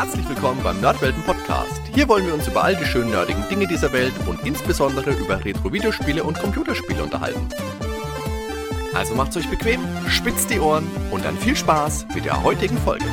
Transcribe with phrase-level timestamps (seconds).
[0.00, 1.82] Herzlich willkommen beim Nerdwelten Podcast.
[1.92, 5.44] Hier wollen wir uns über all die schönen nerdigen Dinge dieser Welt und insbesondere über
[5.44, 7.48] Retro-Videospiele und Computerspiele unterhalten.
[8.94, 13.06] Also macht's euch bequem, spitzt die Ohren und dann viel Spaß mit der heutigen Folge.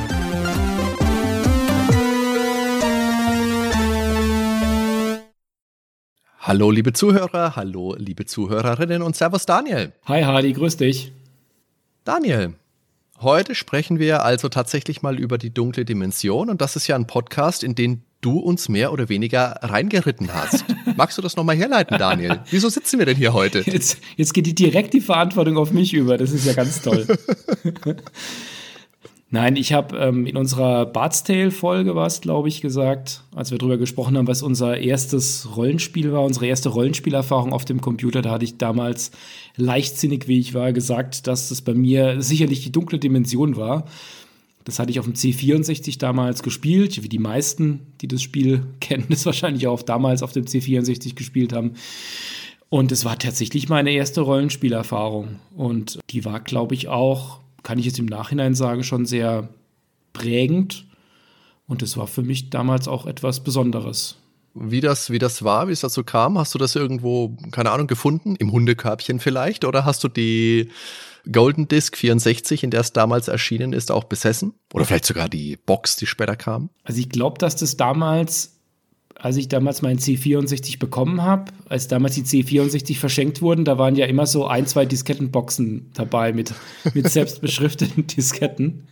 [6.38, 9.92] Hallo liebe Zuhörer, hallo liebe Zuhörerinnen und Servus Daniel.
[10.04, 11.10] Hi Hardy, grüß dich.
[12.04, 12.54] Daniel,
[13.20, 17.06] heute sprechen wir also tatsächlich mal über die dunkle Dimension und das ist ja ein
[17.06, 20.64] Podcast, in den du uns mehr oder weniger reingeritten hast.
[20.96, 22.40] Magst du das nochmal herleiten, Daniel?
[22.50, 23.60] Wieso sitzen wir denn hier heute?
[23.60, 26.16] Jetzt, jetzt geht die direkt die Verantwortung auf mich über.
[26.18, 27.06] Das ist ja ganz toll.
[29.28, 33.58] Nein, ich habe ähm, in unserer Bart's Tale-Folge war es, glaube ich, gesagt, als wir
[33.58, 38.22] darüber gesprochen haben, was unser erstes Rollenspiel war, unsere erste Rollenspielerfahrung auf dem Computer.
[38.22, 39.10] Da hatte ich damals,
[39.56, 43.86] leichtsinnig wie ich war, gesagt, dass das bei mir sicherlich die dunkle Dimension war.
[44.62, 49.06] Das hatte ich auf dem C64 damals gespielt, wie die meisten, die das Spiel kennen,
[49.08, 51.72] das wahrscheinlich auch damals auf dem C64 gespielt haben.
[52.68, 55.40] Und es war tatsächlich meine erste Rollenspielerfahrung.
[55.56, 59.48] Und die war, glaube ich, auch kann ich jetzt im Nachhinein sagen, schon sehr
[60.12, 60.86] prägend.
[61.66, 64.18] Und es war für mich damals auch etwas Besonderes.
[64.54, 67.88] Wie das, wie das war, wie es dazu kam, hast du das irgendwo, keine Ahnung,
[67.88, 68.36] gefunden?
[68.36, 69.64] Im Hundekörbchen vielleicht?
[69.64, 70.70] Oder hast du die
[71.30, 74.54] Golden Disc 64, in der es damals erschienen ist, auch besessen?
[74.72, 76.70] Oder vielleicht sogar die Box, die später kam?
[76.84, 78.55] Also ich glaube, dass das damals
[79.18, 83.96] als ich damals meinen C64 bekommen habe, als damals die C64 verschenkt wurden, da waren
[83.96, 86.52] ja immer so ein, zwei Diskettenboxen dabei mit,
[86.94, 88.88] mit selbstbeschrifteten Disketten.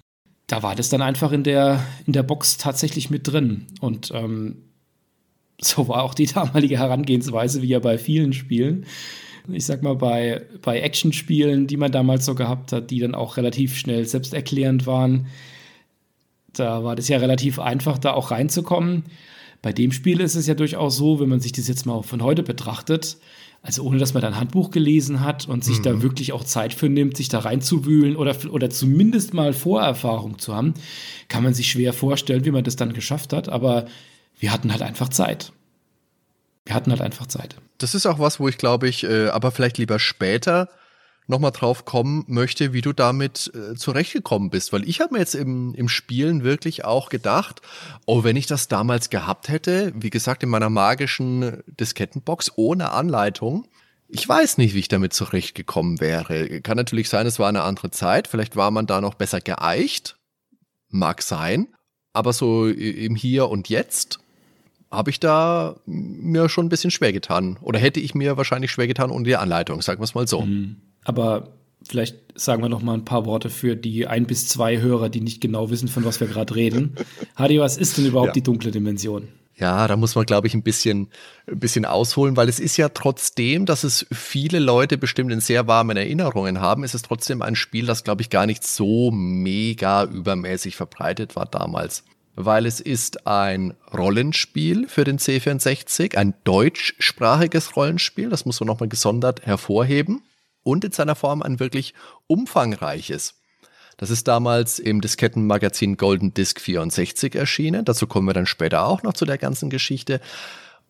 [0.47, 3.67] Da war das dann einfach in der, in der Box tatsächlich mit drin.
[3.81, 4.57] Und ähm,
[5.61, 8.87] so war auch die damalige Herangehensweise, wie ja bei vielen Spielen.
[9.49, 13.37] Ich sag mal, bei, bei Actionspielen, die man damals so gehabt hat, die dann auch
[13.37, 15.27] relativ schnell selbsterklärend waren,
[16.55, 19.05] da war das ja relativ einfach, da auch reinzukommen.
[19.65, 22.23] Bei dem Spiel ist es ja durchaus so, wenn man sich das jetzt mal von
[22.23, 23.17] heute betrachtet,
[23.63, 25.83] also ohne dass man da ein Handbuch gelesen hat und sich mhm.
[25.85, 30.55] da wirklich auch Zeit für nimmt, sich da reinzuwühlen oder, oder zumindest mal Vorerfahrung zu
[30.55, 30.75] haben,
[31.29, 33.49] kann man sich schwer vorstellen, wie man das dann geschafft hat.
[33.49, 33.87] Aber
[34.39, 35.55] wir hatten halt einfach Zeit.
[36.67, 37.57] Wir hatten halt einfach Zeit.
[37.79, 40.69] Das ist auch was, wo ich glaube ich, äh, aber vielleicht lieber später
[41.27, 44.73] nochmal drauf kommen möchte, wie du damit äh, zurechtgekommen bist.
[44.73, 47.63] Weil ich habe mir jetzt im, im Spielen wirklich auch gedacht,
[48.07, 53.67] oh, wenn ich das damals gehabt hätte, wie gesagt, in meiner magischen Diskettenbox ohne Anleitung,
[54.09, 56.61] ich weiß nicht, wie ich damit zurechtgekommen wäre.
[56.61, 60.19] Kann natürlich sein, es war eine andere Zeit, vielleicht war man da noch besser geeicht,
[60.89, 61.69] mag sein,
[62.13, 64.21] aber so im Hier und Jetzt
[64.95, 67.59] habe ich da mir schon ein bisschen schwer getan.
[67.61, 70.43] Oder hätte ich mir wahrscheinlich schwer getan ohne die Anleitung, sagen wir es mal so.
[70.43, 70.77] Mhm.
[71.05, 71.49] Aber
[71.89, 75.21] vielleicht sagen wir noch mal ein paar Worte für die ein bis zwei Hörer, die
[75.21, 76.95] nicht genau wissen, von was wir gerade reden.
[77.37, 78.33] Hadi, was ist denn überhaupt ja.
[78.35, 79.29] die dunkle Dimension?
[79.57, 81.09] Ja, da muss man, glaube ich, ein bisschen,
[81.47, 85.69] ein bisschen ausholen, weil es ist ja trotzdem, dass es viele Leute bestimmt in sehr
[85.69, 90.05] warmen Erinnerungen haben, ist es trotzdem ein Spiel, das, glaube ich, gar nicht so mega
[90.05, 92.03] übermäßig verbreitet war damals.
[92.37, 98.89] Weil es ist ein Rollenspiel für den C64, ein deutschsprachiges Rollenspiel, das muss man nochmal
[98.89, 100.23] gesondert hervorheben
[100.65, 101.95] und in seiner Form ein wirklich
[102.27, 103.35] umfangreiches.
[103.97, 107.85] Das ist damals im Diskettenmagazin Golden Disc 64 erschienen.
[107.85, 110.21] Dazu kommen wir dann später auch noch zu der ganzen Geschichte.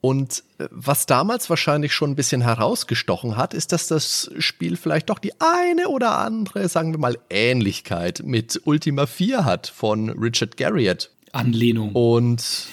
[0.00, 5.08] Und äh, was damals wahrscheinlich schon ein bisschen herausgestochen hat, ist, dass das Spiel vielleicht
[5.08, 10.58] doch die eine oder andere, sagen wir mal, Ähnlichkeit mit Ultima 4 hat von Richard
[10.58, 11.10] Garriott.
[11.34, 11.92] Anlehnung.
[11.92, 12.66] Und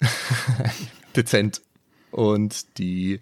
[1.16, 1.62] dezent.
[2.10, 3.20] Und die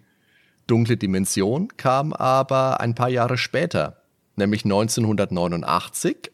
[0.67, 4.01] Dunkle Dimension kam aber ein paar Jahre später,
[4.35, 6.31] nämlich 1989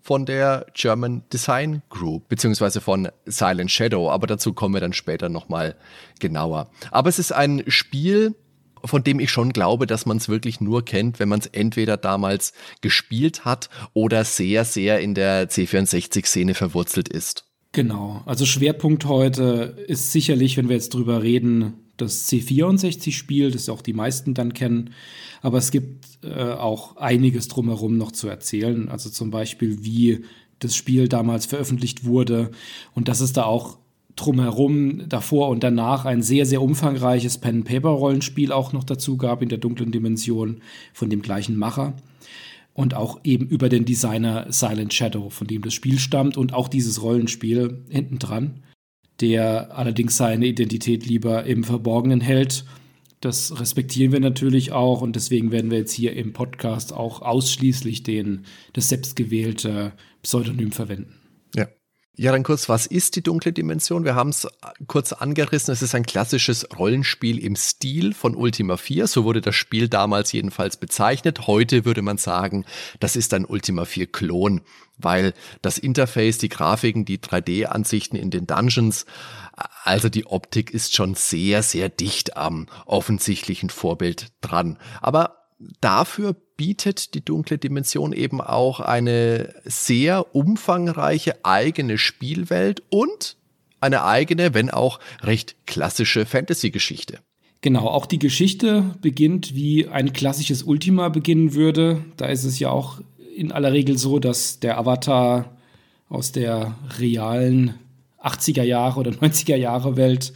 [0.00, 5.28] von der German Design Group, beziehungsweise von Silent Shadow, aber dazu kommen wir dann später
[5.28, 5.76] nochmal
[6.18, 6.70] genauer.
[6.90, 8.34] Aber es ist ein Spiel,
[8.84, 11.96] von dem ich schon glaube, dass man es wirklich nur kennt, wenn man es entweder
[11.96, 17.47] damals gespielt hat oder sehr, sehr in der C64-Szene verwurzelt ist.
[17.78, 23.82] Genau, also Schwerpunkt heute ist sicherlich, wenn wir jetzt drüber reden, das C64-Spiel, das auch
[23.82, 24.90] die meisten dann kennen.
[25.42, 28.88] Aber es gibt äh, auch einiges drumherum noch zu erzählen.
[28.88, 30.24] Also zum Beispiel, wie
[30.58, 32.50] das Spiel damals veröffentlicht wurde
[32.96, 33.78] und dass es da auch
[34.16, 39.58] drumherum davor und danach ein sehr, sehr umfangreiches Pen-Paper-Rollenspiel auch noch dazu gab in der
[39.58, 41.94] dunklen Dimension von dem gleichen Macher.
[42.78, 46.68] Und auch eben über den Designer Silent Shadow, von dem das Spiel stammt und auch
[46.68, 48.62] dieses Rollenspiel hinten dran
[49.20, 52.64] der allerdings seine Identität lieber im Verborgenen hält.
[53.20, 58.04] Das respektieren wir natürlich auch und deswegen werden wir jetzt hier im Podcast auch ausschließlich
[58.04, 58.44] den,
[58.74, 59.92] das selbstgewählte
[60.22, 61.17] Pseudonym verwenden.
[62.18, 62.32] Ja.
[62.32, 64.04] Dann kurz, was ist die dunkle Dimension?
[64.04, 64.46] Wir haben es
[64.88, 65.72] kurz angerissen.
[65.72, 69.06] Es ist ein klassisches Rollenspiel im Stil von Ultima 4.
[69.06, 71.46] So wurde das Spiel damals jedenfalls bezeichnet.
[71.46, 72.64] Heute würde man sagen,
[72.98, 74.62] das ist ein Ultima 4 Klon,
[74.96, 75.32] weil
[75.62, 79.06] das Interface, die Grafiken, die 3D-Ansichten in den Dungeons,
[79.84, 84.76] also die Optik ist schon sehr, sehr dicht am offensichtlichen Vorbild dran.
[85.00, 85.37] Aber
[85.80, 93.36] dafür bietet die dunkle Dimension eben auch eine sehr umfangreiche eigene Spielwelt und
[93.80, 97.20] eine eigene, wenn auch recht klassische Fantasy-Geschichte.
[97.60, 102.04] Genau, auch die Geschichte beginnt wie ein klassisches Ultima beginnen würde.
[102.16, 103.00] Da ist es ja auch
[103.36, 105.56] in aller Regel so, dass der Avatar
[106.08, 107.74] aus der realen
[108.22, 110.32] 80er Jahre oder 90er Jahre Welt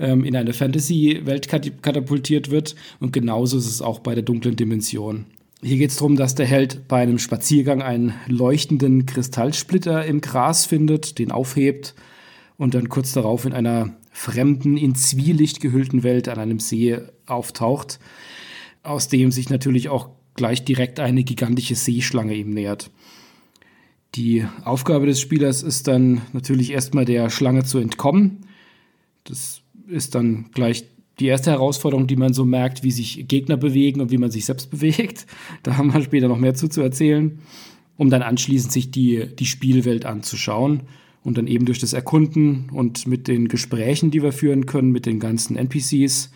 [0.00, 2.74] ähm, in eine Fantasy-Welt katapultiert wird.
[2.98, 5.26] Und genauso ist es auch bei der dunklen Dimension.
[5.62, 10.64] Hier geht es darum, dass der Held bei einem Spaziergang einen leuchtenden Kristallsplitter im Gras
[10.64, 11.94] findet, den aufhebt
[12.56, 18.00] und dann kurz darauf in einer fremden, in Zwielicht gehüllten Welt an einem See auftaucht,
[18.82, 22.90] aus dem sich natürlich auch gleich direkt eine gigantische Seeschlange ihm nähert.
[24.14, 28.46] Die Aufgabe des Spielers ist dann natürlich erstmal der Schlange zu entkommen.
[29.24, 29.59] Das
[29.90, 30.84] ist dann gleich
[31.18, 34.46] die erste Herausforderung, die man so merkt, wie sich Gegner bewegen und wie man sich
[34.46, 35.26] selbst bewegt.
[35.62, 37.40] Da haben wir später noch mehr zu, zu erzählen,
[37.96, 40.82] um dann anschließend sich die, die Spielwelt anzuschauen
[41.22, 45.04] und dann eben durch das Erkunden und mit den Gesprächen, die wir führen können, mit
[45.04, 46.32] den ganzen NPCs,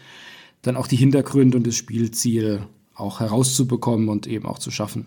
[0.63, 5.07] dann auch die Hintergründe und das Spielziel auch herauszubekommen und eben auch zu schaffen.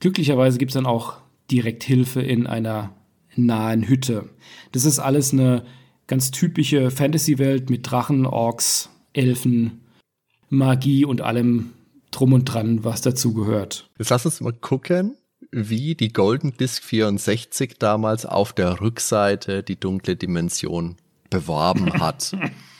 [0.00, 1.14] Glücklicherweise gibt es dann auch
[1.50, 2.94] direkt Hilfe in einer
[3.36, 4.28] nahen Hütte.
[4.72, 5.64] Das ist alles eine
[6.06, 9.80] ganz typische Fantasy-Welt mit Drachen, Orks, Elfen,
[10.48, 11.72] Magie und allem
[12.10, 13.90] drum und dran, was dazu gehört.
[13.98, 15.16] Jetzt lass uns mal gucken,
[15.50, 20.96] wie die Golden Disk 64 damals auf der Rückseite die dunkle Dimension
[21.30, 22.36] beworben hat.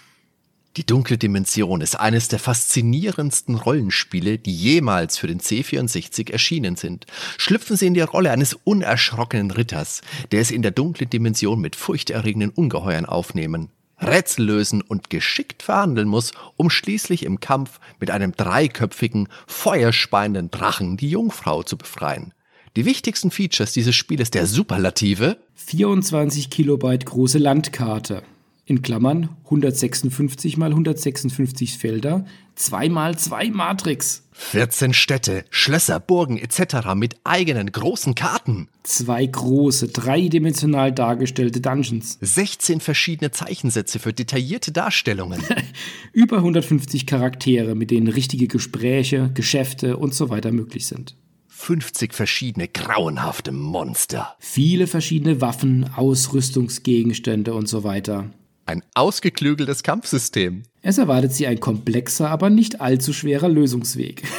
[0.76, 7.06] Die dunkle Dimension ist eines der faszinierendsten Rollenspiele, die jemals für den C64 erschienen sind.
[7.38, 10.00] Schlüpfen Sie in die Rolle eines unerschrockenen Ritters,
[10.32, 13.68] der es in der dunklen Dimension mit furchterregenden Ungeheuern aufnehmen,
[14.00, 20.96] Rätsel lösen und geschickt verhandeln muss, um schließlich im Kampf mit einem dreiköpfigen, feuerspeienden Drachen
[20.96, 22.34] die Jungfrau zu befreien.
[22.74, 28.24] Die wichtigsten Features dieses Spieles der Superlative 24 Kilobyte große Landkarte
[28.66, 32.24] in Klammern 156 mal 156 Felder,
[32.54, 34.22] 2 mal 2 Matrix.
[34.32, 36.94] 14 Städte, Schlösser, Burgen etc.
[36.94, 38.68] mit eigenen großen Karten.
[38.82, 42.18] Zwei große, dreidimensional dargestellte Dungeons.
[42.20, 45.42] 16 verschiedene Zeichensätze für detaillierte Darstellungen.
[46.12, 51.16] Über 150 Charaktere, mit denen richtige Gespräche, Geschäfte und so weiter möglich sind.
[51.48, 54.34] 50 verschiedene grauenhafte Monster.
[54.40, 58.30] Viele verschiedene Waffen, Ausrüstungsgegenstände und so weiter.
[58.66, 60.62] Ein ausgeklügeltes Kampfsystem.
[60.80, 64.22] Es erwartet sie ein komplexer, aber nicht allzu schwerer Lösungsweg.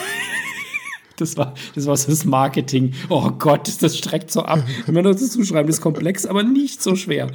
[1.17, 2.93] Das war, das war so das Marketing.
[3.07, 4.61] Oh Gott, das streckt so ab.
[4.85, 7.31] Wenn man das zuschreiben, ist komplex, aber nicht so schwer.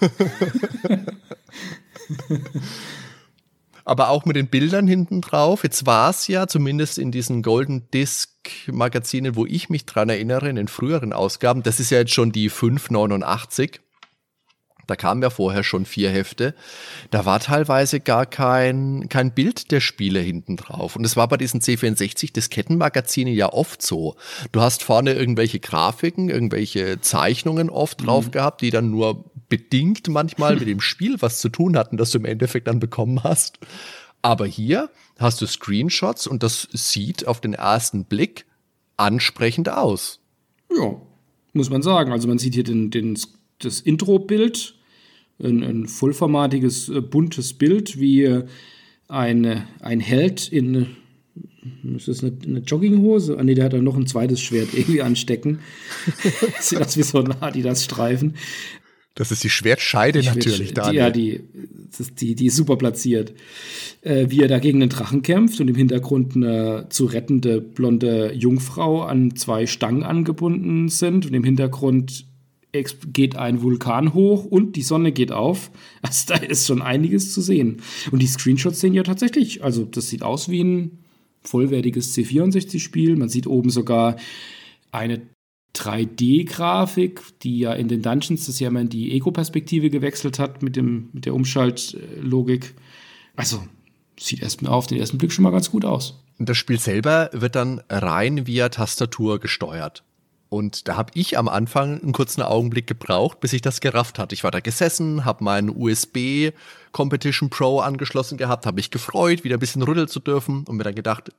[3.84, 5.64] aber auch mit den Bildern hinten drauf.
[5.64, 8.30] Jetzt war es ja zumindest in diesen Golden Disc
[8.68, 11.64] Magazinen, wo ich mich dran erinnere, in den früheren Ausgaben.
[11.64, 13.80] Das ist ja jetzt schon die 589.
[14.86, 16.54] Da kamen ja vorher schon vier Hefte.
[17.10, 20.96] Da war teilweise gar kein, kein Bild der Spiele hinten drauf.
[20.96, 24.16] Und es war bei diesen C64-Diskettenmagazinen ja oft so.
[24.50, 28.06] Du hast vorne irgendwelche Grafiken, irgendwelche Zeichnungen oft mhm.
[28.06, 32.10] drauf gehabt, die dann nur bedingt manchmal mit dem Spiel was zu tun hatten, das
[32.10, 33.58] du im Endeffekt dann bekommen hast.
[34.22, 38.46] Aber hier hast du Screenshots und das sieht auf den ersten Blick
[38.96, 40.20] ansprechend aus.
[40.70, 40.96] Ja,
[41.52, 42.12] muss man sagen.
[42.12, 43.18] Also man sieht hier den, den
[43.64, 44.74] das Intro-Bild,
[45.42, 48.42] ein, ein vollformatiges, äh, buntes Bild, wie
[49.08, 50.96] ein, ein Held in
[51.96, 53.38] ist das eine, eine Jogginghose?
[53.38, 55.60] Ah, nee, der hat dann noch ein zweites Schwert irgendwie anstecken.
[56.60, 58.34] Sieht aus wie so ein Adidas-Streifen.
[59.14, 60.90] Das ist die Schwertscheide die natürlich Schwert, da.
[60.90, 61.40] Ja, die,
[62.18, 63.34] die, die ist super platziert.
[64.00, 68.32] Äh, wie er da gegen den Drachen kämpft und im Hintergrund eine zu rettende blonde
[68.34, 72.26] Jungfrau an zwei Stangen angebunden sind und im Hintergrund
[72.72, 75.70] geht ein Vulkan hoch und die Sonne geht auf.
[76.02, 77.82] Also da ist schon einiges zu sehen.
[78.10, 80.98] Und die Screenshots sehen ja tatsächlich, also das sieht aus wie ein
[81.42, 83.16] vollwertiges C64-Spiel.
[83.16, 84.16] Man sieht oben sogar
[84.90, 85.22] eine
[85.76, 90.76] 3D-Grafik, die ja in den Dungeons das ja immer in die Ego-Perspektive gewechselt hat mit,
[90.76, 92.74] dem, mit der Umschaltlogik.
[93.36, 93.62] Also
[94.18, 96.22] sieht erstmal auf den ersten Blick schon mal ganz gut aus.
[96.38, 100.04] Das Spiel selber wird dann rein via Tastatur gesteuert.
[100.52, 104.34] Und da habe ich am Anfang einen kurzen Augenblick gebraucht, bis ich das gerafft hatte.
[104.34, 106.50] Ich war da gesessen, habe meinen USB
[106.92, 110.84] Competition Pro angeschlossen gehabt, habe mich gefreut, wieder ein bisschen rütteln zu dürfen und mir
[110.84, 111.32] dann gedacht,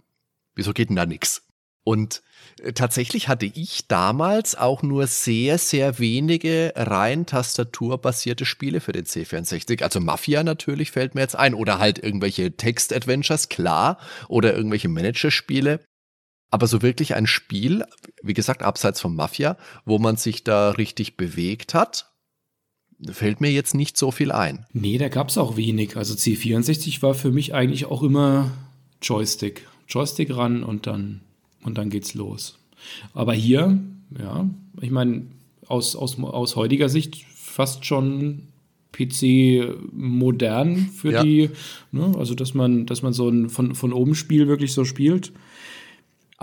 [0.56, 1.44] wieso geht denn da nix?
[1.84, 2.24] Und
[2.64, 9.06] äh, tatsächlich hatte ich damals auch nur sehr, sehr wenige rein tastaturbasierte Spiele für den
[9.06, 9.84] C64.
[9.84, 15.82] Also Mafia natürlich fällt mir jetzt ein oder halt irgendwelche Text-Adventures, klar, oder irgendwelche Manager-Spiele.
[16.54, 17.84] Aber so wirklich ein Spiel,
[18.22, 22.12] wie gesagt, abseits von Mafia, wo man sich da richtig bewegt hat,
[23.10, 24.68] fällt mir jetzt nicht so viel ein.
[24.72, 25.98] Nee, da gab es auch wenig.
[25.98, 28.52] Also C64 war für mich eigentlich auch immer
[29.02, 29.68] Joystick.
[29.88, 31.22] Joystick ran und dann,
[31.64, 32.60] und dann geht's los.
[33.16, 33.80] Aber hier,
[34.20, 34.48] ja,
[34.80, 35.24] ich meine,
[35.66, 38.50] aus, aus, aus heutiger Sicht fast schon
[38.92, 41.24] PC modern für ja.
[41.24, 41.50] die,
[41.92, 42.14] ne?
[42.16, 45.34] also dass man, dass man so ein von, von oben Spiel wirklich so spielt.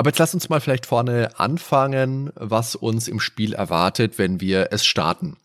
[0.00, 4.68] Aber jetzt lass uns mal vielleicht vorne anfangen, was uns im Spiel erwartet, wenn wir
[4.70, 5.36] es starten.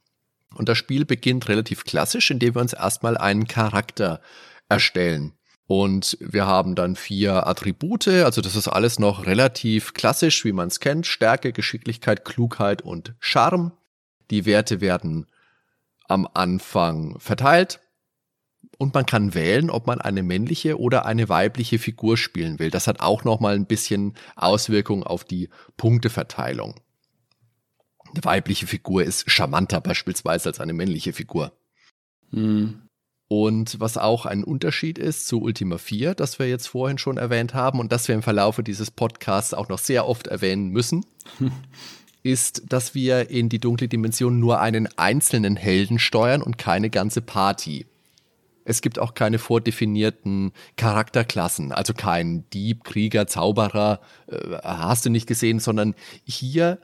[0.54, 4.22] Und das Spiel beginnt relativ klassisch, indem wir uns erstmal einen Charakter
[4.70, 5.34] erstellen.
[5.68, 10.70] Und wir haben dann vier Attribute, also das ist alles noch relativ klassisch, wie man
[10.70, 11.06] es kennt.
[11.06, 13.74] Stärke, Geschicklichkeit, Klugheit und Charme.
[14.32, 15.28] Die Werte werden
[16.08, 17.82] am Anfang verteilt
[18.78, 22.70] und man kann wählen, ob man eine männliche oder eine weibliche Figur spielen will.
[22.70, 26.76] Das hat auch noch mal ein bisschen Auswirkung auf die Punkteverteilung.
[28.14, 31.54] Eine weibliche Figur ist charmanter beispielsweise als eine männliche Figur.
[32.32, 32.82] Mhm.
[33.28, 37.54] Und was auch ein Unterschied ist zu Ultima 4, das wir jetzt vorhin schon erwähnt
[37.54, 41.06] haben und das wir im Verlaufe dieses Podcasts auch noch sehr oft erwähnen müssen,
[42.24, 47.22] ist, dass wir in die dunkle Dimension nur einen einzelnen Helden steuern und keine ganze
[47.22, 47.88] Party.
[48.66, 55.28] Es gibt auch keine vordefinierten Charakterklassen, also kein Dieb, Krieger, Zauberer, äh, hast du nicht
[55.28, 55.96] gesehen, sondern
[56.26, 56.80] hier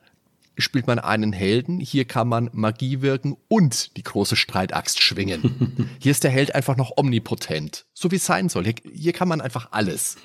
[0.57, 5.89] spielt man einen Helden, hier kann man Magie wirken und die große Streitaxt schwingen.
[6.00, 8.65] hier ist der Held einfach noch omnipotent, so wie es sein soll.
[8.65, 10.17] Hier, hier kann man einfach alles.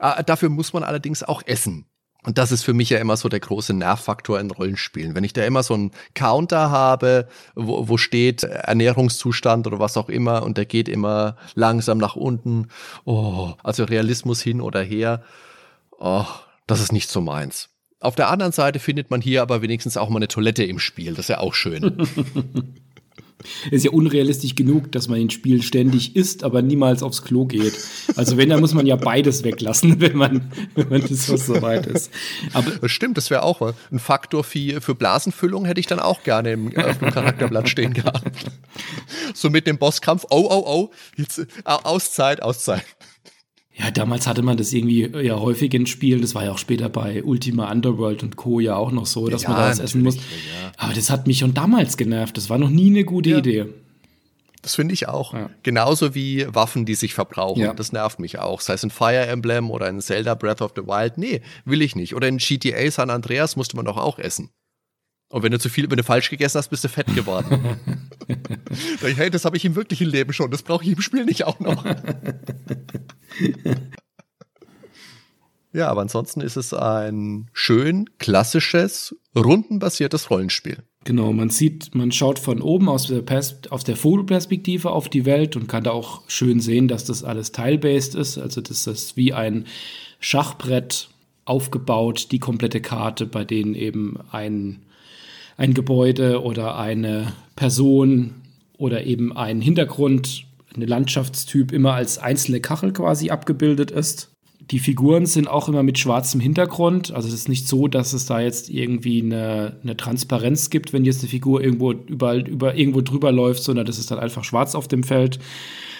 [0.00, 1.86] äh, dafür muss man allerdings auch essen.
[2.26, 5.14] Und das ist für mich ja immer so der große Nervfaktor in Rollenspielen.
[5.14, 10.08] Wenn ich da immer so einen Counter habe, wo, wo steht Ernährungszustand oder was auch
[10.08, 12.66] immer und der geht immer langsam nach unten,
[13.04, 15.22] oh, also Realismus hin oder her,
[15.98, 16.26] oh,
[16.66, 17.68] das ist nicht so meins.
[18.00, 21.12] Auf der anderen Seite findet man hier aber wenigstens auch mal eine Toilette im Spiel.
[21.12, 21.96] Das ist ja auch schön.
[23.70, 27.74] ist ja unrealistisch genug, dass man in Spielen ständig isst, aber niemals aufs Klo geht.
[28.16, 31.86] Also wenn, dann muss man ja beides weglassen, wenn man, wenn man das so weit
[31.86, 32.10] ist.
[32.52, 33.60] Aber das stimmt, das wäre auch
[33.90, 37.94] ein Faktor für, für Blasenfüllung hätte ich dann auch gerne im, auf dem Charakterblatt stehen
[37.94, 38.22] gehabt.
[39.34, 42.84] So mit dem Bosskampf, oh, oh, oh, jetzt, Auszeit, Auszeit.
[43.78, 46.22] Ja, damals hatte man das irgendwie äh, ja häufig in Spielen.
[46.22, 48.58] Das war ja auch später bei Ultima Underworld und Co.
[48.58, 50.16] ja auch noch so, dass ja, man da was essen muss.
[50.16, 50.22] Ja.
[50.78, 52.36] Aber das hat mich schon damals genervt.
[52.38, 53.38] Das war noch nie eine gute ja.
[53.38, 53.66] Idee.
[54.62, 55.34] Das finde ich auch.
[55.34, 55.50] Ja.
[55.62, 57.60] Genauso wie Waffen, die sich verbrauchen.
[57.60, 57.74] Ja.
[57.74, 58.62] Das nervt mich auch.
[58.62, 61.18] Sei es ein Fire Emblem oder ein Zelda Breath of the Wild.
[61.18, 62.16] Nee, will ich nicht.
[62.16, 64.50] Oder in GTA San Andreas musste man doch auch essen.
[65.28, 67.78] Und wenn du zu viel, wenn du falsch gegessen hast, bist du fett geworden.
[69.00, 70.50] hey, das habe ich im wirklichen Leben schon.
[70.50, 71.84] Das brauche ich im Spiel nicht auch noch.
[75.72, 80.82] ja, aber ansonsten ist es ein schön klassisches, rundenbasiertes Rollenspiel.
[81.04, 85.24] Genau, man sieht, man schaut von oben aus der, Pers aus der Vogelperspektive auf die
[85.24, 88.38] Welt und kann da auch schön sehen, dass das alles tile-based ist.
[88.38, 89.66] Also das ist wie ein
[90.18, 91.08] Schachbrett
[91.44, 94.82] aufgebaut, die komplette Karte, bei denen eben ein
[95.56, 98.34] ein Gebäude oder eine Person
[98.78, 100.44] oder eben ein Hintergrund,
[100.74, 104.30] eine Landschaftstyp immer als einzelne Kachel quasi abgebildet ist.
[104.70, 107.12] Die Figuren sind auch immer mit schwarzem Hintergrund.
[107.12, 111.04] Also es ist nicht so, dass es da jetzt irgendwie eine, eine Transparenz gibt, wenn
[111.04, 114.74] jetzt eine Figur irgendwo überall über irgendwo drüber läuft, sondern das ist dann einfach schwarz
[114.74, 115.38] auf dem Feld.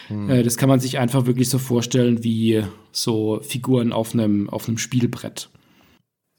[0.08, 0.28] Hm.
[0.28, 4.68] Äh, das kann man sich einfach wirklich so vorstellen wie so Figuren auf einem, auf
[4.68, 5.48] einem Spielbrett.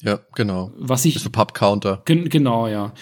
[0.02, 0.72] Ja, genau.
[0.78, 1.20] Was ich.
[1.20, 2.04] So Pub-Counter.
[2.06, 2.94] Gen genau, ja.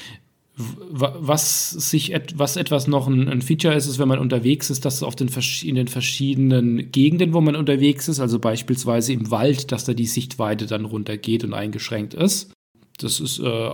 [0.57, 4.85] Was sich et was etwas noch ein, ein, Feature ist, ist, wenn man unterwegs ist,
[4.85, 5.29] dass auf den
[5.63, 10.05] in den verschiedenen Gegenden, wo man unterwegs ist, also beispielsweise im Wald, dass da die
[10.05, 12.53] Sichtweite dann runtergeht und eingeschränkt ist.
[12.99, 13.69] Das ist äh,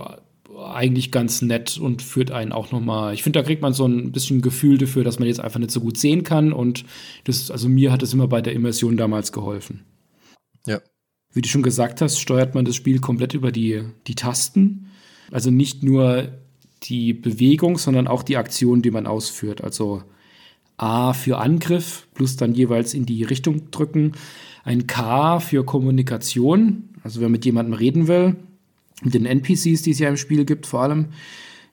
[0.58, 3.14] eigentlich ganz nett und führt einen auch nochmal.
[3.14, 5.70] Ich finde, da kriegt man so ein bisschen Gefühl dafür, dass man jetzt einfach nicht
[5.70, 6.52] so gut sehen kann.
[6.52, 6.84] Und
[7.24, 9.84] das, also mir hat das immer bei der Immersion damals geholfen.
[10.66, 10.80] Ja,
[11.32, 14.90] wie du schon gesagt hast, steuert man das Spiel komplett über die, die Tasten.
[15.30, 16.41] Also nicht nur
[16.82, 19.62] die Bewegung, sondern auch die Aktion, die man ausführt.
[19.62, 20.02] Also
[20.76, 24.12] A für Angriff, plus dann jeweils in die Richtung drücken.
[24.64, 28.36] Ein K für Kommunikation, also wenn man mit jemandem reden will.
[29.02, 31.06] mit den NPCs, die es ja im Spiel gibt, vor allem.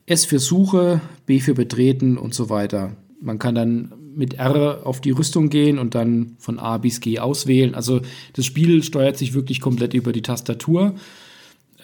[0.05, 2.95] S für Suche, B für Betreten und so weiter.
[3.21, 7.19] Man kann dann mit R auf die Rüstung gehen und dann von A bis G
[7.19, 7.75] auswählen.
[7.75, 8.01] Also
[8.33, 10.95] das Spiel steuert sich wirklich komplett über die Tastatur.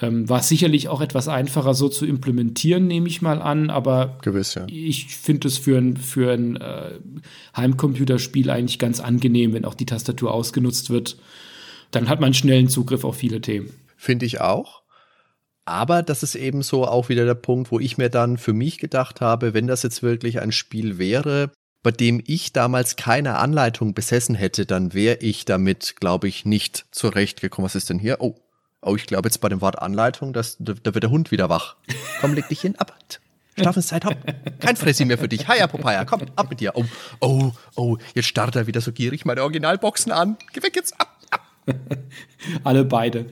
[0.02, 4.56] Ähm, war sicherlich auch etwas einfacher so zu implementieren, nehme ich mal an, aber Gewiss,
[4.56, 4.66] ja.
[4.68, 7.00] ich finde es für ein, für ein äh,
[7.56, 11.18] Heimcomputerspiel eigentlich ganz angenehm, wenn auch die Tastatur ausgenutzt wird.
[11.92, 13.70] Dann hat man schnellen Zugriff auf viele Themen.
[13.96, 14.82] Finde ich auch.
[15.64, 18.78] Aber das ist eben so auch wieder der Punkt, wo ich mir dann für mich
[18.78, 23.94] gedacht habe, wenn das jetzt wirklich ein Spiel wäre, bei dem ich damals keine Anleitung
[23.94, 27.66] besessen hätte, dann wäre ich damit, glaube ich, nicht zurechtgekommen.
[27.66, 28.18] Was ist denn hier?
[28.20, 28.36] Oh,
[28.86, 31.50] Oh, ich glaube jetzt bei dem Wort Anleitung, dass, da, da wird der Hund wieder
[31.50, 31.76] wach.
[32.22, 32.96] Komm, leg dich hin, ab.
[33.58, 34.16] Schlafenszeit, hopp.
[34.60, 35.48] Kein Fressi mehr für dich.
[35.52, 36.74] Hiya, Popeye, komm, ab mit dir.
[36.76, 36.84] Oh,
[37.20, 40.38] oh, oh, jetzt starrt er wieder so gierig meine Originalboxen an.
[40.54, 41.42] Geh weg jetzt, ab, ab.
[42.64, 43.26] Alle beide.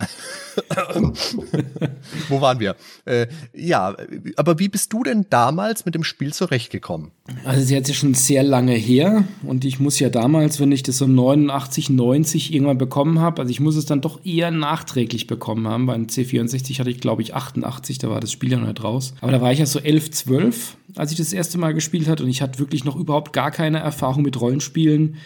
[2.28, 2.76] Wo waren wir?
[3.04, 3.96] Äh, ja,
[4.36, 7.10] aber wie bist du denn damals mit dem Spiel zurechtgekommen?
[7.44, 10.82] Also sie hat ja schon sehr lange her und ich muss ja damals, wenn ich
[10.82, 15.26] das so 89, 90 irgendwann bekommen habe, also ich muss es dann doch eher nachträglich
[15.26, 15.86] bekommen haben.
[15.86, 19.14] Beim C64 hatte ich glaube ich 88, da war das Spiel ja noch nicht raus.
[19.20, 22.24] Aber da war ich ja so 11, 12, als ich das erste Mal gespielt hatte
[22.24, 25.16] und ich hatte wirklich noch überhaupt gar keine Erfahrung mit Rollenspielen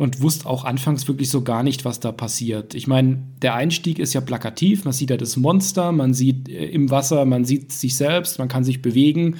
[0.00, 2.74] und wusste auch anfangs wirklich so gar nicht, was da passiert.
[2.74, 6.64] Ich meine, der Einstieg ist ja plakativ, man sieht ja das Monster, man sieht äh,
[6.70, 9.36] im Wasser, man sieht sich selbst, man kann sich bewegen.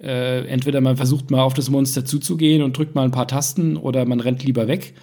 [0.00, 3.76] Äh, entweder man versucht mal auf das Monster zuzugehen und drückt mal ein paar Tasten
[3.76, 4.94] oder man rennt lieber weg.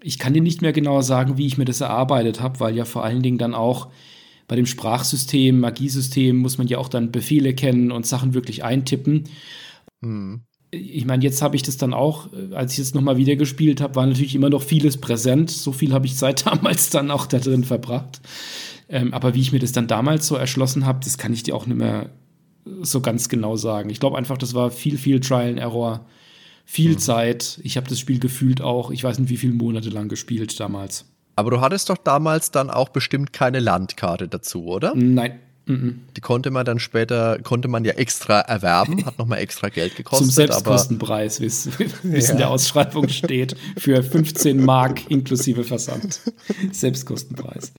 [0.00, 2.84] Ich kann dir nicht mehr genau sagen, wie ich mir das erarbeitet habe, weil ja
[2.84, 3.88] vor allen Dingen dann auch
[4.46, 9.24] bei dem Sprachsystem, Magiesystem muss man ja auch dann Befehle kennen und Sachen wirklich eintippen.
[10.00, 10.42] Mhm
[10.74, 13.80] ich meine, jetzt habe ich das dann auch, äh, als ich es nochmal wieder gespielt
[13.80, 15.50] habe, war natürlich immer noch vieles präsent.
[15.50, 18.20] So viel habe ich seit damals dann auch da drin verbracht.
[18.88, 21.54] Ähm, aber wie ich mir das dann damals so erschlossen habe, das kann ich dir
[21.54, 22.10] auch nicht mehr
[22.80, 23.90] so ganz genau sagen.
[23.90, 26.06] Ich glaube einfach, das war viel, viel Trial and Error,
[26.64, 26.98] viel mhm.
[26.98, 27.60] Zeit.
[27.62, 31.04] Ich habe das Spiel gefühlt auch, ich weiß nicht, wie viele Monate lang gespielt damals.
[31.36, 34.94] Aber du hattest doch damals dann auch bestimmt keine Landkarte dazu, oder?
[34.94, 39.94] Nein, die konnte man dann später, konnte man ja extra erwerben, hat nochmal extra Geld
[39.94, 40.26] gekostet.
[40.26, 41.64] Zum Selbstkostenpreis, wie es
[42.02, 42.32] ja.
[42.32, 46.20] in der Ausschreibung steht, für 15 Mark inklusive Versand.
[46.72, 47.72] Selbstkostenpreis.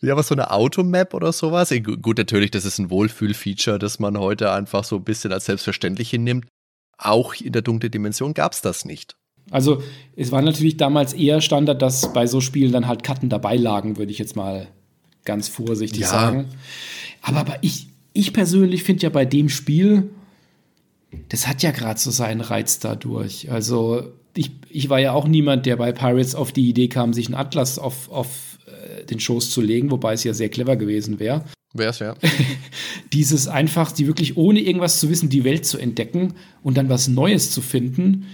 [0.00, 4.18] Ja, aber so eine Automap oder sowas, gut, natürlich, das ist ein Wohlfühlfeature, das man
[4.18, 6.46] heute einfach so ein bisschen als selbstverständlich hinnimmt.
[6.98, 9.16] Auch in der dunklen Dimension gab es das nicht.
[9.50, 9.82] Also
[10.16, 13.96] es war natürlich damals eher Standard, dass bei so Spielen dann halt Karten dabei lagen,
[13.96, 14.68] würde ich jetzt mal
[15.26, 16.08] ganz vorsichtig ja.
[16.08, 16.46] sagen.
[17.20, 20.10] Aber, aber ich, ich persönlich finde ja bei dem Spiel,
[21.28, 23.50] das hat ja gerade so seinen Reiz dadurch.
[23.50, 27.26] Also ich, ich war ja auch niemand, der bei Pirates auf die Idee kam, sich
[27.26, 31.18] einen Atlas auf, auf äh, den Schoß zu legen, wobei es ja sehr clever gewesen
[31.18, 31.44] wäre.
[31.74, 32.14] Wäre es, ja.
[33.12, 37.08] Dieses einfach, die wirklich ohne irgendwas zu wissen, die Welt zu entdecken und dann was
[37.08, 38.26] Neues zu finden,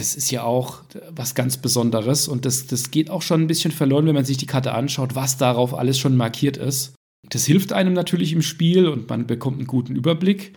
[0.00, 2.26] das ist ja auch was ganz Besonderes.
[2.26, 5.14] Und das, das geht auch schon ein bisschen verloren, wenn man sich die Karte anschaut,
[5.14, 6.94] was darauf alles schon markiert ist.
[7.28, 10.54] Das hilft einem natürlich im Spiel und man bekommt einen guten Überblick.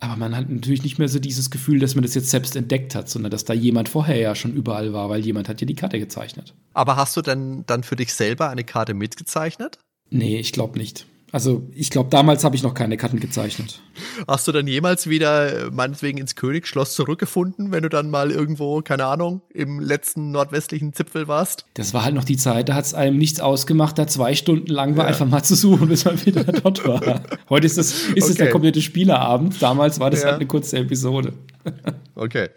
[0.00, 2.94] Aber man hat natürlich nicht mehr so dieses Gefühl, dass man das jetzt selbst entdeckt
[2.94, 5.74] hat, sondern dass da jemand vorher ja schon überall war, weil jemand hat ja die
[5.74, 6.54] Karte gezeichnet.
[6.72, 9.78] Aber hast du denn dann für dich selber eine Karte mitgezeichnet?
[10.10, 11.06] Nee, ich glaube nicht.
[11.34, 13.82] Also ich glaube, damals habe ich noch keine Karten gezeichnet.
[14.28, 18.82] Hast du dann jemals wieder äh, meinetwegen ins Königsschloss zurückgefunden, wenn du dann mal irgendwo,
[18.82, 21.66] keine Ahnung, im letzten nordwestlichen Zipfel warst?
[21.74, 24.70] Das war halt noch die Zeit, da hat es einem nichts ausgemacht, da zwei Stunden
[24.70, 25.08] lang war, ja.
[25.08, 27.24] einfach mal zu suchen, bis man wieder dort war.
[27.50, 28.34] Heute ist es ist okay.
[28.34, 29.60] der komplette Spielerabend.
[29.60, 30.26] Damals war das ja.
[30.26, 31.32] halt eine kurze Episode.
[32.14, 32.50] okay.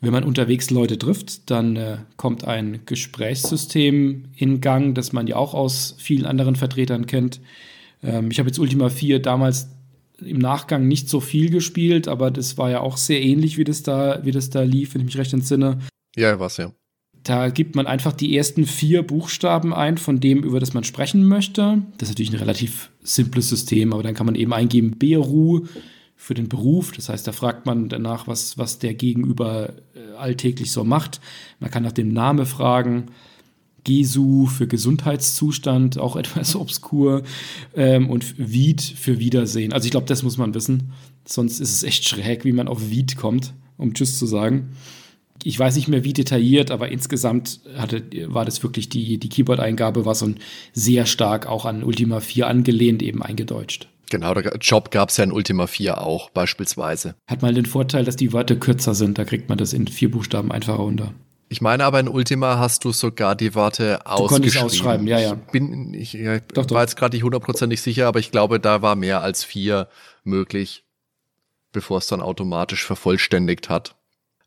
[0.00, 5.36] Wenn man unterwegs Leute trifft, dann äh, kommt ein Gesprächssystem in Gang, das man ja
[5.36, 7.38] auch aus vielen anderen Vertretern kennt.
[8.02, 9.68] Ähm, ich habe jetzt Ultima 4 damals
[10.18, 13.82] im Nachgang nicht so viel gespielt, aber das war ja auch sehr ähnlich, wie das
[13.82, 15.78] da, wie das da lief, wenn ich mich recht entsinne.
[16.16, 16.72] Ja, was ja.
[17.22, 21.24] Da gibt man einfach die ersten vier Buchstaben ein von dem, über das man sprechen
[21.24, 21.82] möchte.
[21.98, 25.66] Das ist natürlich ein relativ simples System, aber dann kann man eben eingeben Beru
[26.16, 26.92] für den Beruf.
[26.92, 31.20] Das heißt, da fragt man danach, was, was der Gegenüber äh, alltäglich so macht.
[31.60, 33.06] Man kann nach dem Namen fragen.
[33.84, 37.22] Gesu für Gesundheitszustand, auch etwas obskur,
[37.74, 39.72] ähm, und Wied für Wiedersehen.
[39.72, 40.92] Also ich glaube, das muss man wissen.
[41.24, 44.70] Sonst ist es echt schräg, wie man auf Wied kommt, um Tschüss zu sagen.
[45.44, 50.04] Ich weiß nicht mehr, wie detailliert, aber insgesamt hatte, war das wirklich die, die Keyboard-Eingabe,
[50.04, 50.32] war so
[50.72, 53.88] sehr stark auch an Ultima 4 angelehnt, eben eingedeutscht.
[54.12, 57.14] Genau, der Job gab es ja in Ultima 4 auch beispielsweise.
[57.26, 60.10] Hat mal den Vorteil, dass die Wörter kürzer sind, da kriegt man das in vier
[60.10, 61.14] Buchstaben einfacher unter.
[61.52, 64.58] Ich meine aber in Ultima hast du sogar die Worte ausgeschrieben.
[64.58, 65.34] Du ausschreiben, ja, ja.
[65.34, 68.80] Ich bin, ich, ich doch, war jetzt gerade nicht hundertprozentig sicher, aber ich glaube, da
[68.80, 69.88] war mehr als vier
[70.24, 70.86] möglich,
[71.70, 73.96] bevor es dann automatisch vervollständigt hat.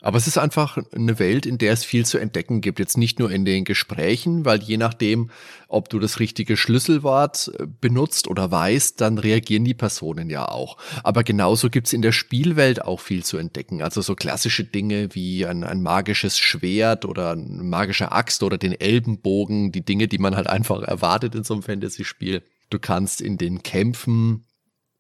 [0.06, 2.78] Aber es ist einfach eine Welt, in der es viel zu entdecken gibt.
[2.78, 5.32] Jetzt nicht nur in den Gesprächen, weil je nachdem,
[5.68, 10.78] ob du das richtige Schlüsselwort äh, benutzt oder weißt, dann reagieren die Personen ja auch.
[11.04, 13.82] Aber genauso gibt's in der Spielwelt auch viel zu entdecken.
[13.82, 18.80] Also so klassische Dinge wie ein, ein magisches Schwert oder eine magische Axt oder den
[18.80, 22.44] Elbenbogen, die Dinge, die man halt einfach erwartet in so einem Fantasy-Spiel.
[22.70, 24.46] Du kannst in den Kämpfen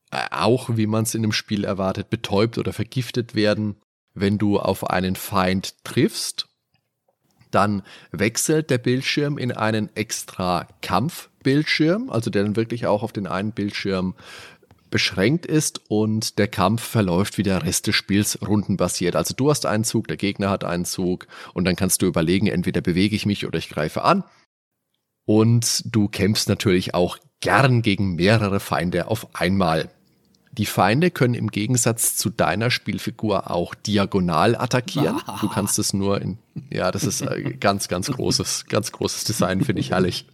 [0.09, 3.75] äh, auch, wie man es in einem Spiel erwartet, betäubt oder vergiftet werden
[4.15, 6.47] wenn du auf einen Feind triffst,
[7.51, 13.27] dann wechselt der Bildschirm in einen extra Kampfbildschirm, also der dann wirklich auch auf den
[13.27, 14.15] einen Bildschirm
[14.89, 19.15] beschränkt ist und der Kampf verläuft wie der Rest des Spiels rundenbasiert.
[19.15, 22.47] Also du hast einen Zug, der Gegner hat einen Zug und dann kannst du überlegen,
[22.47, 24.23] entweder bewege ich mich oder ich greife an.
[25.25, 29.89] Und du kämpfst natürlich auch gern gegen mehrere Feinde auf einmal.
[30.57, 35.21] Die Feinde können im Gegensatz zu deiner Spielfigur auch diagonal attackieren.
[35.41, 36.37] Du kannst es nur in,
[36.71, 40.27] ja, das ist äh, ganz, ganz großes, ganz großes Design, finde ich herrlich.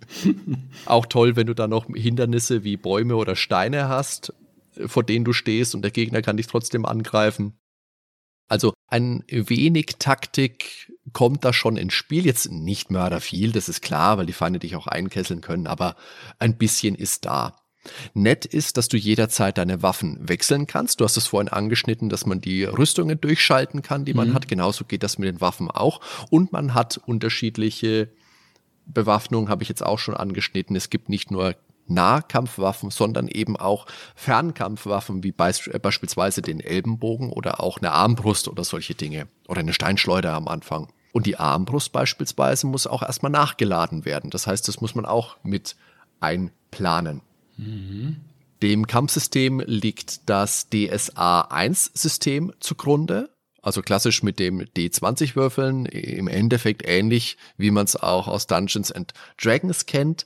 [0.86, 4.34] Auch toll, wenn du da noch Hindernisse wie Bäume oder Steine hast,
[4.86, 7.54] vor denen du stehst und der Gegner kann dich trotzdem angreifen.
[8.48, 12.26] Also ein wenig Taktik kommt da schon ins Spiel.
[12.26, 15.96] Jetzt nicht mörder viel, das ist klar, weil die Feinde dich auch einkesseln können, aber
[16.38, 17.61] ein bisschen ist da.
[18.14, 21.00] Nett ist, dass du jederzeit deine Waffen wechseln kannst.
[21.00, 24.34] Du hast es vorhin angeschnitten, dass man die Rüstungen durchschalten kann, die man mhm.
[24.34, 24.48] hat.
[24.48, 26.02] Genauso geht das mit den Waffen auch.
[26.30, 28.10] Und man hat unterschiedliche
[28.86, 30.76] Bewaffnungen, habe ich jetzt auch schon angeschnitten.
[30.76, 31.56] Es gibt nicht nur
[31.88, 38.64] Nahkampfwaffen, sondern eben auch Fernkampfwaffen, wie äh, beispielsweise den Elbenbogen oder auch eine Armbrust oder
[38.64, 39.28] solche Dinge.
[39.48, 40.88] Oder eine Steinschleuder am Anfang.
[41.12, 44.30] Und die Armbrust beispielsweise muss auch erstmal nachgeladen werden.
[44.30, 45.76] Das heißt, das muss man auch mit
[46.20, 47.22] einplanen.
[48.62, 53.30] Dem Kampfsystem liegt das DSA-1-System zugrunde,
[53.62, 59.14] also klassisch mit dem D20-Würfeln, im Endeffekt ähnlich, wie man es auch aus Dungeons and
[59.42, 60.26] Dragons kennt.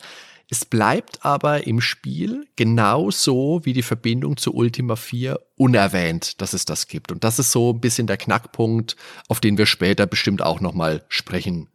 [0.49, 6.65] Es bleibt aber im Spiel genauso wie die Verbindung zu Ultima 4 unerwähnt, dass es
[6.65, 7.11] das gibt.
[7.11, 8.95] Und das ist so ein bisschen der Knackpunkt,
[9.27, 11.69] auf den wir später bestimmt auch nochmal sprechen,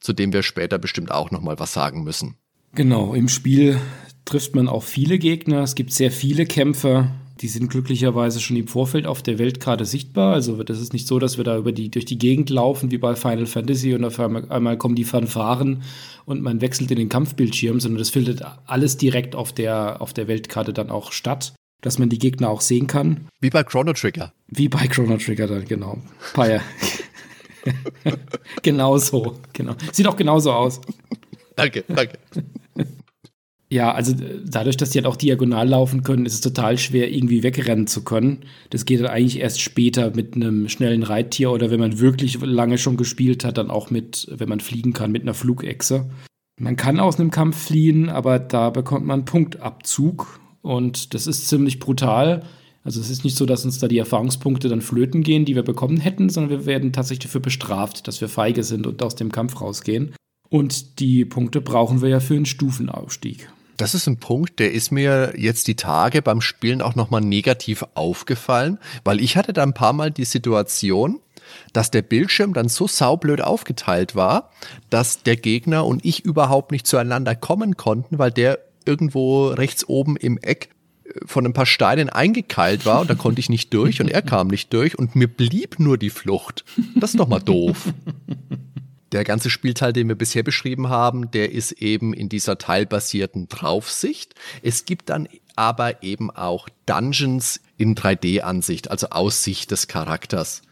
[0.00, 2.36] zu dem wir später bestimmt auch nochmal was sagen müssen.
[2.74, 3.80] Genau, im Spiel
[4.28, 5.62] trifft man auch viele Gegner.
[5.62, 7.10] Es gibt sehr viele Kämpfer.
[7.40, 10.34] Die sind glücklicherweise schon im Vorfeld auf der Weltkarte sichtbar.
[10.34, 12.98] Also das ist nicht so, dass wir da über die, durch die Gegend laufen wie
[12.98, 15.82] bei Final Fantasy und auf einmal, einmal kommen die Fanfaren
[16.26, 20.28] und man wechselt in den Kampfbildschirm, sondern das findet alles direkt auf der, auf der
[20.28, 23.28] Weltkarte dann auch statt, dass man die Gegner auch sehen kann.
[23.40, 24.32] Wie bei Chrono Trigger.
[24.48, 25.98] Wie bei Chrono Trigger dann, genau.
[26.34, 26.60] Paya.
[28.62, 29.74] genau so, genau.
[29.92, 30.82] Sieht auch genauso aus.
[31.56, 32.18] Danke, danke.
[33.70, 37.12] Ja, also äh, dadurch, dass die halt auch diagonal laufen können, ist es total schwer,
[37.12, 38.40] irgendwie wegrennen zu können.
[38.70, 42.78] Das geht dann eigentlich erst später mit einem schnellen Reittier oder wenn man wirklich lange
[42.78, 46.08] schon gespielt hat, dann auch mit, wenn man fliegen kann, mit einer Flugechse.
[46.58, 51.78] Man kann aus einem Kampf fliehen, aber da bekommt man Punktabzug und das ist ziemlich
[51.78, 52.42] brutal.
[52.84, 55.62] Also es ist nicht so, dass uns da die Erfahrungspunkte dann flöten gehen, die wir
[55.62, 59.30] bekommen hätten, sondern wir werden tatsächlich dafür bestraft, dass wir feige sind und aus dem
[59.30, 60.14] Kampf rausgehen.
[60.48, 63.50] Und die Punkte brauchen wir ja für einen Stufenaufstieg.
[63.78, 67.84] Das ist ein Punkt, der ist mir jetzt die Tage beim Spielen auch nochmal negativ
[67.94, 71.20] aufgefallen, weil ich hatte da ein paar Mal die Situation,
[71.72, 74.50] dass der Bildschirm dann so saublöd aufgeteilt war,
[74.90, 80.16] dass der Gegner und ich überhaupt nicht zueinander kommen konnten, weil der irgendwo rechts oben
[80.16, 80.70] im Eck
[81.04, 84.22] äh, von ein paar Steinen eingekeilt war und da konnte ich nicht durch und er
[84.22, 86.64] kam nicht durch und mir blieb nur die Flucht.
[86.96, 87.92] Das ist doch mal doof.
[89.12, 94.34] Der ganze Spielteil, den wir bisher beschrieben haben, der ist eben in dieser teilbasierten Draufsicht.
[94.62, 100.62] Es gibt dann aber eben auch Dungeons in 3D-Ansicht, also Aussicht des Charakters.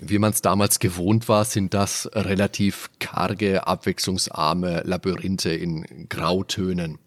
[0.00, 6.98] Wie man es damals gewohnt war, sind das relativ karge, abwechslungsarme Labyrinthe in Grautönen.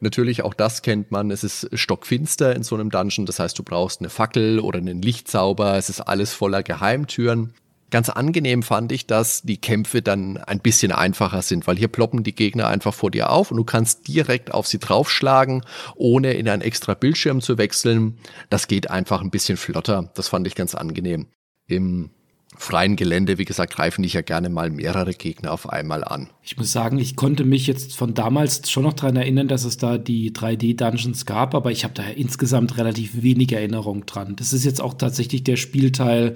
[0.00, 1.30] Natürlich, auch das kennt man.
[1.30, 3.26] Es ist stockfinster in so einem Dungeon.
[3.26, 5.76] Das heißt, du brauchst eine Fackel oder einen Lichtzauber.
[5.76, 7.52] Es ist alles voller Geheimtüren.
[7.92, 12.24] Ganz angenehm fand ich, dass die Kämpfe dann ein bisschen einfacher sind, weil hier ploppen
[12.24, 15.62] die Gegner einfach vor dir auf und du kannst direkt auf sie draufschlagen,
[15.94, 18.16] ohne in einen extra Bildschirm zu wechseln.
[18.48, 20.10] Das geht einfach ein bisschen flotter.
[20.14, 21.26] Das fand ich ganz angenehm.
[21.68, 22.08] Im
[22.56, 26.28] freien Gelände, wie gesagt, greifen dich ja gerne mal mehrere Gegner auf einmal an.
[26.42, 29.76] Ich muss sagen, ich konnte mich jetzt von damals schon noch daran erinnern, dass es
[29.76, 34.36] da die 3D-Dungeons gab, aber ich habe da insgesamt relativ wenig Erinnerung dran.
[34.36, 36.34] Das ist jetzt auch tatsächlich der Spielteil,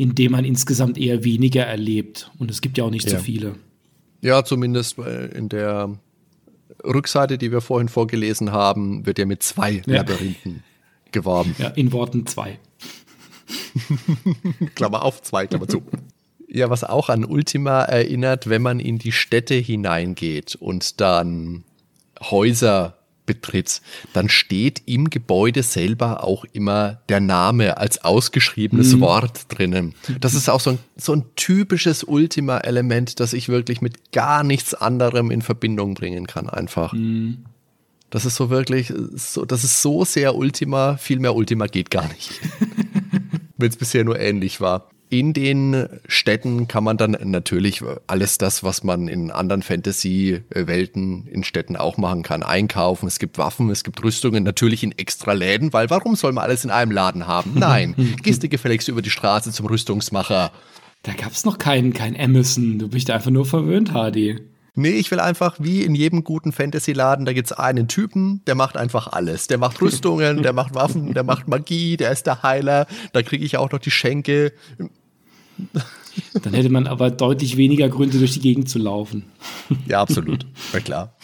[0.00, 2.30] in dem man insgesamt eher weniger erlebt.
[2.38, 3.18] Und es gibt ja auch nicht ja.
[3.18, 3.56] so viele.
[4.22, 5.90] Ja, zumindest in der
[6.82, 9.96] Rückseite, die wir vorhin vorgelesen haben, wird ja mit zwei ja.
[9.96, 10.62] Labyrinthen
[11.12, 11.54] geworben.
[11.58, 12.58] Ja, in Worten zwei.
[14.74, 15.82] Klammer auf, zwei, Klammer zu.
[16.48, 21.64] Ja, was auch an Ultima erinnert, wenn man in die Städte hineingeht und dann
[22.22, 22.96] Häuser
[23.30, 23.80] betritt,
[24.12, 29.00] dann steht im Gebäude selber auch immer der Name als ausgeschriebenes mhm.
[29.02, 29.94] Wort drinnen.
[30.20, 34.74] Das ist auch so ein, so ein typisches Ultima-Element, das ich wirklich mit gar nichts
[34.74, 36.92] anderem in Verbindung bringen kann, einfach.
[36.92, 37.44] Mhm.
[38.10, 42.08] Das ist so wirklich, so, das ist so sehr Ultima, viel mehr Ultima geht gar
[42.08, 42.32] nicht.
[43.56, 44.90] Wenn es bisher nur ähnlich war.
[45.10, 51.42] In den Städten kann man dann natürlich alles das, was man in anderen Fantasy-Welten in
[51.42, 53.08] Städten auch machen kann, einkaufen.
[53.08, 56.64] Es gibt Waffen, es gibt Rüstungen, natürlich in extra Läden, weil warum soll man alles
[56.64, 57.54] in einem Laden haben?
[57.56, 60.52] Nein, gehst du gefälligst über die Straße zum Rüstungsmacher.
[61.02, 62.78] Da gab es noch keinen kein Amazon.
[62.78, 64.38] Du bist einfach nur verwöhnt, Hardy.
[64.76, 68.76] Nee, ich will einfach, wie in jedem guten Fantasy-Laden, da gibt's einen Typen, der macht
[68.76, 69.48] einfach alles.
[69.48, 72.86] Der macht Rüstungen, der macht Waffen, der macht Magie, der ist der Heiler.
[73.12, 74.52] Da kriege ich auch noch die Schenke.
[76.42, 79.24] Dann hätte man aber deutlich weniger Gründe, durch die Gegend zu laufen.
[79.86, 80.46] Ja, absolut.
[80.72, 81.16] Na klar.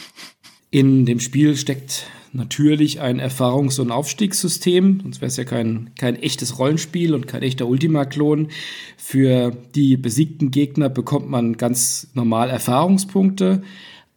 [0.70, 6.16] In dem Spiel steckt natürlich ein Erfahrungs- und Aufstiegssystem, sonst wäre es ja kein, kein
[6.16, 8.48] echtes Rollenspiel und kein echter Ultima-Klon.
[8.96, 13.62] Für die besiegten Gegner bekommt man ganz normal Erfahrungspunkte,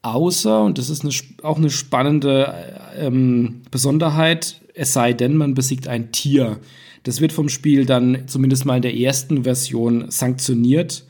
[0.01, 2.53] außer, und das ist eine, auch eine spannende
[2.97, 6.59] ähm, Besonderheit, es sei denn, man besiegt ein Tier.
[7.09, 11.05] Das wird vom Spiel dann zumindest mal in der ersten Version sanktioniert.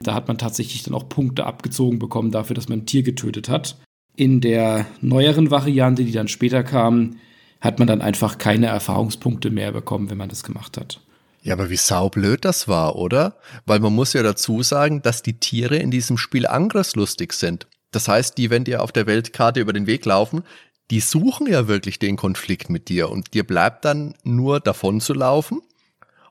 [0.00, 3.50] Da hat man tatsächlich dann auch Punkte abgezogen bekommen dafür, dass man ein Tier getötet
[3.50, 3.76] hat.
[4.16, 7.16] In der neueren Variante, die dann später kam,
[7.60, 11.02] hat man dann einfach keine Erfahrungspunkte mehr bekommen, wenn man das gemacht hat.
[11.42, 13.36] Ja, aber wie saublöd das war, oder?
[13.66, 17.66] Weil man muss ja dazu sagen, dass die Tiere in diesem Spiel angriffslustig sind.
[17.90, 20.44] Das heißt, die, wenn dir auf der Weltkarte über den Weg laufen,
[20.92, 25.14] die suchen ja wirklich den Konflikt mit dir und dir bleibt dann nur davon zu
[25.14, 25.62] laufen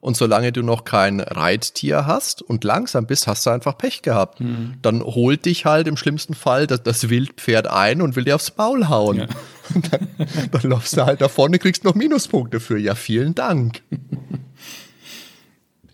[0.01, 4.39] und solange du noch kein Reittier hast und langsam bist, hast du einfach Pech gehabt.
[4.39, 4.75] Mhm.
[4.83, 8.55] Dann holt dich halt im schlimmsten Fall das, das Wildpferd ein und will dir aufs
[8.55, 9.17] Maul hauen.
[9.17, 9.27] Ja.
[9.89, 10.07] Dann,
[10.51, 12.77] dann läufst du halt davon und kriegst noch Minuspunkte für.
[12.77, 13.81] Ja, vielen Dank.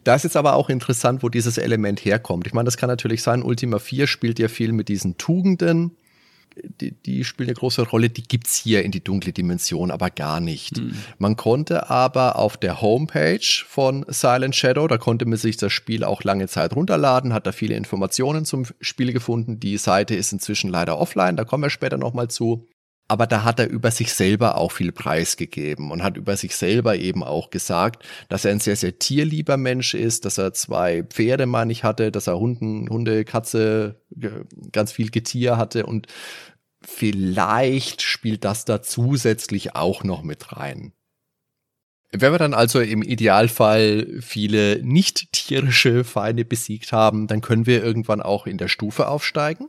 [0.03, 2.47] Da ist jetzt aber auch interessant, wo dieses Element herkommt.
[2.47, 5.91] Ich meine, das kann natürlich sein, Ultima 4 spielt ja viel mit diesen Tugenden
[6.63, 10.09] die, die spielen eine große Rolle, die gibt es hier in die dunkle Dimension aber
[10.09, 10.77] gar nicht.
[10.77, 10.95] Mhm.
[11.17, 16.03] Man konnte aber auf der Homepage von Silent Shadow, da konnte man sich das Spiel
[16.03, 19.59] auch lange Zeit runterladen, hat da viele Informationen zum Spiel gefunden.
[19.59, 22.67] Die Seite ist inzwischen leider offline, da kommen wir später nochmal zu.
[23.09, 26.97] Aber da hat er über sich selber auch viel preisgegeben und hat über sich selber
[26.97, 31.45] eben auch gesagt, dass er ein sehr, sehr tierlieber Mensch ist, dass er zwei Pferde,
[31.45, 34.01] meine ich, hatte, dass er Hunden, Hunde, Katze,
[34.73, 36.07] ganz viel Getier hatte und
[36.81, 40.93] vielleicht spielt das da zusätzlich auch noch mit rein.
[42.11, 47.83] Wenn wir dann also im Idealfall viele nicht tierische Feinde besiegt haben, dann können wir
[47.83, 49.67] irgendwann auch in der Stufe aufsteigen.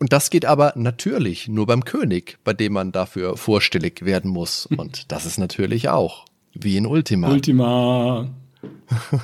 [0.00, 4.66] Und das geht aber natürlich nur beim König, bei dem man dafür vorstellig werden muss.
[4.76, 7.30] Und das ist natürlich auch wie in Ultima.
[7.30, 8.28] Ultima.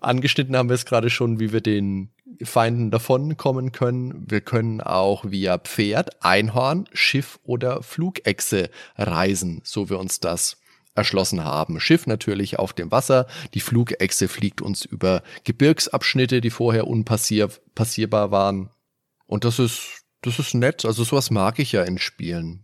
[0.00, 2.10] Angeschnitten haben wir es gerade schon, wie wir den
[2.42, 4.24] Feinden davonkommen können.
[4.28, 10.58] Wir können auch via Pferd, Einhorn, Schiff oder Flugechse reisen, so wir uns das
[10.94, 11.80] erschlossen haben.
[11.80, 13.26] Schiff natürlich auf dem Wasser.
[13.54, 18.70] Die Flugechse fliegt uns über Gebirgsabschnitte, die vorher unpassierbar waren.
[19.26, 20.84] Und das ist, das ist nett.
[20.84, 22.63] Also sowas mag ich ja in Spielen.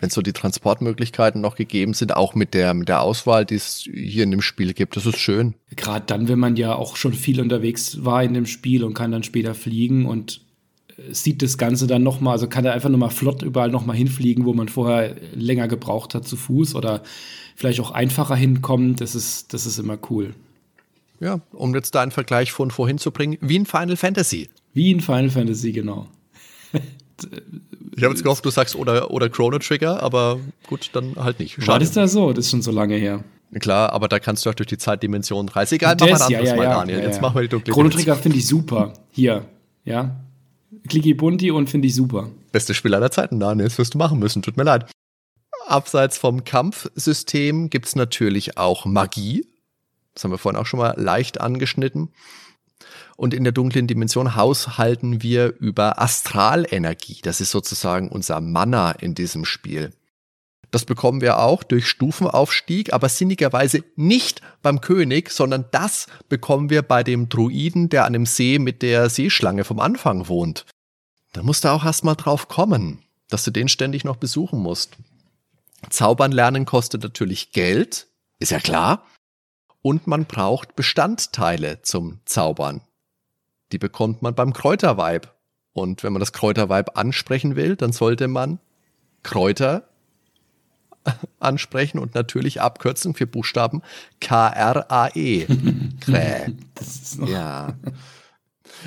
[0.00, 3.88] Wenn so die Transportmöglichkeiten noch gegeben sind, auch mit der, mit der Auswahl, die es
[3.92, 5.54] hier in dem Spiel gibt, das ist schön.
[5.74, 9.12] Gerade dann, wenn man ja auch schon viel unterwegs war in dem Spiel und kann
[9.12, 10.42] dann später fliegen und
[10.88, 14.44] äh, sieht das Ganze dann nochmal, also kann er einfach nochmal flott überall nochmal hinfliegen,
[14.44, 17.02] wo man vorher länger gebraucht hat zu Fuß oder
[17.56, 20.34] vielleicht auch einfacher hinkommen, das ist, das ist immer cool.
[21.20, 24.48] Ja, um jetzt da einen Vergleich von vorhin zu bringen, wie in Final Fantasy.
[24.74, 26.08] Wie in Final Fantasy, genau.
[27.96, 31.54] Ich habe jetzt gehofft, du sagst oder, oder Chrono Trigger, aber gut, dann halt nicht.
[31.54, 31.68] Schade.
[31.68, 32.32] War das da so?
[32.32, 33.22] Das ist schon so lange her.
[33.60, 35.74] Klar, aber da kannst du auch durch die Zeitdimension reisen.
[35.74, 36.98] Egal, das, mach mal anderes ja, ja, Mal, Daniel.
[36.98, 38.94] Ja, Jetzt machen wir die dunkle Chrono Trigger finde ich super.
[39.10, 39.44] Hier,
[39.84, 40.16] ja.
[40.88, 42.30] Clicky Bunti und finde ich super.
[42.50, 43.68] Beste Spiel aller Zeiten, Daniel.
[43.68, 44.42] Das wirst du machen müssen.
[44.42, 44.90] Tut mir leid.
[45.66, 49.46] Abseits vom Kampfsystem gibt es natürlich auch Magie.
[50.14, 52.08] Das haben wir vorhin auch schon mal leicht angeschnitten.
[53.22, 57.20] Und in der dunklen Dimension haushalten wir über Astralenergie.
[57.22, 59.92] Das ist sozusagen unser Mana in diesem Spiel.
[60.72, 66.82] Das bekommen wir auch durch Stufenaufstieg, aber sinnigerweise nicht beim König, sondern das bekommen wir
[66.82, 70.66] bei dem Druiden, der an dem See mit der Seeschlange vom Anfang wohnt.
[71.32, 74.96] Da musst du auch erstmal drauf kommen, dass du den ständig noch besuchen musst.
[75.90, 78.08] Zaubern lernen kostet natürlich Geld,
[78.40, 79.06] ist ja klar.
[79.80, 82.80] Und man braucht Bestandteile zum Zaubern.
[83.72, 85.34] Die bekommt man beim Kräuterweib.
[85.72, 88.58] Und wenn man das Kräuterweib ansprechen will, dann sollte man
[89.22, 89.88] Kräuter
[91.40, 93.82] ansprechen und natürlich Abkürzung für Buchstaben
[94.20, 95.46] K-R-A-E.
[96.00, 96.52] Krä.
[97.26, 97.74] Ja.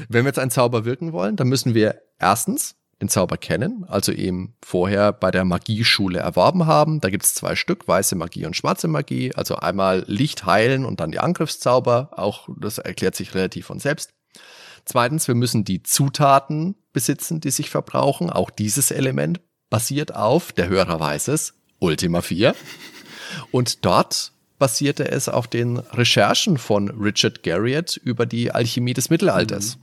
[0.10, 4.14] Wenn wir jetzt einen Zauber wirken wollen, dann müssen wir erstens den Zauber kennen, also
[4.14, 7.02] eben vorher bei der Magieschule erworben haben.
[7.02, 9.34] Da gibt es zwei Stück, weiße Magie und schwarze Magie.
[9.36, 12.12] Also einmal Licht heilen und dann die Angriffszauber.
[12.14, 14.15] Auch das erklärt sich relativ von selbst.
[14.86, 18.30] Zweitens, wir müssen die Zutaten besitzen, die sich verbrauchen.
[18.30, 22.56] Auch dieses Element basiert auf, der Hörer weiß es, Ultima 4.
[23.52, 29.76] Und dort basierte es auf den Recherchen von Richard Garriott über die Alchemie des Mittelalters.
[29.76, 29.82] Mhm.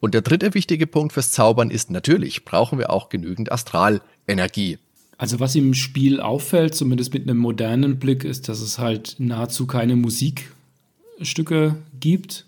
[0.00, 4.78] Und der dritte wichtige Punkt fürs Zaubern ist natürlich, brauchen wir auch genügend Astralenergie.
[5.18, 9.66] Also was im Spiel auffällt, zumindest mit einem modernen Blick, ist, dass es halt nahezu
[9.66, 12.46] keine Musikstücke gibt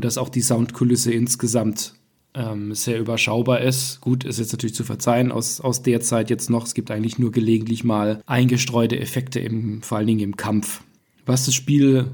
[0.00, 1.92] und dass auch die Soundkulisse insgesamt
[2.32, 4.00] ähm, sehr überschaubar ist.
[4.00, 6.64] Gut, ist jetzt natürlich zu verzeihen aus, aus der Zeit jetzt noch.
[6.64, 10.80] Es gibt eigentlich nur gelegentlich mal eingestreute Effekte, im, vor allen Dingen im Kampf.
[11.26, 12.06] Was das Spiel,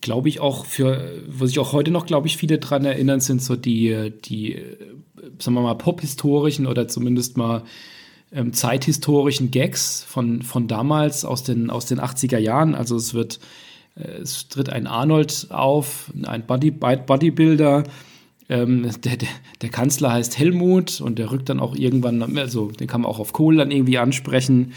[0.00, 3.42] glaube ich, auch für, wo sich auch heute noch, glaube ich, viele dran erinnern, sind
[3.42, 4.64] so die, die
[5.38, 7.62] sagen wir mal, pophistorischen oder zumindest mal
[8.32, 12.74] ähm, zeithistorischen Gags von, von damals aus den, aus den 80er Jahren.
[12.74, 13.67] Also es wird, äh,
[13.98, 17.84] es tritt ein Arnold auf, ein Body, Bodybuilder,
[18.48, 19.28] ähm, der, der,
[19.60, 23.18] der, Kanzler heißt Helmut und der rückt dann auch irgendwann, also den kann man auch
[23.18, 24.72] auf Kohl dann irgendwie ansprechen.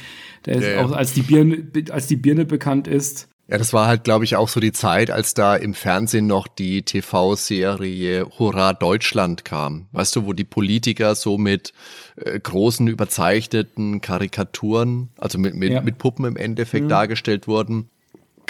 [0.45, 3.29] Der ist ja, auch als die, Birne, als die Birne bekannt ist.
[3.47, 6.47] Ja, das war halt, glaube ich, auch so die Zeit, als da im Fernsehen noch
[6.47, 9.87] die TV-Serie Hurra Deutschland kam.
[9.91, 11.73] Weißt du, wo die Politiker so mit
[12.15, 15.81] äh, großen, überzeichneten Karikaturen, also mit, mit, ja.
[15.81, 16.89] mit Puppen im Endeffekt mhm.
[16.89, 17.89] dargestellt wurden.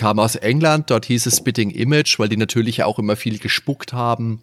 [0.01, 3.93] Kam aus England, dort hieß es Spitting Image, weil die natürlich auch immer viel gespuckt
[3.93, 4.41] haben.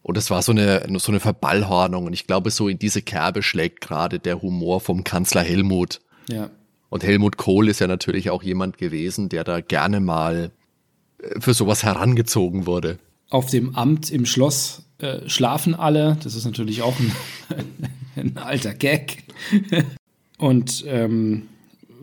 [0.00, 2.06] Und es war so eine, so eine Verballhornung.
[2.06, 6.00] Und ich glaube, so in diese Kerbe schlägt gerade der Humor vom Kanzler Helmut.
[6.30, 6.48] Ja.
[6.88, 10.52] Und Helmut Kohl ist ja natürlich auch jemand gewesen, der da gerne mal
[11.18, 12.98] äh, für sowas herangezogen wurde.
[13.28, 16.16] Auf dem Amt im Schloss äh, schlafen alle.
[16.24, 17.12] Das ist natürlich auch ein,
[18.16, 19.24] ein alter Gag.
[20.38, 21.48] Und ähm,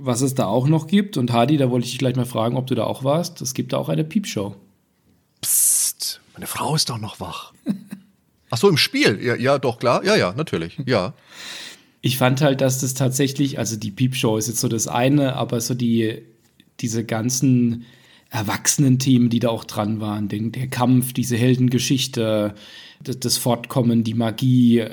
[0.04, 2.58] was es da auch noch gibt, und Hadi, da wollte ich dich gleich mal fragen,
[2.58, 4.56] ob du da auch warst, es gibt da auch eine Piepshow.
[5.42, 7.54] Psst, meine Frau ist doch noch wach.
[8.50, 9.20] Ach so, im Spiel.
[9.24, 10.04] Ja, ja, doch, klar.
[10.04, 10.78] Ja, ja, natürlich.
[10.86, 11.14] Ja.
[12.02, 15.62] Ich fand halt, dass das tatsächlich, also die Piepshow ist jetzt so das eine, aber
[15.62, 16.22] so die,
[16.80, 17.86] diese ganzen
[18.30, 22.56] Erwachsenen-Themen, die da auch dran waren, den, der Kampf, diese Heldengeschichte,
[23.04, 24.86] das, das Fortkommen, die Magie,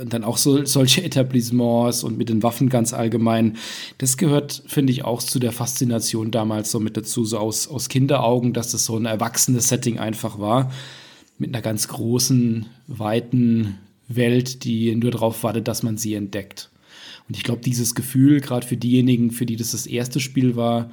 [0.00, 3.56] und dann auch so, solche Etablissements und mit den Waffen ganz allgemein.
[3.98, 7.88] Das gehört, finde ich, auch zu der Faszination damals so mit dazu, so aus, aus
[7.88, 10.70] Kinderaugen, dass das so ein erwachsenes Setting einfach war
[11.38, 16.70] mit einer ganz großen, weiten Welt, die nur darauf wartet, dass man sie entdeckt.
[17.28, 20.90] Und ich glaube, dieses Gefühl, gerade für diejenigen, für die das das erste Spiel war,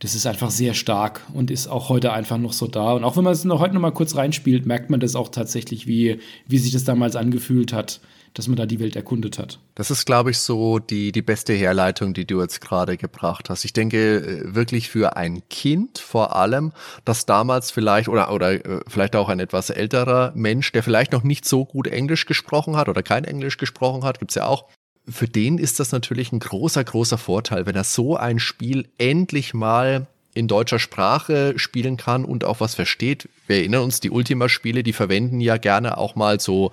[0.00, 2.92] das ist einfach sehr stark und ist auch heute einfach noch so da.
[2.92, 5.28] Und auch wenn man es noch heute noch mal kurz reinspielt, merkt man das auch
[5.28, 8.00] tatsächlich, wie, wie sich das damals angefühlt hat
[8.34, 9.58] dass man da die Welt erkundet hat.
[9.74, 13.64] Das ist, glaube ich, so die, die beste Herleitung, die du jetzt gerade gebracht hast.
[13.64, 16.72] Ich denke äh, wirklich für ein Kind vor allem,
[17.04, 21.22] das damals vielleicht oder, oder äh, vielleicht auch ein etwas älterer Mensch, der vielleicht noch
[21.22, 24.66] nicht so gut Englisch gesprochen hat oder kein Englisch gesprochen hat, gibt's ja auch,
[25.08, 29.54] für den ist das natürlich ein großer, großer Vorteil, wenn er so ein Spiel endlich
[29.54, 33.28] mal in deutscher Sprache spielen kann und auch was versteht.
[33.46, 36.70] Wir erinnern uns, die Ultima-Spiele, die verwenden ja gerne auch mal so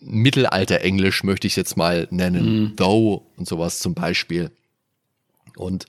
[0.00, 2.62] Mittelalter-Englisch, möchte ich jetzt mal nennen.
[2.62, 2.76] Mhm.
[2.76, 4.50] Though und sowas zum Beispiel.
[5.56, 5.86] Und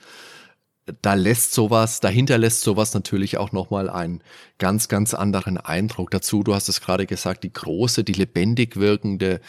[1.02, 4.22] da lässt sowas, dahinter lässt sowas natürlich auch nochmal einen
[4.58, 6.44] ganz, ganz anderen Eindruck dazu.
[6.44, 9.42] Du hast es gerade gesagt, die große, die lebendig wirkende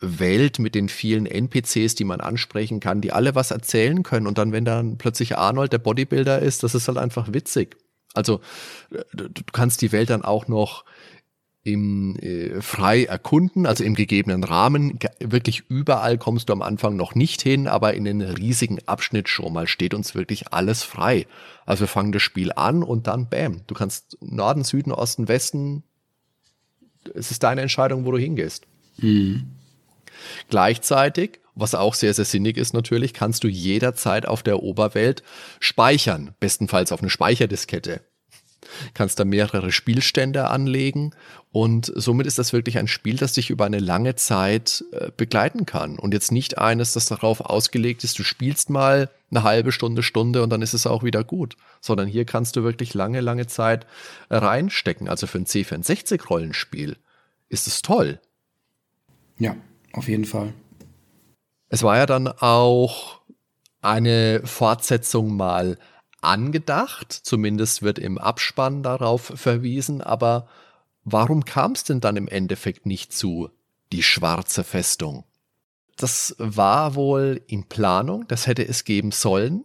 [0.00, 4.26] Welt mit den vielen NPCs, die man ansprechen kann, die alle was erzählen können.
[4.26, 7.76] Und dann, wenn dann plötzlich Arnold der Bodybuilder ist, das ist halt einfach witzig.
[8.14, 8.40] Also
[9.12, 10.84] du kannst die Welt dann auch noch
[11.62, 14.98] im äh, frei erkunden, also im gegebenen Rahmen.
[15.20, 19.52] Wirklich überall kommst du am Anfang noch nicht hin, aber in den riesigen Abschnitt schon
[19.52, 21.26] mal steht uns wirklich alles frei.
[21.66, 25.82] Also wir fangen das Spiel an und dann bam, du kannst Norden, Süden, Osten, Westen.
[27.14, 28.66] Es ist deine Entscheidung, wo du hingehst.
[28.96, 29.59] Mhm.
[30.48, 35.22] Gleichzeitig, was auch sehr, sehr sinnig ist natürlich, kannst du jederzeit auf der Oberwelt
[35.58, 38.00] speichern, bestenfalls auf eine Speicherdiskette
[38.94, 41.12] kannst da mehrere Spielstände anlegen
[41.52, 45.66] und somit ist das wirklich ein Spiel, das dich über eine lange Zeit äh, begleiten
[45.66, 50.02] kann und jetzt nicht eines, das darauf ausgelegt ist, du spielst mal eine halbe Stunde,
[50.02, 53.46] Stunde und dann ist es auch wieder gut, sondern hier kannst du wirklich lange, lange
[53.46, 53.86] Zeit
[54.28, 55.08] reinstecken.
[55.08, 56.96] Also für ein C64-Rollenspiel
[57.48, 58.20] ist es toll.
[59.38, 59.56] Ja,
[59.92, 60.52] auf jeden Fall.
[61.68, 63.20] Es war ja dann auch
[63.80, 65.78] eine Fortsetzung mal
[66.20, 70.48] angedacht, zumindest wird im Abspann darauf verwiesen, aber
[71.04, 73.50] warum kam es denn dann im Endeffekt nicht zu
[73.92, 75.24] die schwarze Festung?
[75.96, 79.64] Das war wohl in Planung, das hätte es geben sollen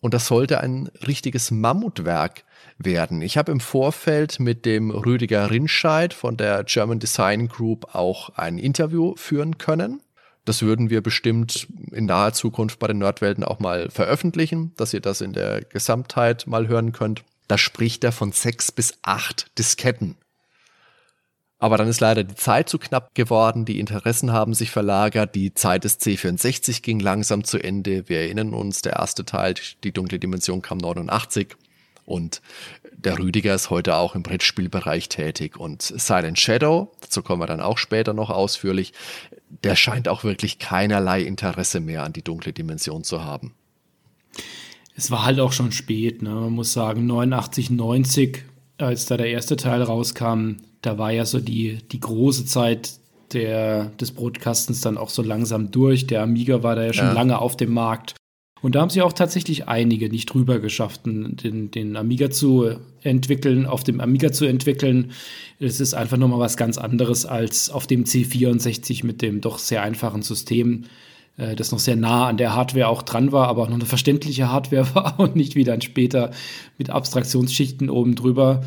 [0.00, 2.44] und das sollte ein richtiges Mammutwerk
[2.78, 3.22] werden.
[3.22, 8.58] Ich habe im Vorfeld mit dem Rüdiger Rinscheid von der German Design Group auch ein
[8.58, 10.02] Interview führen können.
[10.44, 15.00] Das würden wir bestimmt in naher Zukunft bei den Nerdwelten auch mal veröffentlichen, dass ihr
[15.00, 17.24] das in der Gesamtheit mal hören könnt.
[17.48, 20.16] Da spricht er von sechs bis acht Disketten.
[21.58, 25.54] Aber dann ist leider die Zeit zu knapp geworden, die Interessen haben sich verlagert, die
[25.54, 28.08] Zeit des C64 ging langsam zu Ende.
[28.08, 31.56] Wir erinnern uns, der erste Teil, die dunkle Dimension kam 89
[32.06, 32.40] und
[32.92, 37.60] der Rüdiger ist heute auch im Brettspielbereich tätig und Silent Shadow, dazu kommen wir dann
[37.60, 38.94] auch später noch ausführlich,
[39.62, 43.54] der scheint auch wirklich keinerlei Interesse mehr an die dunkle Dimension zu haben.
[44.96, 46.30] Es war halt auch schon spät, ne?
[46.30, 48.44] man muss sagen, 89, 90,
[48.78, 52.94] als da der erste Teil rauskam, da war ja so die, die große Zeit
[53.32, 56.06] der, des Broadcastens dann auch so langsam durch.
[56.06, 57.12] Der Amiga war da ja schon ja.
[57.12, 58.14] lange auf dem Markt.
[58.62, 62.70] Und da haben sie auch tatsächlich einige nicht drüber geschafft, den, den Amiga zu
[63.02, 65.12] entwickeln, auf dem Amiga zu entwickeln.
[65.60, 69.82] Es ist einfach nochmal was ganz anderes als auf dem C64 mit dem doch sehr
[69.82, 70.84] einfachen System,
[71.36, 73.86] äh, das noch sehr nah an der Hardware auch dran war, aber auch noch eine
[73.86, 76.30] verständliche Hardware war und nicht wie dann später
[76.78, 78.64] mit Abstraktionsschichten oben drüber.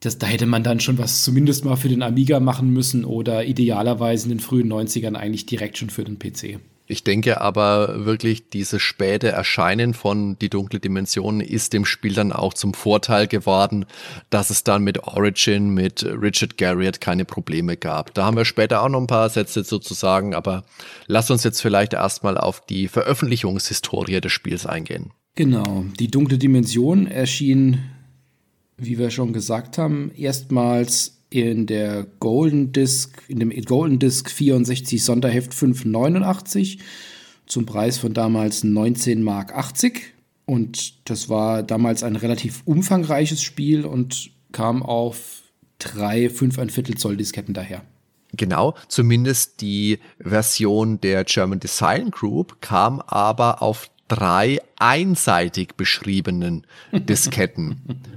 [0.00, 3.44] Das, da hätte man dann schon was zumindest mal für den Amiga machen müssen oder
[3.44, 6.58] idealerweise in den frühen 90ern eigentlich direkt schon für den PC.
[6.88, 12.32] Ich denke aber wirklich, dieses späte Erscheinen von Die dunkle Dimension ist dem Spiel dann
[12.32, 13.86] auch zum Vorteil geworden,
[14.30, 18.14] dass es dann mit Origin, mit Richard Garriott keine Probleme gab.
[18.14, 20.64] Da haben wir später auch noch ein paar Sätze sozusagen, aber
[21.06, 25.10] lass uns jetzt vielleicht erstmal auf die Veröffentlichungshistorie des Spiels eingehen.
[25.34, 27.80] Genau, Die dunkle Dimension erschien,
[28.78, 35.02] wie wir schon gesagt haben, erstmals in der Golden Disc, in dem Golden Disc 64
[35.02, 36.78] Sonderheft 589
[37.46, 40.14] zum Preis von damals 19 Mark 80.
[40.44, 45.42] Und das war damals ein relativ umfangreiches Spiel und kam auf
[45.78, 47.82] drei 5 ein Viertel Zoll Disketten daher.
[48.32, 57.80] Genau, zumindest die Version der German Design Group kam aber auf drei einseitig beschriebenen Disketten.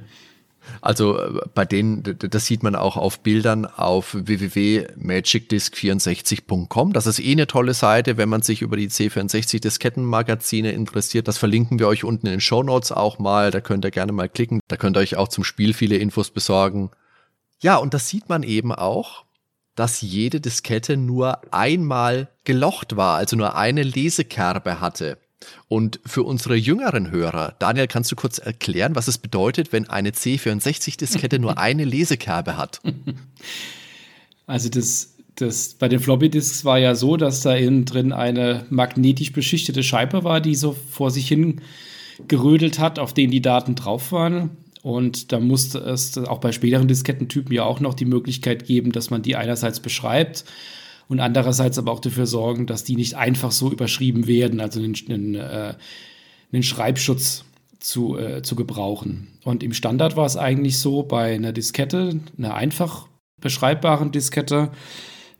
[0.81, 6.93] Also äh, bei denen, das sieht man auch auf Bildern auf www.magicdisk64.com.
[6.93, 11.27] Das ist eh eine tolle Seite, wenn man sich über die C64 Diskettenmagazine interessiert.
[11.27, 13.51] Das verlinken wir euch unten in den Show Notes auch mal.
[13.51, 14.59] Da könnt ihr gerne mal klicken.
[14.67, 16.89] Da könnt ihr euch auch zum Spiel viele Infos besorgen.
[17.61, 19.25] Ja, und das sieht man eben auch,
[19.75, 25.19] dass jede Diskette nur einmal gelocht war, also nur eine Lesekerbe hatte.
[25.67, 30.11] Und für unsere jüngeren Hörer, Daniel, kannst du kurz erklären, was es bedeutet, wenn eine
[30.11, 32.81] C64-Diskette nur eine Lesekerbe hat?
[34.47, 39.31] Also das, das bei den Floppy-Disks war ja so, dass da innen drin eine magnetisch
[39.31, 41.61] beschichtete Scheibe war, die so vor sich hin
[42.27, 44.57] gerödelt hat, auf denen die Daten drauf waren.
[44.81, 49.09] Und da musste es auch bei späteren Diskettentypen ja auch noch die Möglichkeit geben, dass
[49.09, 50.45] man die einerseits beschreibt
[51.09, 54.95] und andererseits aber auch dafür sorgen, dass die nicht einfach so überschrieben werden, also einen,
[55.09, 55.73] einen, äh,
[56.53, 57.43] einen Schreibschutz
[57.79, 59.27] zu, äh, zu gebrauchen.
[59.43, 63.07] Und im Standard war es eigentlich so, bei einer Diskette, einer einfach
[63.41, 64.69] beschreibbaren Diskette,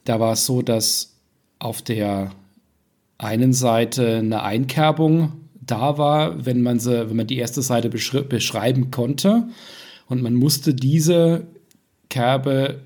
[0.05, 1.19] da war es so, dass
[1.59, 2.31] auf der
[3.19, 8.89] einen Seite eine Einkerbung da war, wenn man, sie, wenn man die erste Seite beschreiben
[8.89, 9.49] konnte.
[10.07, 11.45] Und man musste diese
[12.09, 12.81] Kerbe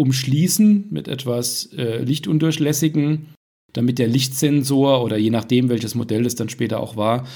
[0.00, 3.26] umschließen mit etwas äh, lichtundurchlässigen,
[3.74, 7.26] damit der Lichtsensor oder je nachdem, welches Modell es dann später auch war,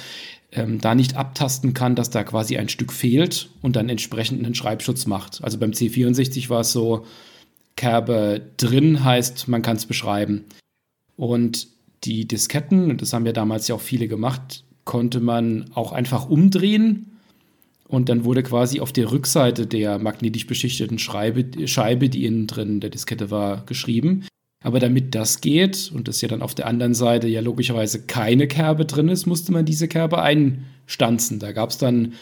[0.50, 4.54] ähm, da nicht abtasten kann, dass da quasi ein Stück fehlt und dann entsprechend einen
[4.54, 5.44] Schreibschutz macht.
[5.44, 7.04] Also beim C64 war es so,
[7.76, 10.44] Kerbe drin heißt, man kann es beschreiben.
[11.16, 11.68] Und
[12.04, 16.30] die Disketten, und das haben ja damals ja auch viele gemacht, konnte man auch einfach
[16.30, 17.13] umdrehen.
[17.86, 22.80] Und dann wurde quasi auf der Rückseite der magnetisch beschichteten Schreibe, Scheibe, die innen drin
[22.80, 24.24] der Diskette war, geschrieben.
[24.62, 28.48] Aber damit das geht und das ja dann auf der anderen Seite ja logischerweise keine
[28.48, 31.38] Kerbe drin ist, musste man diese Kerbe einstanzen.
[31.38, 32.14] Da gab es dann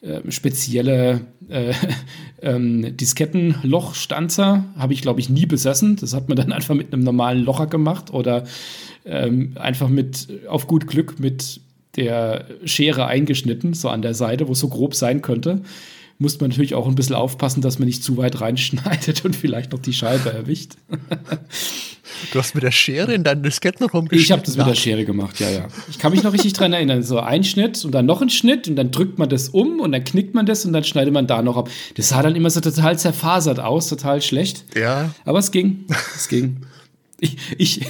[0.00, 1.74] äh, spezielle äh,
[2.42, 4.64] ähm, Diskettenlochstanzer.
[4.76, 5.96] Habe ich, glaube ich, nie besessen.
[5.96, 8.44] Das hat man dann einfach mit einem normalen Locher gemacht oder
[9.04, 11.60] ähm, einfach mit auf gut Glück mit
[11.96, 15.62] der Schere eingeschnitten, so an der Seite, wo es so grob sein könnte
[16.20, 19.72] muss man natürlich auch ein bisschen aufpassen, dass man nicht zu weit reinschneidet und vielleicht
[19.72, 20.72] noch die Scheibe erwischt.
[22.32, 24.22] Du hast mit der Schere in deinen Disketten rumgeschnitten?
[24.22, 25.68] Ich habe das mit der Schere gemacht, ja, ja.
[25.88, 27.02] Ich kann mich noch richtig dran erinnern.
[27.02, 29.92] So ein Schnitt und dann noch ein Schnitt und dann drückt man das um und
[29.92, 31.70] dann knickt man das und dann schneidet man da noch ab.
[31.96, 34.64] Das sah dann immer so total zerfasert aus, total schlecht.
[34.76, 35.14] Ja.
[35.24, 35.86] Aber es ging.
[36.14, 36.58] Es ging.
[37.20, 37.86] Ich, ich,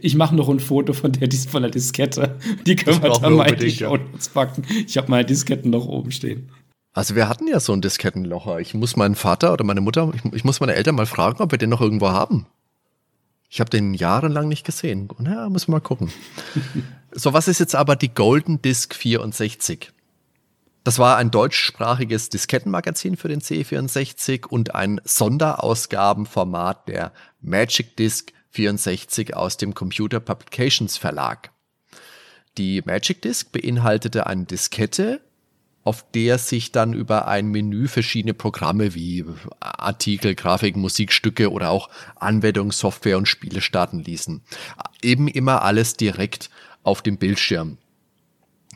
[0.00, 2.38] ich mache noch ein Foto von der, von der Diskette.
[2.66, 3.98] Die können das wir dann mal in die Show
[4.32, 4.64] packen.
[4.86, 6.50] Ich habe meine Disketten noch oben stehen.
[6.92, 8.60] Also wir hatten ja so ein Diskettenlocher.
[8.60, 11.50] Ich muss meinen Vater oder meine Mutter, ich, ich muss meine Eltern mal fragen, ob
[11.52, 12.46] wir den noch irgendwo haben.
[13.48, 15.08] Ich habe den jahrelang nicht gesehen.
[15.18, 16.12] Na, müssen wir mal gucken.
[17.12, 19.92] so, was ist jetzt aber die Golden Disk 64?
[20.84, 29.36] Das war ein deutschsprachiges Diskettenmagazin für den C64 und ein Sonderausgabenformat der Magic Disk 64
[29.36, 31.50] aus dem Computer Publications Verlag.
[32.58, 35.20] Die Magic Disk beinhaltete eine Diskette,
[35.82, 39.24] auf der sich dann über ein Menü verschiedene Programme wie
[39.60, 44.42] Artikel, Grafiken, Musikstücke oder auch Anwendungssoftware und Spiele starten ließen.
[45.02, 46.50] Eben immer alles direkt
[46.82, 47.78] auf dem Bildschirm.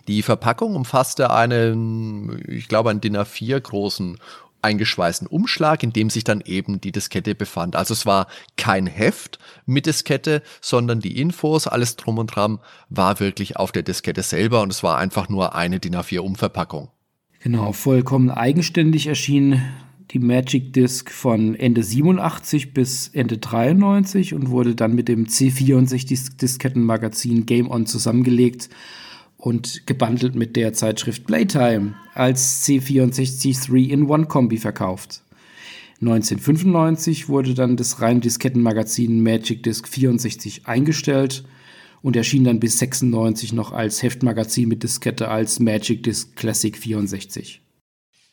[0.09, 4.18] Die Verpackung umfasste einen, ich glaube, einen DIN A4 großen
[4.65, 7.77] eingeschweißten Umschlag, in dem sich dann eben die Diskette befand.
[7.77, 12.59] Also es war kein Heft mit Diskette, sondern die Infos, alles drum und dran,
[12.89, 16.89] war wirklich auf der Diskette selber und es war einfach nur eine DIN A4 Umverpackung.
[17.43, 19.61] Genau, vollkommen eigenständig erschien
[20.11, 26.37] die Magic Disk von Ende 87 bis Ende 93 und wurde dann mit dem C64
[26.37, 28.69] Diskettenmagazin Game On zusammengelegt
[29.45, 35.20] und gebundelt mit der Zeitschrift Playtime als C64 3-in-1-Kombi verkauft.
[36.01, 41.45] 1995 wurde dann das reine Diskettenmagazin Magic Disk 64 eingestellt
[42.01, 47.61] und erschien dann bis 96 noch als Heftmagazin mit Diskette als Magic Disc Classic 64.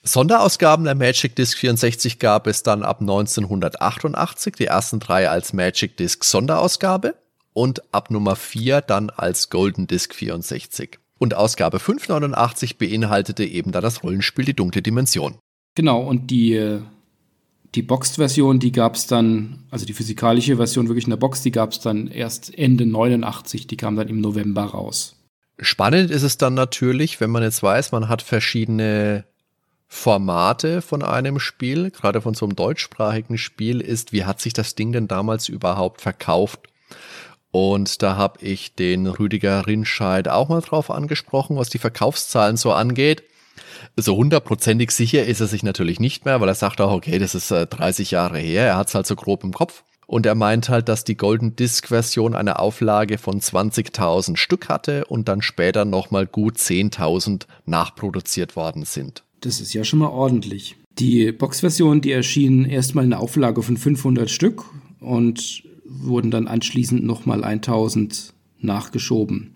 [0.03, 5.97] Sonderausgaben der Magic Disc 64 gab es dann ab 1988, die ersten drei als Magic
[5.97, 7.16] Disc Sonderausgabe
[7.51, 11.01] und ab Nummer 4 dann als Golden Disc 64.
[11.22, 15.38] Und Ausgabe 589 beinhaltete eben dann das Rollenspiel Die dunkle Dimension.
[15.76, 16.82] Genau, und die äh,
[17.76, 21.52] die Boxed-Version, die gab es dann, also die physikalische Version wirklich in der Box, die
[21.52, 25.16] gab es dann erst Ende 89, die kam dann im November raus.
[25.60, 29.26] Spannend ist es dann natürlich, wenn man jetzt weiß, man hat verschiedene
[29.88, 34.74] Formate von einem Spiel, gerade von so einem deutschsprachigen Spiel, ist, wie hat sich das
[34.74, 36.62] Ding denn damals überhaupt verkauft?
[37.52, 42.72] Und da habe ich den Rüdiger Rinscheid auch mal drauf angesprochen, was die Verkaufszahlen so
[42.72, 43.24] angeht.
[43.97, 47.36] So hundertprozentig sicher ist er sich natürlich nicht mehr, weil er sagt auch, okay, das
[47.36, 49.84] ist äh, 30 Jahre her, er hat es halt so grob im Kopf.
[50.08, 55.06] Und er meint halt, dass die Golden Disc Version eine Auflage von 20.000 Stück hatte
[55.06, 59.24] und dann später nochmal gut 10.000 nachproduziert worden sind.
[59.39, 60.76] Das ist ja schon mal ordentlich.
[60.99, 64.66] Die Box-Version, die erschien erstmal in einer Auflage von 500 Stück
[64.99, 65.64] und
[66.00, 69.52] wurden dann anschließend nochmal 1000 nachgeschoben.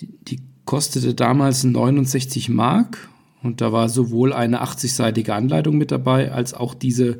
[0.00, 3.08] Die, die kostete damals 69 Mark
[3.42, 7.18] und da war sowohl eine 80-seitige Anleitung mit dabei, als auch diese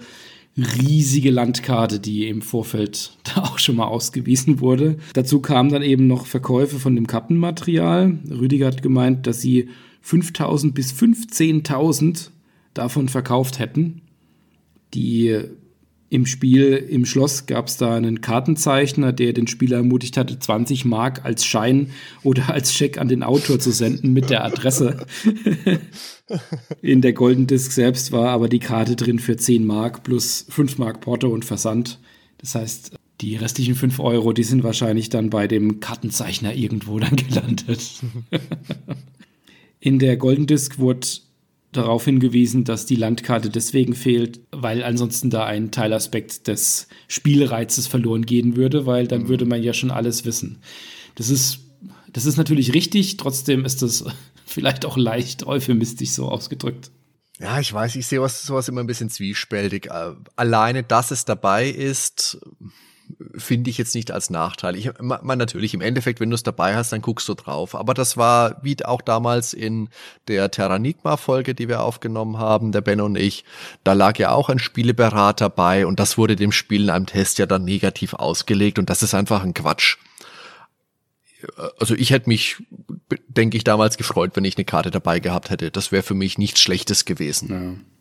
[0.57, 4.97] riesige Landkarte, die im Vorfeld da auch schon mal ausgewiesen wurde.
[5.12, 8.18] Dazu kamen dann eben noch Verkäufe von dem Kappenmaterial.
[8.30, 9.68] Rüdiger hat gemeint, dass sie
[10.03, 12.30] 5000 bis 15.000
[12.72, 14.03] davon verkauft hätten.
[14.92, 15.40] Die
[16.14, 20.84] im Spiel, im Schloss gab es da einen Kartenzeichner, der den Spieler ermutigt hatte, 20
[20.84, 21.90] Mark als Schein
[22.22, 25.06] oder als Scheck an den Autor zu senden mit der Adresse.
[26.82, 30.78] In der Golden Disc selbst war aber die Karte drin für 10 Mark plus 5
[30.78, 31.98] Mark Porto und Versand.
[32.38, 37.16] Das heißt, die restlichen 5 Euro, die sind wahrscheinlich dann bei dem Kartenzeichner irgendwo dann
[37.16, 37.82] gelandet.
[39.80, 41.08] In der Golden Disc wurde
[41.77, 48.27] darauf hingewiesen, dass die Landkarte deswegen fehlt, weil ansonsten da ein Teilaspekt des Spielreizes verloren
[48.27, 49.29] gehen würde, weil dann mhm.
[49.29, 50.62] würde man ja schon alles wissen.
[51.14, 51.61] Das ist,
[52.12, 54.05] das ist natürlich richtig, trotzdem ist das
[54.47, 56.91] vielleicht auch leicht euphemistisch so ausgedrückt.
[57.41, 59.87] Ja, ich weiß, ich sehe was, sowas immer ein bisschen zwiespältig.
[59.87, 62.39] Äh, alleine, dass es dabei ist,
[63.36, 64.76] finde ich jetzt nicht als Nachteil.
[64.76, 67.74] Ich meine natürlich im Endeffekt, wenn du es dabei hast, dann guckst du drauf.
[67.74, 69.88] Aber das war wie auch damals in
[70.28, 73.44] der Terranigma Folge, die wir aufgenommen haben, der Ben und ich.
[73.82, 77.38] Da lag ja auch ein Spieleberater bei und das wurde dem Spiel in einem Test
[77.38, 79.98] ja dann negativ ausgelegt und das ist einfach ein Quatsch.
[81.78, 82.57] Also ich hätte mich,
[83.28, 85.70] denke ich, damals gefreut, wenn ich eine Karte dabei gehabt hätte.
[85.70, 87.50] Das wäre für mich nichts Schlechtes gewesen.
[87.50, 87.93] Ja.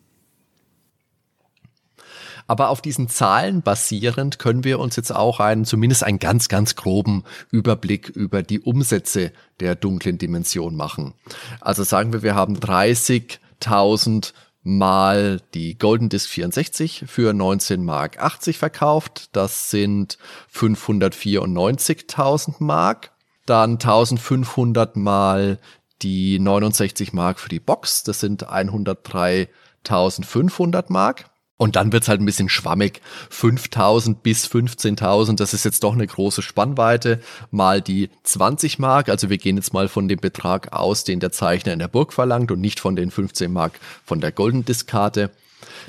[2.47, 6.75] Aber auf diesen Zahlen basierend können wir uns jetzt auch einen, zumindest einen ganz, ganz
[6.75, 11.13] groben Überblick über die Umsätze der dunklen Dimension machen.
[11.61, 14.33] Also sagen wir, wir haben 30.000
[14.63, 19.29] mal die Golden Disc 64 für 19 Mark 80 verkauft.
[19.33, 20.17] Das sind
[20.53, 23.11] 594.000 Mark.
[23.45, 25.59] Dann 1500 mal
[26.01, 28.03] die 69 Mark für die Box.
[28.03, 31.25] Das sind 103.500 Mark.
[31.57, 33.01] Und dann wird's halt ein bisschen schwammig.
[33.29, 37.21] 5000 bis 15.000, das ist jetzt doch eine große Spannweite.
[37.51, 41.31] Mal die 20 Mark, also wir gehen jetzt mal von dem Betrag aus, den der
[41.31, 45.29] Zeichner in der Burg verlangt und nicht von den 15 Mark von der Golden Diskarte.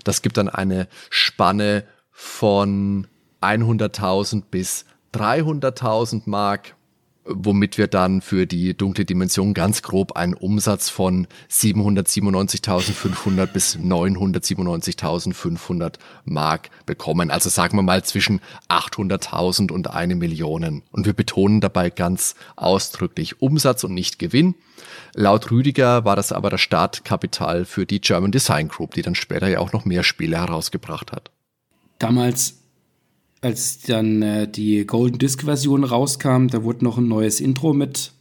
[0.04, 3.06] Das gibt dann eine Spanne von
[3.40, 4.84] 100.000 bis
[5.14, 6.74] 300.000 Mark
[7.24, 15.94] womit wir dann für die dunkle Dimension ganz grob einen Umsatz von 797.500 bis 997.500
[16.24, 17.30] Mark bekommen.
[17.30, 20.82] Also sagen wir mal zwischen 800.000 und eine Million.
[20.92, 24.54] Und wir betonen dabei ganz ausdrücklich Umsatz und nicht Gewinn.
[25.14, 29.48] Laut Rüdiger war das aber das Startkapital für die German Design Group, die dann später
[29.48, 31.30] ja auch noch mehr Spiele herausgebracht hat.
[31.98, 32.63] Damals
[33.44, 38.12] als dann äh, die Golden Disc Version rauskam, da wurde noch ein neues Intro mit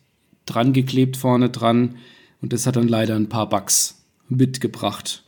[0.46, 1.96] dran geklebt vorne dran
[2.42, 5.24] und das hat dann leider ein paar Bugs mitgebracht.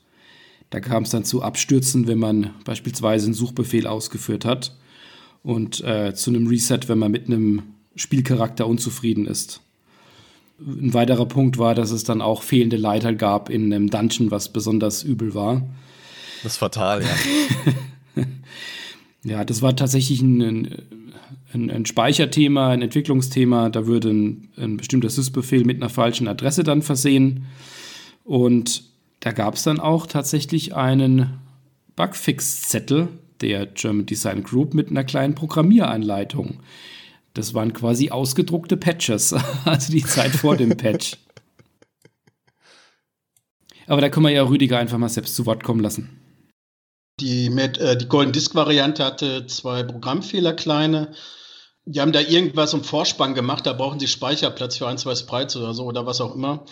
[0.69, 4.75] Da kam es dann zu Abstürzen, wenn man beispielsweise einen Suchbefehl ausgeführt hat
[5.43, 7.63] und äh, zu einem Reset, wenn man mit einem
[7.95, 9.61] Spielcharakter unzufrieden ist.
[10.59, 14.51] Ein weiterer Punkt war, dass es dann auch fehlende Leiter gab in einem Dungeon, was
[14.51, 15.61] besonders übel war.
[16.43, 18.23] Das ist fatal, ja.
[19.25, 20.85] Ja, das war tatsächlich ein,
[21.51, 23.69] ein, ein Speicherthema, ein Entwicklungsthema.
[23.69, 27.47] Da würde ein, ein bestimmter Sys-Befehl mit einer falschen Adresse dann versehen.
[28.23, 28.83] Und
[29.21, 31.39] da gab es dann auch tatsächlich einen
[31.95, 33.07] Bugfix-Zettel
[33.41, 36.59] der German Design Group mit einer kleinen Programmieranleitung.
[37.33, 39.33] Das waren quasi ausgedruckte Patches,
[39.65, 41.17] also die Zeit vor dem Patch.
[43.87, 46.24] Aber da können wir ja Rüdiger einfach mal selbst zu Wort kommen lassen.
[47.19, 51.13] Die, äh, die Golden Disk Variante hatte zwei Programmfehler kleine.
[51.85, 55.55] Die haben da irgendwas im Vorspann gemacht, da brauchen sie Speicherplatz für ein, zwei Sprites
[55.55, 56.65] oder so oder was auch immer.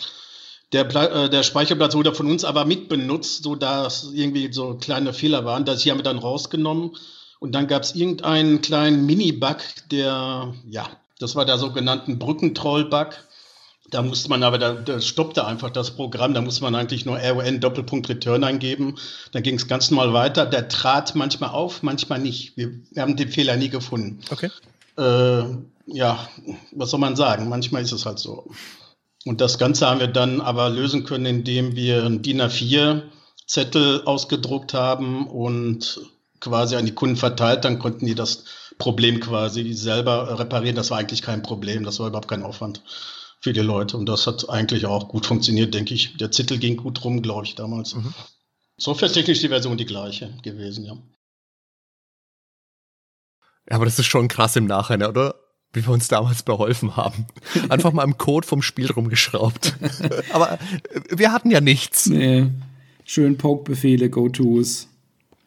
[0.73, 5.45] Der, äh, der Speicherplatz wurde von uns aber mitbenutzt, so dass irgendwie so kleine Fehler
[5.45, 5.65] waren.
[5.65, 6.97] Das hier haben wir dann rausgenommen.
[7.39, 9.57] Und dann gab es irgendeinen kleinen Mini-Bug,
[9.91, 10.89] der, ja,
[11.19, 13.09] das war der sogenannten Brückentroll-Bug.
[13.93, 17.19] Da musste man aber, da, da stoppte einfach das Programm, da musste man eigentlich nur
[17.19, 18.95] RON Doppelpunkt Return eingeben.
[19.33, 20.47] Dann ging es ganz normal weiter.
[20.47, 22.57] Der trat manchmal auf, manchmal nicht.
[22.57, 24.19] Wir, wir haben den Fehler nie gefunden.
[24.31, 24.49] Okay.
[24.97, 25.43] Äh,
[25.85, 26.27] ja,
[26.71, 27.49] was soll man sagen?
[27.49, 28.49] Manchmal ist es halt so.
[29.25, 33.03] Und das Ganze haben wir dann aber lösen können, indem wir ein DIN A4
[33.45, 36.01] Zettel ausgedruckt haben und
[36.39, 37.63] quasi an die Kunden verteilt.
[37.63, 38.45] Dann konnten die das
[38.79, 40.75] Problem quasi selber reparieren.
[40.75, 41.83] Das war eigentlich kein Problem.
[41.83, 42.81] Das war überhaupt kein Aufwand
[43.43, 43.97] für die Leute.
[43.97, 46.15] Und das hat eigentlich auch gut funktioniert, denke ich.
[46.15, 47.93] Der Zettel ging gut rum, glaube ich, damals.
[47.93, 48.13] Mhm.
[48.77, 50.97] Softwaretechnisch die Version die gleiche gewesen, ja.
[53.69, 55.35] Ja, aber das ist schon krass im Nachhinein, oder?
[55.73, 57.25] Wie wir uns damals beholfen haben.
[57.67, 59.75] Einfach mal im Code vom Spiel rumgeschraubt.
[60.31, 62.05] aber äh, wir hatten ja nichts.
[62.05, 62.49] Nee.
[63.03, 64.87] Schön Poke-Befehle, Go-Tos.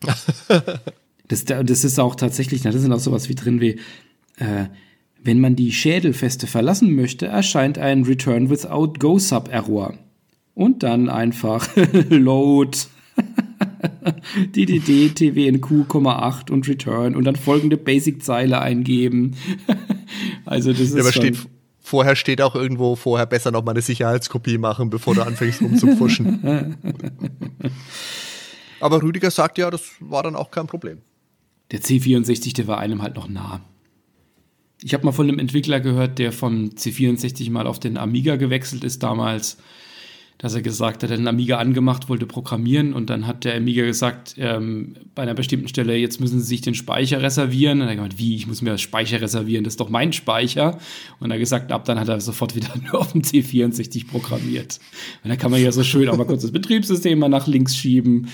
[1.29, 3.81] das, das ist auch tatsächlich, na, das sind auch sowas wie drin wie,
[4.37, 4.67] äh,
[5.27, 9.95] wenn man die Schädelfeste verlassen möchte, erscheint ein Return without Go Sub Error.
[10.55, 11.69] Und dann einfach
[12.09, 12.79] Load
[14.55, 19.37] DDD TWNQ,8 und Return und dann folgende Basic-Zeile eingeben.
[20.45, 21.37] also das ist ja, aber steht,
[21.81, 26.77] vorher steht auch irgendwo, vorher besser noch mal eine Sicherheitskopie machen, bevor du anfängst rumzupfuschen.
[28.81, 30.99] aber Rüdiger sagt ja, das war dann auch kein Problem.
[31.71, 33.61] Der C64, der war einem halt noch nah.
[34.83, 38.85] Ich habe mal von einem Entwickler gehört, der vom C64 mal auf den Amiga gewechselt
[38.85, 39.59] ist damals.
[40.39, 43.57] dass er gesagt hat, er hat den Amiga angemacht, wollte programmieren und dann hat der
[43.57, 47.81] Amiga gesagt, ähm, bei einer bestimmten Stelle, jetzt müssen Sie sich den Speicher reservieren.
[47.81, 50.13] Und er hat gesagt, wie, ich muss mir das Speicher reservieren, das ist doch mein
[50.13, 50.79] Speicher.
[51.21, 54.79] Und er hat gesagt, ab dann hat er sofort wieder nur auf dem C64 programmiert.
[55.25, 57.75] Und da kann man ja so schön auch mal kurz das Betriebssystem mal nach links
[57.75, 58.29] schieben.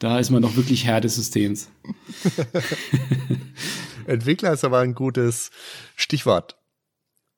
[0.00, 1.70] Da ist man doch wirklich Herr des Systems.
[4.06, 5.50] Entwickler ist aber ein gutes
[5.96, 6.56] Stichwort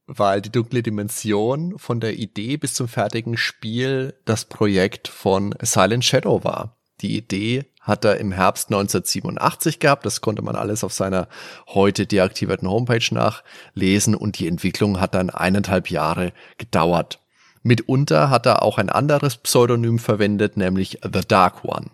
[0.08, 6.04] weil die dunkle Dimension von der Idee bis zum fertigen Spiel das Projekt von Silent
[6.04, 6.78] Shadow war.
[7.02, 10.06] Die Idee hat er im Herbst 1987 gehabt.
[10.06, 11.28] Das konnte man alles auf seiner
[11.68, 17.20] heute deaktivierten Homepage nachlesen und die Entwicklung hat dann eineinhalb Jahre gedauert.
[17.62, 21.90] Mitunter hat er auch ein anderes Pseudonym verwendet, nämlich The Dark One.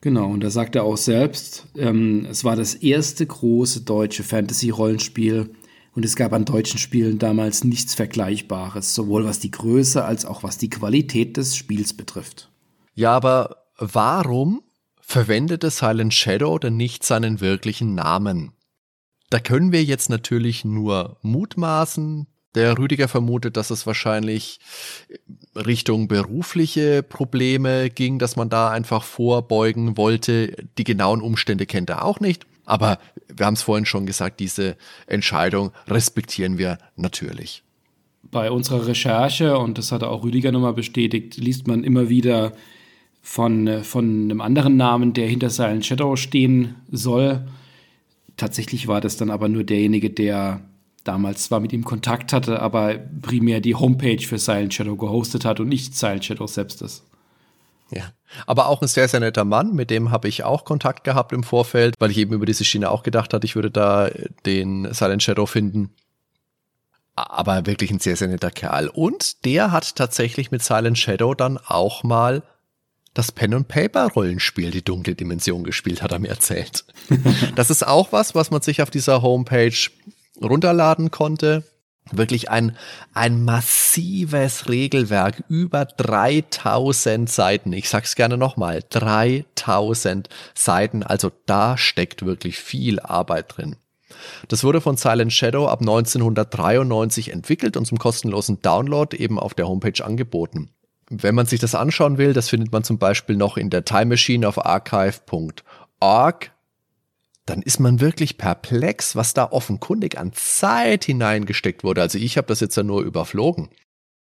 [0.00, 5.50] Genau, und da sagt er auch selbst, ähm, es war das erste große deutsche Fantasy-Rollenspiel,
[5.98, 10.44] und es gab an deutschen Spielen damals nichts Vergleichbares, sowohl was die Größe als auch
[10.44, 12.52] was die Qualität des Spiels betrifft.
[12.94, 14.62] Ja, aber warum
[15.00, 18.52] verwendete Silent Shadow denn nicht seinen wirklichen Namen?
[19.28, 22.28] Da können wir jetzt natürlich nur mutmaßen.
[22.58, 24.58] Der Rüdiger vermutet, dass es wahrscheinlich
[25.54, 30.56] Richtung berufliche Probleme ging, dass man da einfach vorbeugen wollte.
[30.76, 32.48] Die genauen Umstände kennt er auch nicht.
[32.64, 32.98] Aber
[33.32, 37.62] wir haben es vorhin schon gesagt, diese Entscheidung respektieren wir natürlich.
[38.24, 42.54] Bei unserer Recherche, und das hat auch Rüdiger nochmal bestätigt, liest man immer wieder
[43.22, 47.46] von, von einem anderen Namen, der hinter Silent Shadow stehen soll.
[48.36, 50.67] Tatsächlich war das dann aber nur derjenige, der
[51.08, 55.58] damals zwar mit ihm Kontakt hatte, aber primär die Homepage für Silent Shadow gehostet hat
[55.58, 57.02] und nicht Silent Shadow selbst ist.
[57.90, 58.12] Ja.
[58.46, 61.42] Aber auch ein sehr, sehr netter Mann, mit dem habe ich auch Kontakt gehabt im
[61.42, 64.10] Vorfeld, weil ich eben über diese Schiene auch gedacht hatte, ich würde da
[64.44, 65.94] den Silent Shadow finden.
[67.14, 68.88] Aber wirklich ein sehr, sehr netter Kerl.
[68.88, 72.42] Und der hat tatsächlich mit Silent Shadow dann auch mal
[73.14, 76.84] das Pen and Paper Rollenspiel Die dunkle Dimension gespielt, hat er mir erzählt.
[77.56, 79.72] das ist auch was, was man sich auf dieser Homepage
[80.42, 81.64] runterladen konnte
[82.12, 82.76] wirklich ein,
[83.12, 87.72] ein massives Regelwerk, über 3000 Seiten.
[87.72, 91.02] Ich sag's gerne nochmal, 3000 Seiten.
[91.02, 93.76] Also da steckt wirklich viel Arbeit drin.
[94.48, 99.68] Das wurde von Silent Shadow ab 1993 entwickelt und zum kostenlosen Download eben auf der
[99.68, 100.70] Homepage angeboten.
[101.10, 104.06] Wenn man sich das anschauen will, das findet man zum Beispiel noch in der Time
[104.06, 106.50] Machine auf archive.org
[107.48, 112.02] dann ist man wirklich perplex, was da offenkundig an Zeit hineingesteckt wurde.
[112.02, 113.70] Also ich habe das jetzt ja nur überflogen.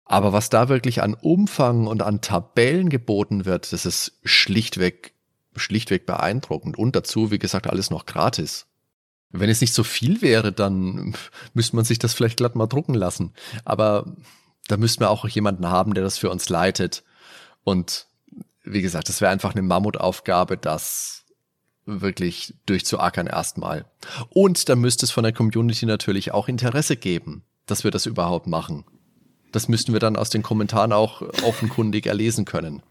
[0.05, 5.13] Aber was da wirklich an Umfang und an Tabellen geboten wird, das ist schlichtweg,
[5.55, 6.77] schlichtweg beeindruckend.
[6.77, 8.65] Und dazu, wie gesagt, alles noch gratis.
[9.29, 11.15] Wenn es nicht so viel wäre, dann
[11.53, 13.33] müsste man sich das vielleicht glatt mal drucken lassen.
[13.63, 14.15] Aber
[14.67, 17.03] da müssten wir auch jemanden haben, der das für uns leitet.
[17.63, 18.07] Und
[18.63, 21.22] wie gesagt, das wäre einfach eine Mammutaufgabe, das
[21.85, 23.85] wirklich durchzuackern erstmal.
[24.29, 28.47] Und da müsste es von der Community natürlich auch Interesse geben, dass wir das überhaupt
[28.47, 28.85] machen.
[29.51, 32.81] Das müssten wir dann aus den Kommentaren auch offenkundig erlesen können.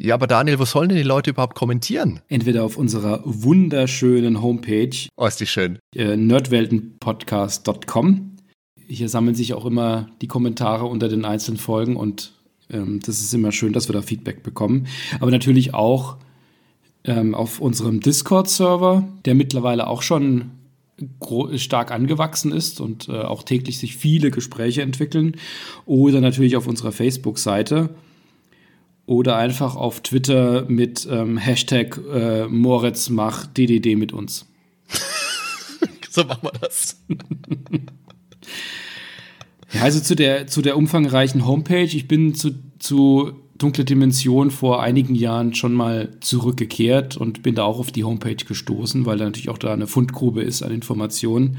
[0.00, 2.20] Ja, aber Daniel, wo sollen denn die Leute überhaupt kommentieren?
[2.28, 4.96] Entweder auf unserer wunderschönen Homepage.
[5.16, 5.80] Oh, ist die schön.
[5.94, 8.36] Äh, nerdweltenpodcast.com.
[8.86, 12.34] Hier sammeln sich auch immer die Kommentare unter den einzelnen Folgen und
[12.70, 14.86] ähm, das ist immer schön, dass wir da Feedback bekommen.
[15.18, 16.18] Aber natürlich auch
[17.08, 20.50] ähm, auf unserem Discord-Server, der mittlerweile auch schon
[21.56, 25.36] stark angewachsen ist und äh, auch täglich sich viele Gespräche entwickeln.
[25.86, 27.90] Oder natürlich auf unserer Facebook-Seite.
[29.06, 34.46] Oder einfach auf Twitter mit ähm, Hashtag äh, Moritz mach DDD mit uns.
[36.10, 37.00] so machen wir das.
[39.72, 41.84] ja, also zu der, zu der umfangreichen Homepage.
[41.84, 47.64] Ich bin zu, zu Dunkle Dimension vor einigen Jahren schon mal zurückgekehrt und bin da
[47.64, 51.58] auch auf die Homepage gestoßen, weil da natürlich auch da eine Fundgrube ist an Informationen.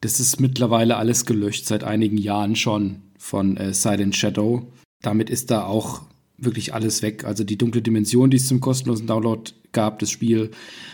[0.00, 4.66] Das ist mittlerweile alles gelöscht, seit einigen Jahren schon von äh, Silent Shadow.
[5.02, 6.02] Damit ist da auch
[6.38, 7.24] wirklich alles weg.
[7.24, 10.50] Also die dunkle Dimension, die es zum kostenlosen Download gab, das Spiel,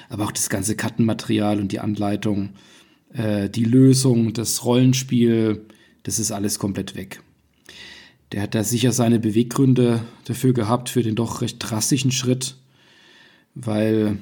[0.08, 2.50] aber auch das ganze Kartenmaterial und die Anleitung,
[3.12, 5.64] äh, die Lösung, das Rollenspiel,
[6.02, 7.22] das ist alles komplett weg.
[8.32, 12.56] Der hat da sicher seine Beweggründe dafür gehabt, für den doch recht drastischen Schritt,
[13.54, 14.18] weil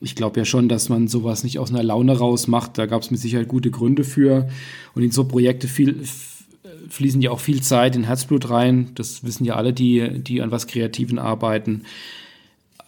[0.00, 2.78] ich glaube ja schon, dass man sowas nicht aus einer Laune raus macht.
[2.78, 4.48] Da gab es mit Sicherheit gute Gründe für.
[4.94, 6.04] Und in so Projekte viel,
[6.88, 8.90] fließen ja auch viel Zeit in Herzblut rein.
[8.96, 11.84] Das wissen ja alle, die, die an was Kreativen arbeiten.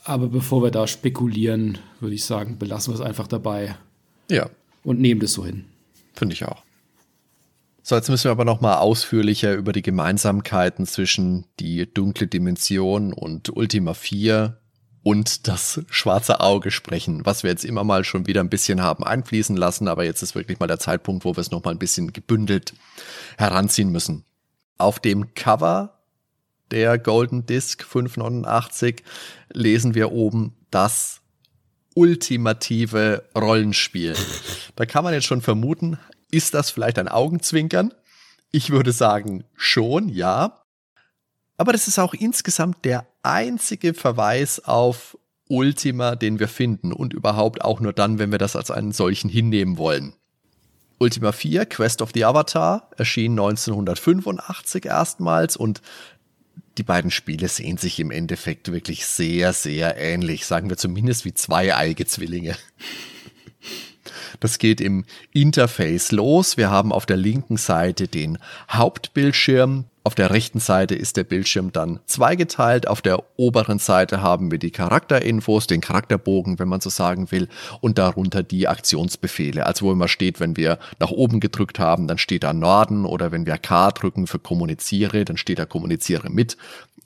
[0.05, 3.77] Aber bevor wir da spekulieren, würde ich sagen, belassen wir es einfach dabei.
[4.31, 4.51] Ja.
[4.85, 5.65] Und nehmen das so hin.
[6.15, 6.66] Finde ich auch.
[7.89, 13.13] So, jetzt müssen wir aber noch mal ausführlicher über die Gemeinsamkeiten zwischen die dunkle Dimension
[13.13, 14.59] und Ultima 4
[15.05, 19.05] und das schwarze Auge sprechen, was wir jetzt immer mal schon wieder ein bisschen haben
[19.05, 21.79] einfließen lassen, aber jetzt ist wirklich mal der Zeitpunkt, wo wir es noch mal ein
[21.79, 22.75] bisschen gebündelt
[23.39, 24.25] heranziehen müssen.
[24.79, 26.01] Auf dem Cover
[26.73, 29.05] der Golden Disc 589
[29.53, 31.21] lesen wir oben das
[31.95, 34.15] ultimative Rollenspiel.
[34.75, 35.99] Da kann man jetzt schon vermuten,
[36.31, 37.93] ist das vielleicht ein Augenzwinkern?
[38.51, 40.63] Ich würde sagen, schon, ja.
[41.57, 45.19] Aber das ist auch insgesamt der einzige Verweis auf
[45.49, 49.29] Ultima, den wir finden und überhaupt auch nur dann, wenn wir das als einen solchen
[49.29, 50.15] hinnehmen wollen.
[50.99, 55.83] Ultima 4, Quest of the Avatar, erschien 1985 erstmals und
[56.79, 61.35] die beiden Spiele sehen sich im Endeffekt wirklich sehr, sehr ähnlich, sagen wir zumindest wie
[61.35, 62.57] zwei Eigezwillinge.
[64.41, 66.57] Das geht im Interface los.
[66.57, 68.39] Wir haben auf der linken Seite den
[68.71, 69.85] Hauptbildschirm.
[70.07, 72.87] Auf der rechten Seite ist der Bildschirm dann zweigeteilt.
[72.87, 77.49] Auf der oberen Seite haben wir die Charakterinfos, den Charakterbogen, wenn man so sagen will,
[77.81, 79.67] und darunter die Aktionsbefehle.
[79.67, 83.33] Also wo immer steht, wenn wir nach oben gedrückt haben, dann steht da Norden oder
[83.33, 86.57] wenn wir K drücken für kommuniziere, dann steht da kommuniziere mit.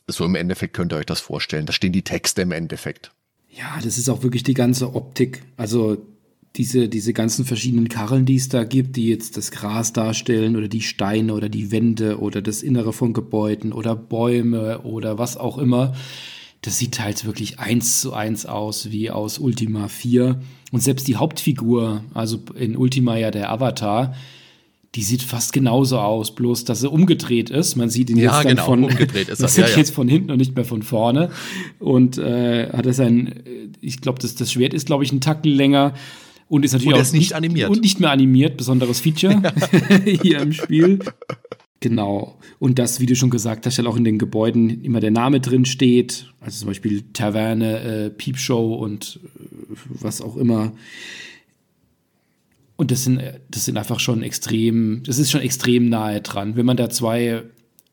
[0.06, 1.64] So im Endeffekt könnt ihr euch das vorstellen.
[1.64, 3.12] Da stehen die Texte im Endeffekt.
[3.48, 5.42] Ja, das ist auch wirklich die ganze Optik.
[5.56, 5.96] Also
[6.56, 10.68] diese, diese ganzen verschiedenen Karren, die es da gibt, die jetzt das Gras darstellen oder
[10.68, 15.58] die Steine oder die Wände oder das Innere von Gebäuden oder Bäume oder was auch
[15.58, 15.94] immer,
[16.62, 20.40] das sieht teils wirklich eins zu eins aus wie aus Ultima 4.
[20.72, 24.14] Und selbst die Hauptfigur, also in Ultima ja der Avatar,
[24.96, 27.76] die sieht fast genauso aus, bloß dass sie umgedreht ist.
[27.76, 29.76] Man sieht ihn ja, jetzt dann genau, von umgedreht ist sieht ja, ja.
[29.76, 31.30] jetzt von hinten und nicht mehr von vorne.
[31.78, 33.40] Und äh, hat er sein,
[33.80, 35.94] ich glaube, das, das Schwert ist, glaube ich, einen Tacken länger.
[36.50, 37.70] Und ist natürlich und auch nicht animiert.
[37.70, 39.40] Und nicht mehr animiert, besonderes Feature
[40.22, 40.98] hier im Spiel.
[41.78, 42.36] Genau.
[42.58, 45.38] Und das, wie du schon gesagt hast, ja auch in den Gebäuden immer der Name
[45.38, 46.26] drin steht.
[46.40, 50.72] Also zum Beispiel Taverne, äh, Piepshow und äh, was auch immer.
[52.74, 56.56] Und das sind, das sind einfach schon extrem, das ist schon extrem nahe dran.
[56.56, 57.44] Wenn man da zwei,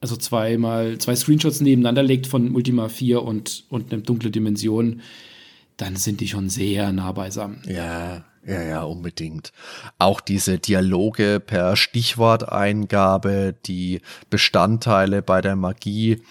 [0.01, 5.01] also zweimal, zwei Screenshots nebeneinander legt von Ultima 4 und, und eine dunkle Dimension,
[5.78, 7.62] dann sind die schon sehr nah beisammen.
[7.68, 9.52] Ja, ja, ja, unbedingt.
[10.00, 16.22] Auch diese Dialoge per Stichworteingabe, die Bestandteile bei der Magie,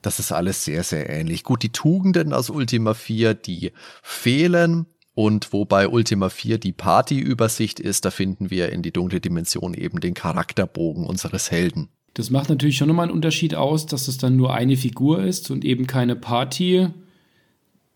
[0.00, 1.42] das ist alles sehr, sehr ähnlich.
[1.42, 4.86] Gut, die Tugenden aus Ultima 4, die fehlen.
[5.14, 9.74] Und wo bei Ultima 4 die Partyübersicht ist, da finden wir in die dunkle Dimension
[9.74, 11.88] eben den Charakterbogen unseres Helden.
[12.14, 15.50] Das macht natürlich schon nochmal einen Unterschied aus, dass es dann nur eine Figur ist
[15.50, 16.88] und eben keine Party.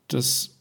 [0.08, 0.58] Das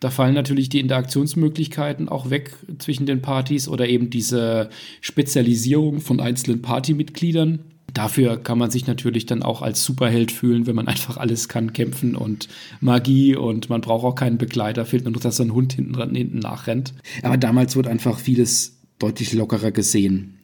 [0.00, 4.68] da fallen natürlich die Interaktionsmöglichkeiten auch weg zwischen den Partys oder eben diese
[5.00, 7.60] Spezialisierung von einzelnen Partymitgliedern.
[7.94, 11.72] Dafür kann man sich natürlich dann auch als Superheld fühlen, wenn man einfach alles kann,
[11.72, 12.48] kämpfen und
[12.80, 16.40] Magie und man braucht auch keinen Begleiter, fehlt nur noch, dass ein Hund hinten, hinten
[16.40, 16.92] nachrennt.
[17.22, 20.34] Aber damals wurde einfach vieles deutlich lockerer gesehen.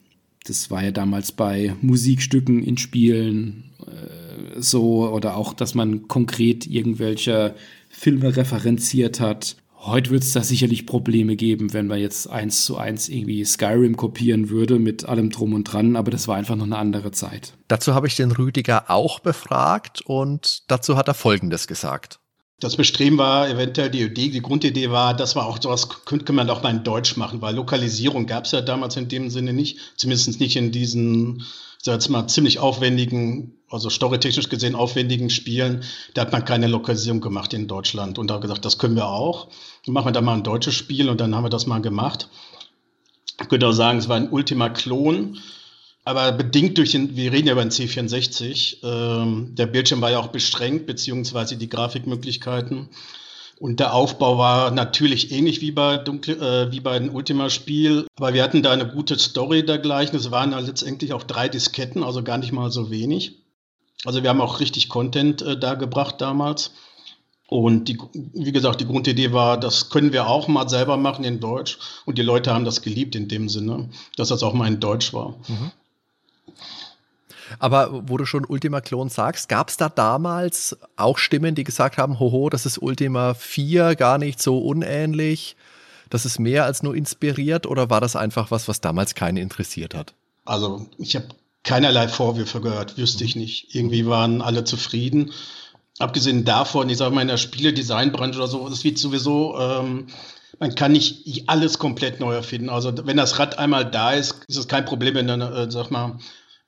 [0.45, 6.65] Das war ja damals bei Musikstücken in Spielen äh, so oder auch, dass man konkret
[6.67, 7.55] irgendwelche
[8.03, 9.55] Filme referenziert hat.
[9.79, 13.95] Heute wird es da sicherlich Probleme geben, wenn man jetzt eins zu eins irgendwie Skyrim
[13.95, 17.53] kopieren würde mit allem drum und dran, aber das war einfach noch eine andere Zeit.
[17.69, 22.19] Dazu habe ich den Rüdiger auch befragt und dazu hat er Folgendes gesagt.
[22.59, 26.49] Das Bestreben war eventuell die Idee, die Grundidee war, dass man auch sowas könnte man
[26.49, 29.79] auch mal in Deutsch machen, weil Lokalisierung gab es ja damals in dem Sinne nicht,
[29.97, 31.43] zumindest nicht in diesen
[31.83, 35.83] sag jetzt mal, ziemlich aufwendigen, also storytechnisch gesehen aufwendigen Spielen,
[36.13, 38.17] da hat man keine Lokalisierung gemacht in Deutschland.
[38.17, 39.49] Und da gesagt, das können wir auch.
[39.85, 42.29] Dann machen wir da mal ein deutsches Spiel und dann haben wir das mal gemacht.
[43.41, 45.39] Ich könnte auch sagen, es war ein Ultima-Klon,
[46.05, 50.19] aber bedingt durch den, wir reden ja über den C64, ähm, der Bildschirm war ja
[50.19, 52.89] auch beschränkt, beziehungsweise die Grafikmöglichkeiten.
[53.59, 58.33] Und der Aufbau war natürlich ähnlich wie bei, Dunkle, äh, wie bei dem Ultima-Spiel, aber
[58.33, 60.17] wir hatten da eine gute Story dergleichen.
[60.17, 63.43] Es waren ja letztendlich auch drei Disketten, also gar nicht mal so wenig.
[64.03, 66.71] Also wir haben auch richtig Content äh, da gebracht damals.
[67.47, 71.39] Und die, wie gesagt, die Grundidee war, das können wir auch mal selber machen in
[71.39, 71.77] Deutsch.
[72.05, 75.13] Und die Leute haben das geliebt in dem Sinne, dass das auch mal in Deutsch
[75.13, 75.35] war.
[75.47, 75.71] Mhm.
[77.59, 81.97] Aber wo du schon Ultima Klon sagst, gab es da damals auch Stimmen, die gesagt
[81.97, 85.55] haben, hoho, das ist Ultima 4 gar nicht so unähnlich,
[86.09, 89.93] das ist mehr als nur inspiriert oder war das einfach was, was damals keinen interessiert
[89.93, 90.13] hat?
[90.45, 91.27] Also ich habe
[91.63, 93.73] keinerlei Vorwürfe gehört, wüsste ich nicht.
[93.73, 95.31] Irgendwie waren alle zufrieden.
[95.99, 100.07] Abgesehen davon, ich sage mal in der Spieledesignbranche oder so, das wird sowieso ähm,
[100.63, 102.69] man kann nicht alles komplett neu erfinden.
[102.69, 105.91] Also wenn das Rad einmal da ist, ist es kein Problem, wenn dann, äh, sag
[105.91, 106.19] mal,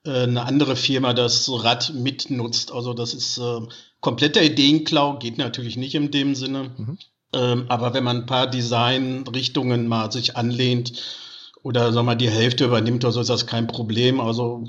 [0.04, 2.74] äh, eine andere Firma das Rad mitnutzt.
[2.74, 3.62] Also das ist äh,
[4.02, 6.72] kompletter Ideenklau, geht natürlich nicht in dem Sinne.
[6.76, 6.98] Mhm.
[7.34, 11.02] Ähm, aber wenn man ein paar Designrichtungen mal sich anlehnt
[11.64, 14.20] oder sag mal die Hälfte übernimmt, oder so ist das kein Problem.
[14.20, 14.68] Also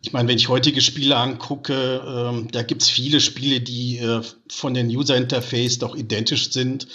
[0.00, 4.22] ich meine, wenn ich heutige Spiele angucke, ähm, da gibt es viele Spiele, die äh,
[4.48, 6.86] von den User Interface doch identisch sind.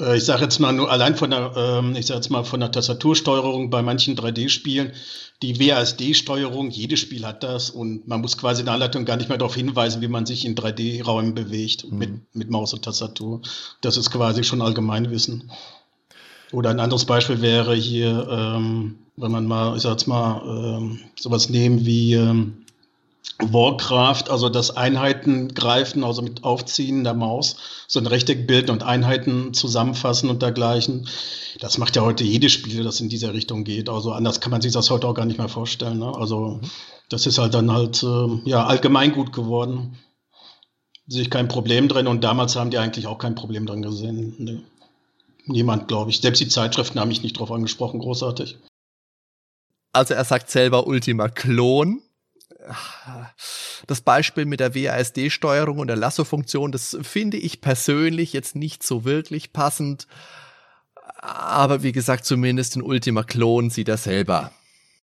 [0.00, 2.60] Äh, ich sage jetzt mal nur allein von der, ähm, ich sage jetzt mal von
[2.60, 4.92] der Tastatursteuerung bei manchen 3D-Spielen,
[5.42, 9.28] die WASD-Steuerung, jedes Spiel hat das und man muss quasi in der Anleitung gar nicht
[9.28, 11.98] mehr darauf hinweisen, wie man sich in 3D-Räumen bewegt mhm.
[11.98, 13.42] mit, mit Maus und Tastatur.
[13.80, 15.50] Das ist quasi schon Allgemeinwissen.
[16.52, 21.00] Oder ein anderes Beispiel wäre hier, ähm, wenn man mal, ich sag jetzt mal, ähm,
[21.18, 22.63] sowas nehmen wie ähm,
[23.38, 27.56] Warcraft, also das Einheiten greifen, also mit Aufziehen der Maus,
[27.88, 31.08] so ein Rechteck bilden und Einheiten zusammenfassen und dergleichen.
[31.58, 33.88] Das macht ja heute jedes Spiel, das in dieser Richtung geht.
[33.88, 35.98] Also anders kann man sich das heute auch gar nicht mehr vorstellen.
[35.98, 36.14] Ne?
[36.14, 36.70] Also mhm.
[37.08, 39.98] das ist halt dann halt äh, ja allgemein gut geworden.
[41.06, 44.34] Sehe ich kein Problem drin und damals haben die eigentlich auch kein Problem drin gesehen.
[44.38, 44.60] Nee.
[45.46, 46.20] Niemand, glaube ich.
[46.20, 48.56] Selbst die Zeitschriften haben mich nicht drauf angesprochen, großartig.
[49.92, 52.03] Also er sagt selber Ultima Klon
[53.86, 59.04] das Beispiel mit der WASD-Steuerung und der Lasso-Funktion, das finde ich persönlich jetzt nicht so
[59.04, 60.06] wirklich passend.
[61.20, 64.52] Aber wie gesagt, zumindest in Ultima Klon sieht er selber.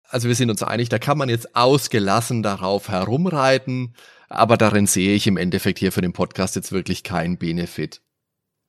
[0.10, 3.95] Also wir sind uns einig, da kann man jetzt ausgelassen darauf herumreiten,
[4.30, 8.01] aber darin sehe ich im Endeffekt hier für den Podcast jetzt wirklich keinen Benefit.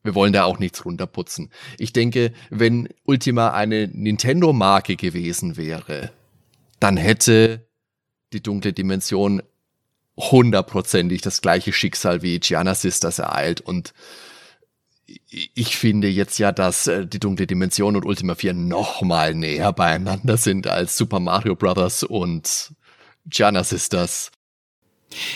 [0.03, 1.51] Wir wollen da auch nichts runterputzen.
[1.79, 6.13] Ich denke, wenn Ultima eine Nintendo-Marke gewesen wäre,
[6.79, 7.67] dann hätte
[8.35, 9.43] die dunkle Dimension
[10.17, 13.95] hundertprozentig das gleiche Schicksal wie Gianna Sisters ereilt und
[15.07, 19.73] ich finde jetzt ja, dass äh, die dunkle Dimension und Ultima 4 noch mal näher
[19.73, 22.03] beieinander sind als Super Mario Bros.
[22.03, 22.73] und
[23.27, 24.31] Gianna Sisters.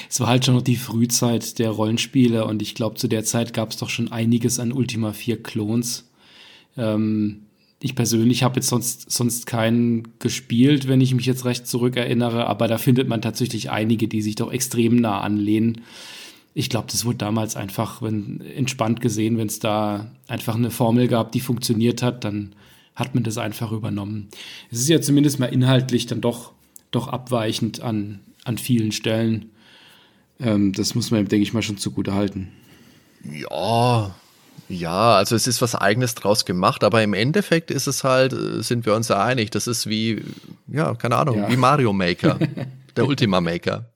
[0.09, 3.53] Es war halt schon noch die Frühzeit der Rollenspiele und ich glaube, zu der Zeit
[3.53, 6.11] gab es doch schon einiges an Ultima 4 Klons.
[6.77, 7.48] Ähm,
[7.81, 12.67] ich persönlich habe jetzt sonst, sonst keinen gespielt, wenn ich mich jetzt recht zurückerinnere, aber
[12.67, 15.83] da findet man tatsächlich einige, die sich doch extrem nah anlehnen.
[16.55, 21.07] Ich glaube, das wurde damals einfach wenn, entspannt gesehen, wenn es da einfach eine Formel
[21.07, 22.55] gab, die funktioniert hat, dann
[22.97, 24.29] hat man das einfach übernommen.
[24.73, 26.53] Es ist ja zumindest mal inhaltlich dann doch,
[26.91, 29.51] doch abweichend an, an vielen Stellen.
[30.41, 32.49] Ähm, das muss man, denke ich mal, schon zugute halten.
[33.23, 34.17] Ja,
[34.69, 38.63] ja, also es ist was Eigenes draus gemacht, aber im Endeffekt ist es halt, äh,
[38.63, 40.23] sind wir uns ja einig, das ist wie,
[40.67, 41.51] ja, keine Ahnung, ja.
[41.51, 42.39] wie Mario Maker,
[42.97, 43.91] der Ultima Maker.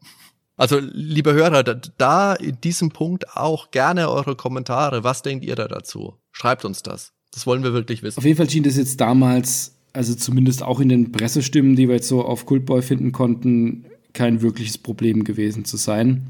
[0.56, 5.02] Also, liebe Hörer, da, da in diesem Punkt auch gerne eure Kommentare.
[5.02, 6.18] Was denkt ihr da dazu?
[6.30, 7.12] Schreibt uns das.
[7.32, 8.18] Das wollen wir wirklich wissen.
[8.18, 11.96] Auf jeden Fall schien das jetzt damals, also zumindest auch in den Pressestimmen, die wir
[11.96, 16.26] jetzt so auf Cultboy finden konnten, kein wirkliches Problem gewesen zu sein.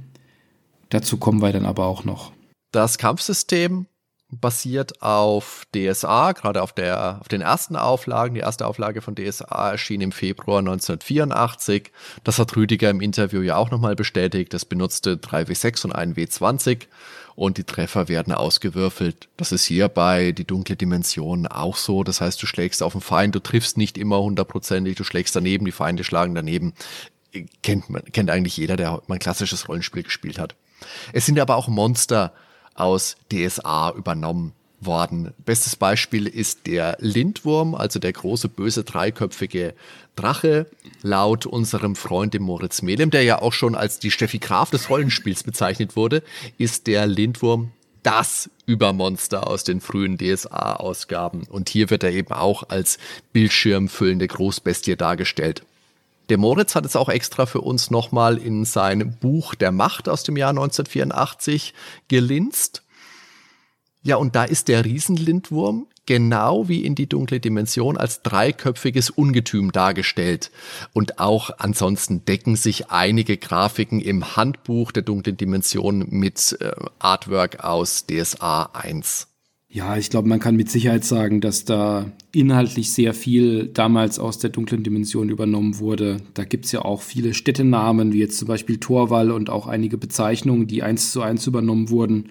[0.91, 2.33] Dazu kommen wir dann aber auch noch.
[2.71, 3.87] Das Kampfsystem
[4.33, 8.35] basiert auf DSA, gerade auf, der, auf den ersten Auflagen.
[8.35, 11.93] Die erste Auflage von DSA erschien im Februar 1984.
[12.25, 14.55] Das hat Rüdiger im Interview ja auch nochmal bestätigt.
[14.55, 16.87] Das benutzte 3W6 und 1W20
[17.35, 19.29] und die Treffer werden ausgewürfelt.
[19.37, 22.03] Das ist hier bei Die dunkle Dimension auch so.
[22.03, 25.67] Das heißt, du schlägst auf den Feind, du triffst nicht immer hundertprozentig, du schlägst daneben,
[25.67, 26.73] die Feinde schlagen daneben.
[27.63, 30.55] Kennt, man, kennt eigentlich jeder, der mal ein klassisches Rollenspiel gespielt hat.
[31.13, 32.33] Es sind aber auch Monster
[32.75, 35.33] aus DSA übernommen worden.
[35.45, 39.75] Bestes Beispiel ist der Lindwurm, also der große böse dreiköpfige
[40.17, 40.67] Drache,
[41.03, 44.91] laut unserem Freund dem Moritz Melem, der ja auch schon als die Steffi Graf des
[44.91, 46.23] Rollenspiels bezeichnet wurde,
[46.59, 47.71] ist der Lindwurm
[48.03, 51.45] das Übermonster aus den frühen DSA-Ausgaben.
[51.49, 52.99] Und hier wird er eben auch als
[53.33, 55.63] bildschirmfüllende Großbestie dargestellt.
[56.33, 60.23] Der Moritz hat es auch extra für uns nochmal in sein Buch Der Macht aus
[60.23, 61.75] dem Jahr 1984
[62.09, 62.85] gelinst.
[64.03, 69.73] Ja, und da ist der Riesenlindwurm genau wie in die dunkle Dimension als dreiköpfiges Ungetüm
[69.73, 70.51] dargestellt.
[70.95, 77.63] Und auch ansonsten decken sich einige Grafiken im Handbuch der dunklen Dimension mit äh, Artwork
[77.63, 79.32] aus DSA 1.
[79.75, 84.39] Ja, ich glaube, man kann mit Sicherheit sagen, dass da inhaltlich sehr viel damals aus
[84.39, 86.19] der dunklen Dimension übernommen wurde.
[86.35, 89.97] Da gibt es ja auch viele Städtenamen, wie jetzt zum Beispiel Torwall und auch einige
[89.97, 92.29] Bezeichnungen, die eins zu eins übernommen wurden.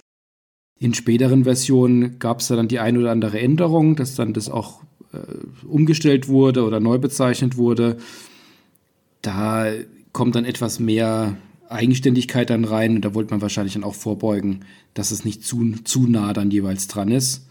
[0.78, 4.48] In späteren Versionen gab es da dann die ein oder andere Änderung, dass dann das
[4.48, 7.96] auch äh, umgestellt wurde oder neu bezeichnet wurde.
[9.20, 9.66] Da
[10.12, 11.36] kommt dann etwas mehr
[11.72, 14.64] Eigenständigkeit dann rein und da wollte man wahrscheinlich dann auch vorbeugen,
[14.94, 17.46] dass es nicht zu, zu nah dann jeweils dran ist.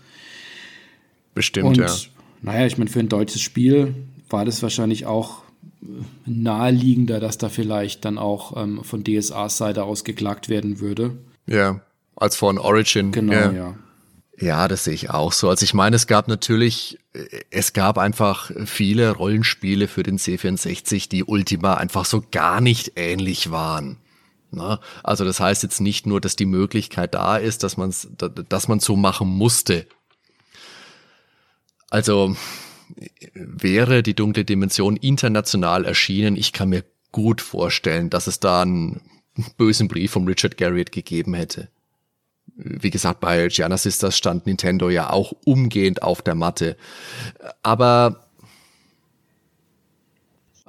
[1.33, 1.93] Bestimmt, Und ja.
[2.41, 3.95] naja, ich meine, für ein deutsches Spiel
[4.29, 5.43] war das wahrscheinlich auch
[5.81, 5.85] äh,
[6.25, 11.17] naheliegender, dass da vielleicht dann auch ähm, von DSAs Seite aus geklagt werden würde.
[11.47, 11.81] Ja,
[12.15, 13.11] als von Origin.
[13.11, 13.51] Genau, ja.
[13.51, 13.75] ja.
[14.41, 15.49] Ja, das sehe ich auch so.
[15.49, 21.09] Also ich meine, es gab natürlich, äh, es gab einfach viele Rollenspiele für den C64,
[21.09, 23.97] die Ultima einfach so gar nicht ähnlich waren.
[24.51, 27.93] Na, also das heißt jetzt nicht nur, dass die Möglichkeit da ist, dass man
[28.49, 29.87] dass man so machen musste.
[31.89, 32.35] Also
[33.33, 39.01] wäre die dunkle Dimension international erschienen, ich kann mir gut vorstellen, dass es da einen
[39.57, 41.69] bösen Brief vom Richard Garriott gegeben hätte
[42.55, 46.77] wie gesagt, bei Gianna Sisters stand Nintendo ja auch umgehend auf der Matte.
[47.63, 48.27] Aber,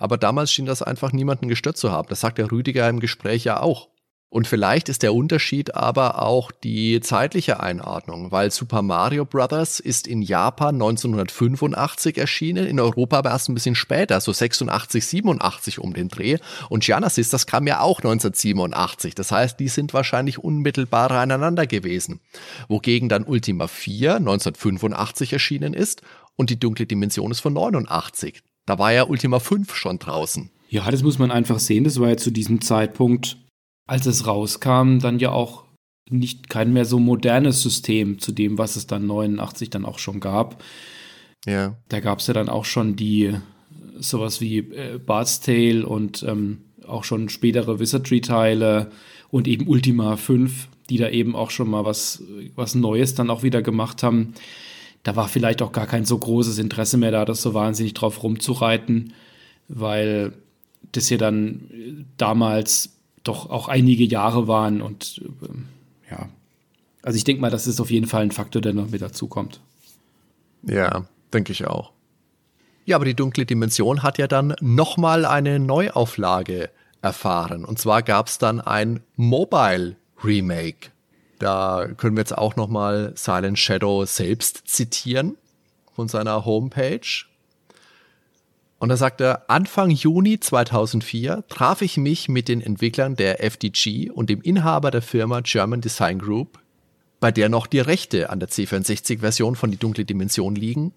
[0.02, 2.08] aber damals schien das einfach niemanden gestört zu haben.
[2.08, 3.88] Das sagt der Rüdiger im Gespräch ja auch.
[4.30, 9.78] Und vielleicht ist der Unterschied aber auch die zeitliche Einordnung, weil Super Mario Bros.
[9.78, 15.78] ist in Japan 1985 erschienen, in Europa aber erst ein bisschen später, so 86, 87
[15.78, 16.38] um den Dreh.
[16.68, 19.14] Und Genesis, das kam ja auch 1987.
[19.14, 22.18] Das heißt, die sind wahrscheinlich unmittelbarer aneinander gewesen.
[22.66, 26.02] Wogegen dann Ultima 4 1985 erschienen ist
[26.34, 28.42] und die dunkle Dimension ist von 89.
[28.66, 30.50] Da war ja Ultima 5 schon draußen.
[30.68, 31.84] Ja, das muss man einfach sehen.
[31.84, 33.36] Das war ja zu diesem Zeitpunkt
[33.86, 35.64] als es rauskam, dann ja auch
[36.08, 40.20] nicht kein mehr so modernes System zu dem, was es dann 89 dann auch schon
[40.20, 40.62] gab.
[41.46, 41.76] Ja.
[41.88, 43.34] Da gab es ja dann auch schon die
[43.98, 48.90] sowas wie äh, Bart's Tale und ähm, auch schon spätere Wizardry-Teile
[49.30, 52.22] und eben Ultima 5, die da eben auch schon mal was,
[52.54, 54.34] was Neues dann auch wieder gemacht haben.
[55.02, 58.22] Da war vielleicht auch gar kein so großes Interesse mehr da, das so wahnsinnig drauf
[58.22, 59.14] rumzureiten,
[59.68, 60.32] weil
[60.92, 62.90] das ja dann damals
[63.24, 66.28] doch auch einige Jahre waren und äh, ja.
[67.02, 69.26] Also ich denke mal, das ist auf jeden Fall ein Faktor, der noch mit dazu
[69.26, 69.60] kommt.
[70.62, 71.92] Ja, denke ich auch.
[72.84, 77.64] Ja, aber die dunkle Dimension hat ja dann nochmal eine Neuauflage erfahren.
[77.64, 80.91] Und zwar gab es dann ein Mobile Remake.
[81.42, 85.36] Da können wir jetzt auch nochmal Silent Shadow selbst zitieren
[85.92, 87.24] von seiner Homepage.
[88.78, 94.08] Und da sagt er, Anfang Juni 2004 traf ich mich mit den Entwicklern der FDG
[94.08, 96.60] und dem Inhaber der Firma German Design Group,
[97.18, 100.92] bei der noch die Rechte an der C64-Version von Die dunkle Dimension liegen.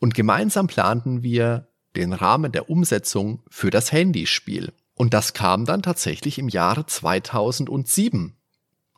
[0.00, 1.66] Und gemeinsam planten wir
[1.96, 4.74] den Rahmen der Umsetzung für das Handyspiel.
[4.96, 8.36] Und das kam dann tatsächlich im Jahre 2007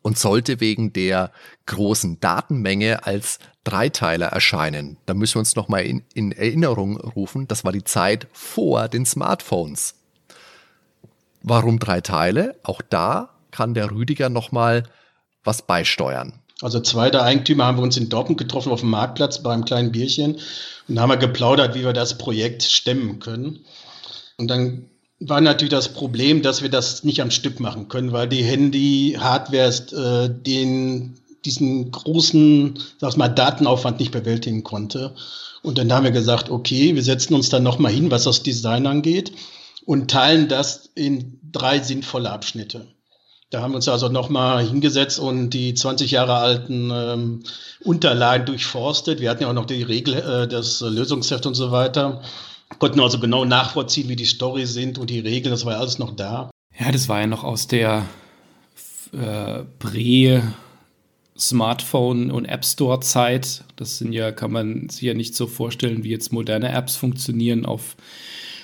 [0.04, 1.32] und sollte wegen der
[1.64, 4.98] großen Datenmenge als Dreiteiler erscheinen.
[5.06, 9.06] Da müssen wir uns nochmal in, in Erinnerung rufen, das war die Zeit vor den
[9.06, 9.94] Smartphones.
[11.42, 12.54] Warum drei Teile?
[12.62, 14.84] Auch da kann der Rüdiger nochmal
[15.42, 16.34] was beisteuern.
[16.60, 19.90] Also zwei der Eigentümer haben wir uns in Dortmund getroffen auf dem Marktplatz beim kleinen
[19.90, 20.38] Bierchen
[20.86, 23.64] und haben wir geplaudert, wie wir das Projekt stemmen können.
[24.36, 24.90] Und dann
[25.28, 29.68] war natürlich das Problem, dass wir das nicht am Stück machen können, weil die Handy-Hardware
[29.92, 35.14] äh, den diesen großen, sag mal, Datenaufwand nicht bewältigen konnte.
[35.62, 38.86] Und dann haben wir gesagt, okay, wir setzen uns dann nochmal hin, was das Design
[38.86, 39.32] angeht
[39.84, 42.86] und teilen das in drei sinnvolle Abschnitte.
[43.50, 47.42] Da haben wir uns also nochmal hingesetzt und die 20 Jahre alten ähm,
[47.80, 49.20] Unterlagen durchforstet.
[49.20, 52.22] Wir hatten ja auch noch die Regel, äh, das Lösungsheft und so weiter
[52.78, 55.98] konnten also genau nachvollziehen, wie die Story sind und die Regeln, das war ja alles
[55.98, 56.50] noch da.
[56.78, 58.06] Ja, das war ja noch aus der
[59.12, 60.42] äh, Prä-
[61.36, 63.64] Smartphone- und App Store-Zeit.
[63.76, 67.66] Das sind ja, kann man sich ja nicht so vorstellen, wie jetzt moderne Apps funktionieren
[67.66, 67.96] auf,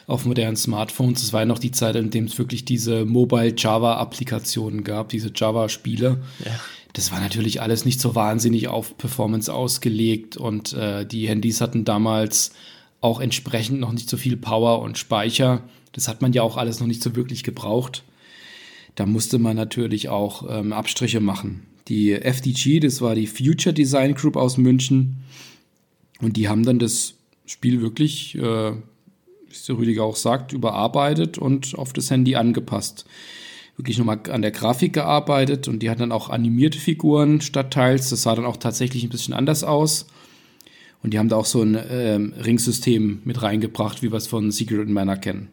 [0.07, 1.21] auf modernen Smartphones.
[1.21, 5.33] Das war ja noch die Zeit, in der es wirklich diese Mobile Java-Applikationen gab, diese
[5.35, 6.19] Java-Spiele.
[6.45, 6.61] Ja.
[6.93, 11.85] Das war natürlich alles nicht so wahnsinnig auf Performance ausgelegt und äh, die Handys hatten
[11.85, 12.53] damals
[13.01, 15.63] auch entsprechend noch nicht so viel Power und Speicher.
[15.93, 18.05] Das hat man ja auch alles noch nicht so wirklich gebraucht.
[18.95, 21.67] Da musste man natürlich auch ähm, Abstriche machen.
[21.89, 25.25] Die FDG, das war die Future Design Group aus München.
[26.21, 27.15] Und die haben dann das
[27.47, 33.07] Spiel wirklich, äh, wie der Rüdiger auch sagt, überarbeitet und auf das Handy angepasst.
[33.77, 38.11] Wirklich nochmal an der Grafik gearbeitet und die hatten dann auch animierte Figuren statt Teils.
[38.11, 40.07] Das sah dann auch tatsächlich ein bisschen anders aus.
[41.03, 44.51] Und die haben da auch so ein ähm, Ringsystem mit reingebracht, wie wir es von
[44.51, 45.49] Secret Manor kennen.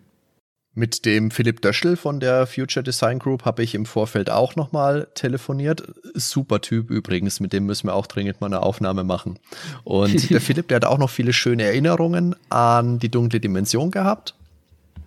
[0.77, 5.07] Mit dem Philipp Döschel von der Future Design Group habe ich im Vorfeld auch nochmal
[5.15, 5.81] telefoniert.
[6.13, 9.39] Super Typ übrigens, mit dem müssen wir auch dringend mal eine Aufnahme machen.
[9.83, 14.35] Und der Philipp, der hat auch noch viele schöne Erinnerungen an die dunkle Dimension gehabt.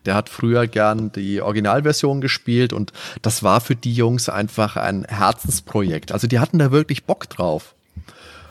[0.07, 2.93] Der hat früher gern die Originalversion gespielt und
[3.23, 6.11] das war für die Jungs einfach ein Herzensprojekt.
[6.11, 7.77] Also die hatten da wirklich Bock drauf.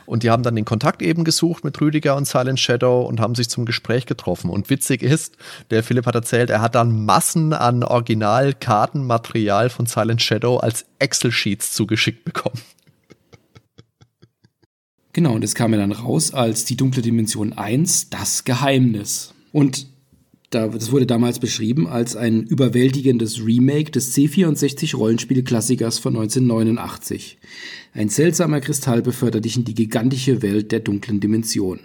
[0.10, 3.36] Und die haben dann den Kontakt eben gesucht mit Rüdiger und Silent Shadow und haben
[3.36, 4.50] sich zum Gespräch getroffen.
[4.50, 5.38] Und witzig ist,
[5.70, 11.74] der Philipp hat erzählt, er hat dann Massen an Originalkartenmaterial von Silent Shadow als Excel-Sheets
[11.74, 12.60] zugeschickt bekommen.
[15.14, 19.36] Genau, und es kam ja dann raus als die dunkle Dimension 1, das Geheimnis.
[19.52, 19.86] Und
[20.50, 27.38] das wurde damals beschrieben als ein überwältigendes Remake des C64-Rollenspielklassikers von 1989.
[27.94, 31.80] Ein seltsamer Kristall befördert dich in die gigantische Welt der dunklen Dimension.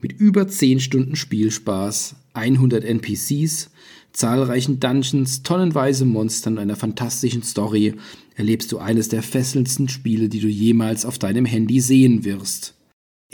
[0.00, 3.70] Mit über 10 Stunden Spielspaß, 100 NPCs,
[4.12, 7.94] zahlreichen Dungeons, tonnenweise Monstern und einer fantastischen Story
[8.36, 12.73] erlebst du eines der fesselndsten Spiele, die du jemals auf deinem Handy sehen wirst.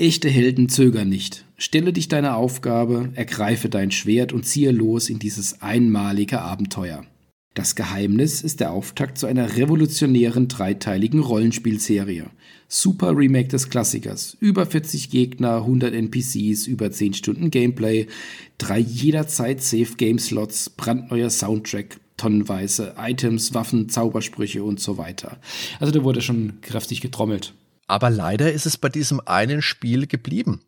[0.01, 1.45] Echte Helden zögern nicht.
[1.59, 7.05] Stelle dich deiner Aufgabe, ergreife dein Schwert und ziehe los in dieses einmalige Abenteuer.
[7.53, 12.31] Das Geheimnis ist der Auftakt zu einer revolutionären dreiteiligen Rollenspielserie.
[12.67, 14.39] Super Remake des Klassikers.
[14.41, 18.07] Über 40 Gegner, 100 NPCs, über 10 Stunden Gameplay,
[18.57, 25.37] drei jederzeit Safe Game Slots, brandneuer Soundtrack, tonnenweise Items, Waffen, Zaubersprüche und so weiter.
[25.79, 27.53] Also da wurde schon kräftig getrommelt.
[27.91, 30.63] Aber leider ist es bei diesem einen Spiel geblieben.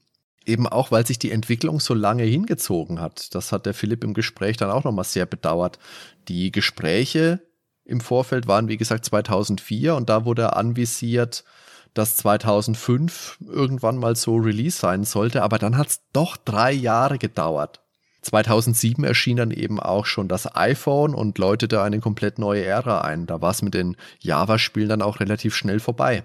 [0.44, 3.32] Eben auch, weil sich die Entwicklung so lange hingezogen hat.
[3.36, 5.78] Das hat der Philipp im Gespräch dann auch nochmal sehr bedauert.
[6.26, 7.40] Die Gespräche
[7.84, 11.44] im Vorfeld waren, wie gesagt, 2004 und da wurde anvisiert,
[11.94, 15.44] dass 2005 irgendwann mal so Release sein sollte.
[15.44, 17.82] Aber dann hat es doch drei Jahre gedauert.
[18.22, 23.26] 2007 erschien dann eben auch schon das iPhone und läutete eine komplett neue Ära ein.
[23.28, 26.24] Da war es mit den Java-Spielen dann auch relativ schnell vorbei.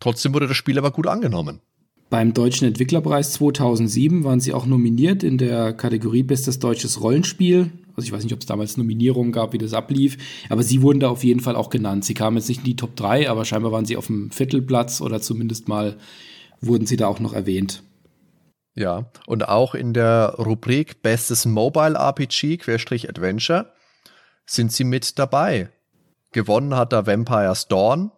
[0.00, 1.60] Trotzdem wurde das Spiel aber gut angenommen.
[2.08, 7.72] Beim Deutschen Entwicklerpreis 2007 waren sie auch nominiert in der Kategorie Bestes deutsches Rollenspiel.
[7.96, 10.18] Also ich weiß nicht, ob es damals Nominierungen gab, wie das ablief,
[10.48, 12.04] aber sie wurden da auf jeden Fall auch genannt.
[12.04, 15.00] Sie kamen jetzt nicht in die Top 3, aber scheinbar waren sie auf dem Viertelplatz
[15.00, 15.96] oder zumindest mal
[16.60, 17.82] wurden sie da auch noch erwähnt.
[18.74, 23.72] Ja, und auch in der Rubrik Bestes Mobile RPG Querstrich Adventure
[24.44, 25.70] sind sie mit dabei.
[26.32, 28.12] Gewonnen hat da Vampire's Dawn,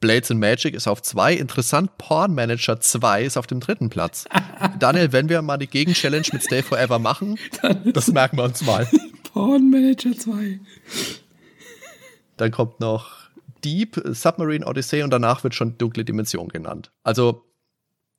[0.00, 1.34] Blades and Magic ist auf zwei.
[1.34, 4.26] Interessant, Porn Manager 2 ist auf dem dritten Platz.
[4.78, 7.38] Daniel, wenn wir mal die Gegen-Challenge mit Stay Forever machen,
[7.84, 8.86] das merken wir uns mal.
[9.32, 10.60] Porn Manager 2.
[12.36, 13.26] Dann kommt noch
[13.64, 16.90] Deep, Submarine Odyssey und danach wird schon Dunkle Dimension genannt.
[17.02, 17.42] Also,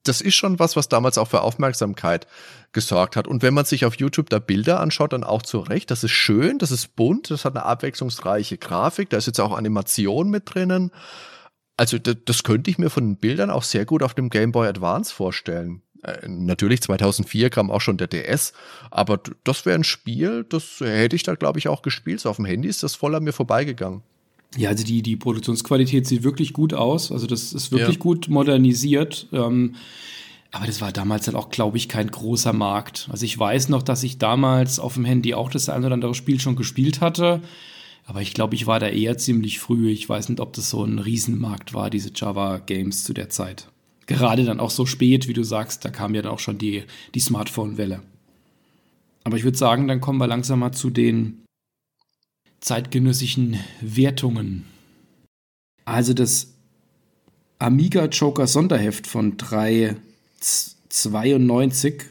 [0.04, 2.28] das ist schon was, was damals auch für Aufmerksamkeit
[2.72, 3.28] gesorgt hat.
[3.28, 5.92] Und wenn man sich auf YouTube da Bilder anschaut, dann auch zu Recht.
[5.92, 9.56] Das ist schön, das ist bunt, das hat eine abwechslungsreiche Grafik, da ist jetzt auch
[9.56, 10.92] Animation mit drinnen.
[11.78, 14.68] Also das könnte ich mir von den Bildern auch sehr gut auf dem Game Boy
[14.68, 15.82] Advance vorstellen.
[16.04, 18.54] Äh, natürlich 2004 kam auch schon der DS,
[18.90, 22.20] aber das wäre ein Spiel, das hätte ich da glaube ich auch gespielt.
[22.20, 24.02] So auf dem Handy ist das voll an mir vorbeigegangen.
[24.56, 27.12] Ja, also die, die Produktionsqualität sieht wirklich gut aus.
[27.12, 28.02] Also das ist wirklich ja.
[28.02, 29.28] gut modernisiert.
[29.32, 29.76] Ähm,
[30.52, 33.10] aber das war damals dann auch, glaube ich, kein großer Markt.
[33.12, 36.16] Also ich weiß noch, dass ich damals auf dem Handy auch das ein oder andere
[36.16, 37.42] Spiel schon gespielt hatte.
[38.08, 39.92] Aber ich glaube, ich war da eher ziemlich früh.
[39.92, 43.68] Ich weiß nicht, ob das so ein Riesenmarkt war, diese Java-Games zu der Zeit.
[44.06, 46.86] Gerade dann auch so spät, wie du sagst, da kam ja dann auch schon die,
[47.14, 48.02] die Smartphone-Welle.
[49.26, 51.44] Aber ich würde sagen, dann kommen wir langsam mal zu den
[52.62, 54.64] zeitgenössischen Wertungen.
[55.84, 56.54] Also das
[57.60, 62.04] Amiga Joker Sonderheft von 392,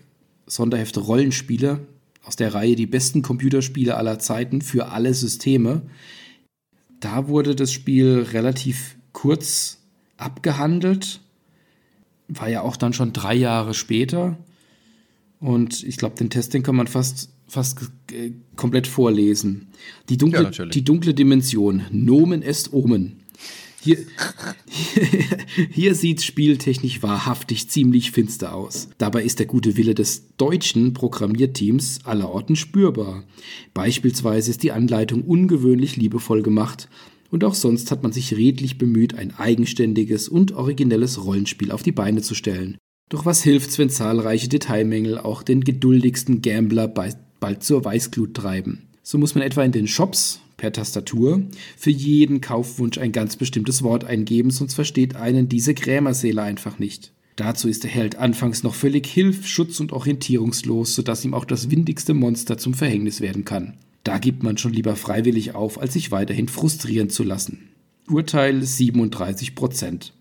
[0.47, 1.87] Sonderheft Rollenspiele,
[2.27, 5.83] aus der Reihe die besten Computerspiele aller Zeiten für alle Systeme.
[6.99, 9.79] Da wurde das Spiel relativ kurz
[10.17, 11.21] abgehandelt.
[12.27, 14.37] War ja auch dann schon drei Jahre später.
[15.39, 17.79] Und ich glaube, den Test, den kann man fast, fast
[18.11, 19.69] äh, komplett vorlesen.
[20.09, 21.85] Die dunkle, ja, die dunkle Dimension.
[21.93, 23.21] Nomen est Omen.
[23.87, 23.99] Hier,
[25.71, 28.89] hier sieht spieltechnisch wahrhaftig ziemlich finster aus.
[28.99, 33.23] Dabei ist der gute Wille des deutschen Programmierteams allerorten spürbar.
[33.75, 36.89] Beispielsweise ist die Anleitung ungewöhnlich liebevoll gemacht
[37.31, 41.93] und auch sonst hat man sich redlich bemüht, ein eigenständiges und originelles Rollenspiel auf die
[41.93, 42.79] Beine zu stellen.
[43.09, 48.89] Doch was hilft's, wenn zahlreiche Detailmängel auch den geduldigsten Gambler bald zur Weißglut treiben?
[49.05, 51.43] So muss man etwa in den Shops per Tastatur
[51.77, 57.13] für jeden Kaufwunsch ein ganz bestimmtes Wort eingeben, sonst versteht einen diese Krämerseele einfach nicht.
[57.37, 61.71] Dazu ist der Held anfangs noch völlig hilf-, schutz- und orientierungslos, sodass ihm auch das
[61.71, 63.75] windigste Monster zum Verhängnis werden kann.
[64.05, 67.69] Da gibt man schon lieber freiwillig auf, als sich weiterhin frustrieren zu lassen.
[68.09, 70.15] Urteil 37 Prozent.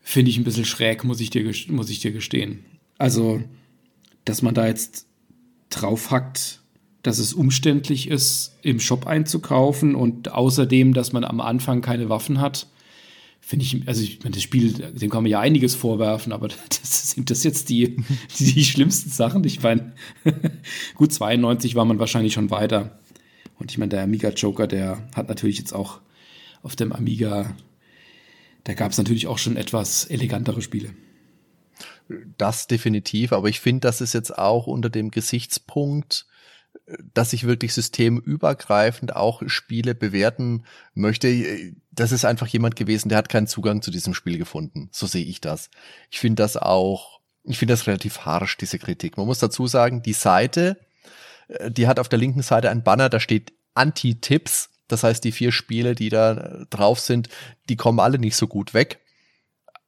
[0.00, 2.60] Finde ich ein bisschen schräg, muss ich, dir, muss ich dir gestehen.
[2.96, 3.42] Also,
[4.24, 5.06] dass man da jetzt
[5.70, 6.62] draufhackt,
[7.08, 12.40] dass es umständlich ist, im Shop einzukaufen und außerdem, dass man am Anfang keine Waffen
[12.40, 12.68] hat,
[13.40, 17.12] finde ich, also ich meine, das Spiel, dem kann man ja einiges vorwerfen, aber das,
[17.12, 17.96] sind das jetzt die,
[18.38, 19.42] die, die schlimmsten Sachen?
[19.44, 19.92] Ich meine,
[20.94, 22.98] gut, 92 war man wahrscheinlich schon weiter.
[23.58, 26.00] Und ich meine, der Amiga Joker, der hat natürlich jetzt auch
[26.62, 27.56] auf dem Amiga,
[28.64, 30.90] da gab es natürlich auch schon etwas elegantere Spiele.
[32.36, 36.26] Das definitiv, aber ich finde, das ist jetzt auch unter dem Gesichtspunkt,
[37.12, 41.74] dass ich wirklich systemübergreifend auch Spiele bewerten möchte.
[41.92, 44.88] Das ist einfach jemand gewesen, der hat keinen Zugang zu diesem Spiel gefunden.
[44.92, 45.70] So sehe ich das.
[46.10, 49.16] Ich finde das auch, ich finde das relativ harsch, diese Kritik.
[49.16, 50.78] Man muss dazu sagen, die Seite,
[51.48, 54.70] äh, die hat auf der linken Seite ein Banner, da steht Anti-Tipps.
[54.86, 57.28] Das heißt, die vier Spiele, die da drauf sind,
[57.68, 59.00] die kommen alle nicht so gut weg.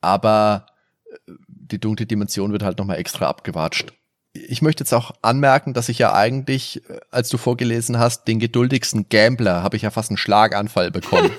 [0.02, 0.66] Aber
[1.06, 3.92] äh, die dunkle Dimension wird halt nochmal extra abgewatscht
[4.32, 8.38] ich möchte jetzt auch anmerken, dass ich ja eigentlich, äh, als du vorgelesen hast, den
[8.38, 11.30] geduldigsten Gambler, habe ich ja fast einen Schlaganfall bekommen.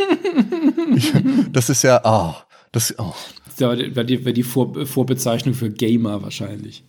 [1.54, 2.36] das ist ja, oh,
[2.72, 3.14] das, oh.
[3.46, 6.84] Das wäre die, wär die Vor Vorbezeichnung für Gamer wahrscheinlich.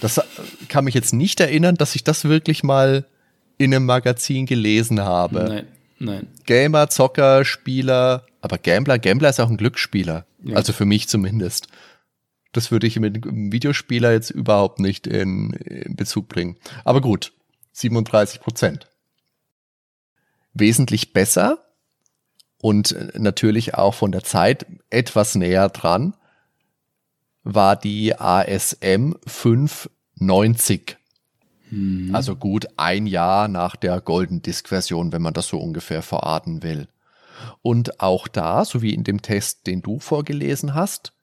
[0.00, 0.22] Das äh,
[0.68, 3.04] kann mich jetzt nicht erinnern, dass ich das wirklich mal
[3.58, 5.44] in einem Magazin gelesen habe.
[5.48, 5.66] Nein,
[5.98, 6.26] nein.
[6.46, 10.24] Gamer, Zocker, Spieler, aber Gambler, Gambler ist auch ein Glücksspieler.
[10.44, 10.56] Ja.
[10.56, 11.68] Also für mich zumindest.
[12.52, 16.56] Das würde ich mit einem Videospieler jetzt überhaupt nicht in, in Bezug bringen.
[16.84, 17.32] Aber gut,
[17.72, 18.88] 37 Prozent.
[20.52, 21.58] Wesentlich besser
[22.60, 26.14] und natürlich auch von der Zeit etwas näher dran
[27.42, 30.98] war die ASM 590.
[31.70, 32.10] Hm.
[32.14, 36.62] Also gut ein Jahr nach der Golden Disk Version, wenn man das so ungefähr verorten
[36.62, 36.88] will.
[37.62, 41.14] Und auch da, so wie in dem Test, den du vorgelesen hast,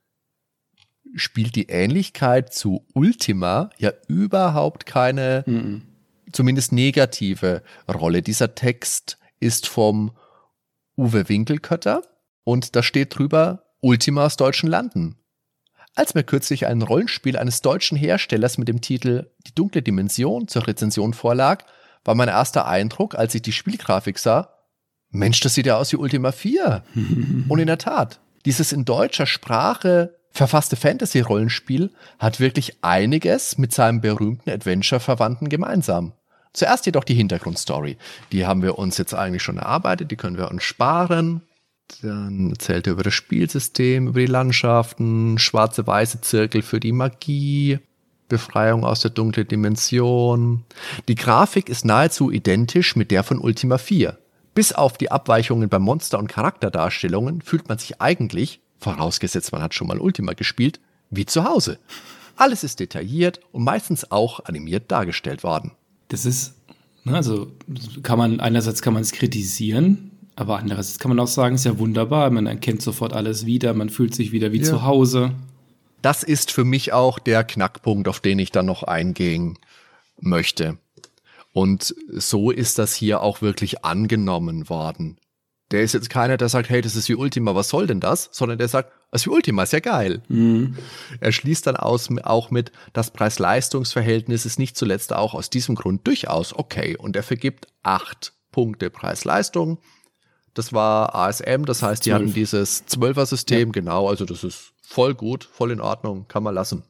[1.15, 5.83] spielt die Ähnlichkeit zu Ultima ja überhaupt keine, mhm.
[6.31, 8.21] zumindest negative Rolle.
[8.21, 10.11] Dieser Text ist vom
[10.97, 12.01] Uwe Winkelkötter
[12.43, 15.17] und da steht drüber Ultima aus deutschen Landen.
[15.95, 20.67] Als mir kürzlich ein Rollenspiel eines deutschen Herstellers mit dem Titel Die dunkle Dimension zur
[20.67, 21.63] Rezension vorlag,
[22.03, 24.57] war mein erster Eindruck, als ich die Spielgrafik sah,
[25.09, 26.83] Mensch, das sieht ja aus wie Ultima 4.
[27.49, 34.01] und in der Tat, dieses in deutscher Sprache verfasste Fantasy-Rollenspiel hat wirklich einiges mit seinem
[34.01, 36.13] berühmten Adventure-Verwandten gemeinsam.
[36.53, 37.97] Zuerst jedoch die Hintergrundstory.
[38.31, 41.41] Die haben wir uns jetzt eigentlich schon erarbeitet, die können wir uns sparen.
[42.01, 47.79] Dann erzählt er über das Spielsystem, über die Landschaften, schwarze-weiße Zirkel für die Magie,
[48.27, 50.65] Befreiung aus der dunklen Dimension.
[51.07, 54.17] Die Grafik ist nahezu identisch mit der von Ultima 4.
[54.53, 59.73] Bis auf die Abweichungen bei Monster- und Charakterdarstellungen fühlt man sich eigentlich vorausgesetzt man hat
[59.73, 60.79] schon mal Ultima gespielt,
[61.09, 61.79] wie zu Hause.
[62.35, 65.71] Alles ist detailliert und meistens auch animiert dargestellt worden.
[66.09, 66.53] Das ist,
[67.03, 67.51] ne, also
[68.03, 71.65] kann man, einerseits kann man es kritisieren, aber andererseits kann man auch sagen, es ist
[71.65, 74.63] ja wunderbar, man erkennt sofort alles wieder, man fühlt sich wieder wie ja.
[74.63, 75.31] zu Hause.
[76.03, 79.57] Das ist für mich auch der Knackpunkt, auf den ich dann noch eingehen
[80.19, 80.77] möchte.
[81.53, 85.17] Und so ist das hier auch wirklich angenommen worden.
[85.71, 88.29] Der ist jetzt keiner, der sagt, hey, das ist wie Ultima, was soll denn das?
[88.31, 90.21] Sondern der sagt, das ist wie Ultima, ist ja geil.
[90.29, 90.77] Mhm.
[91.19, 96.07] Er schließt dann aus, auch mit, das Preis-Leistungs-Verhältnis ist nicht zuletzt auch aus diesem Grund
[96.07, 96.95] durchaus okay.
[96.95, 99.79] Und er vergibt acht Punkte Preis-Leistung.
[100.53, 102.21] Das war ASM, das heißt, die 12.
[102.21, 103.71] hatten dieses Zwölfer-System, ja.
[103.73, 106.83] genau, also das ist voll gut, voll in Ordnung, kann man lassen.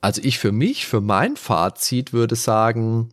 [0.00, 3.10] Also ich für mich, für mein Fazit würde sagen,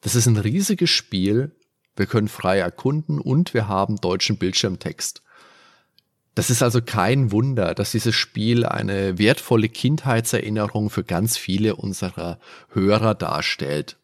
[0.00, 1.56] das ist ein riesiges Spiel,
[1.98, 5.22] wir können frei erkunden und wir haben deutschen Bildschirmtext.
[6.38, 12.38] Das ist also kein Wunder, dass dieses Spiel eine wertvolle Kindheitserinnerung für ganz viele unserer
[12.72, 13.96] Hörer darstellt.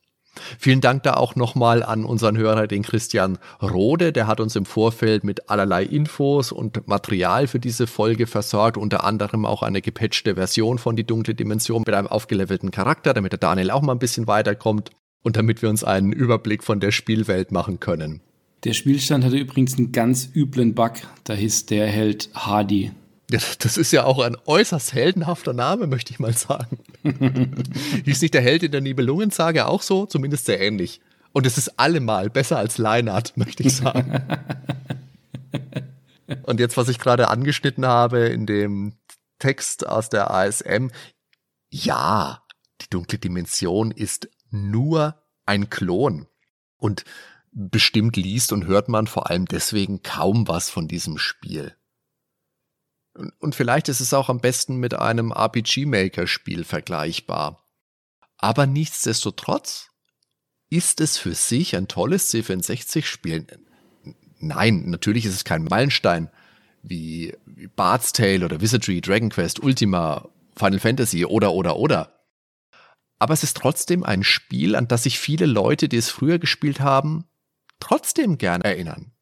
[0.59, 4.13] Vielen Dank da auch nochmal an unseren Hörer, den Christian Rode.
[4.13, 9.05] Der hat uns im Vorfeld mit allerlei Infos und Material für diese Folge versorgt, unter
[9.05, 13.39] anderem auch eine gepatchte Version von Die dunkle Dimension mit einem aufgelevelten Charakter, damit der
[13.39, 14.91] Daniel auch mal ein bisschen weiterkommt
[15.25, 18.21] und damit wir uns einen Überblick von der Spielwelt machen können.
[18.63, 20.93] Der Spielstand hatte übrigens einen ganz üblen Bug.
[21.25, 22.93] Da hieß der Held Hardy.
[23.31, 26.79] Ja, das ist ja auch ein äußerst heldenhafter Name, möchte ich mal sagen.
[28.05, 30.07] hieß nicht der Held in der Nibelungensage auch so?
[30.07, 31.01] Zumindest sehr ähnlich.
[31.33, 34.23] Und es ist allemal besser als Leinart, möchte ich sagen.
[36.45, 38.93] Und jetzt, was ich gerade angeschnitten habe in dem
[39.39, 40.89] Text aus der ASM,
[41.71, 42.43] ja,
[42.81, 46.27] die dunkle Dimension ist nur ein Klon.
[46.79, 47.05] Und
[47.53, 51.77] bestimmt liest und hört man vor allem deswegen kaum was von diesem Spiel.
[53.39, 57.65] Und vielleicht ist es auch am besten mit einem RPG-Maker-Spiel vergleichbar.
[58.39, 59.91] Aber nichtsdestotrotz
[60.69, 63.47] ist es für sich ein tolles C64-Spiel.
[64.41, 66.29] Nein, natürlich ist es kein Meilenstein
[66.83, 67.35] wie
[67.77, 72.24] Bard's Tale oder Wizardry, Dragon Quest, Ultima, Final Fantasy oder oder oder.
[73.19, 76.81] Aber es ist trotzdem ein Spiel, an das sich viele Leute, die es früher gespielt
[76.81, 77.25] haben,
[77.81, 79.13] trotzdem gern erinnern.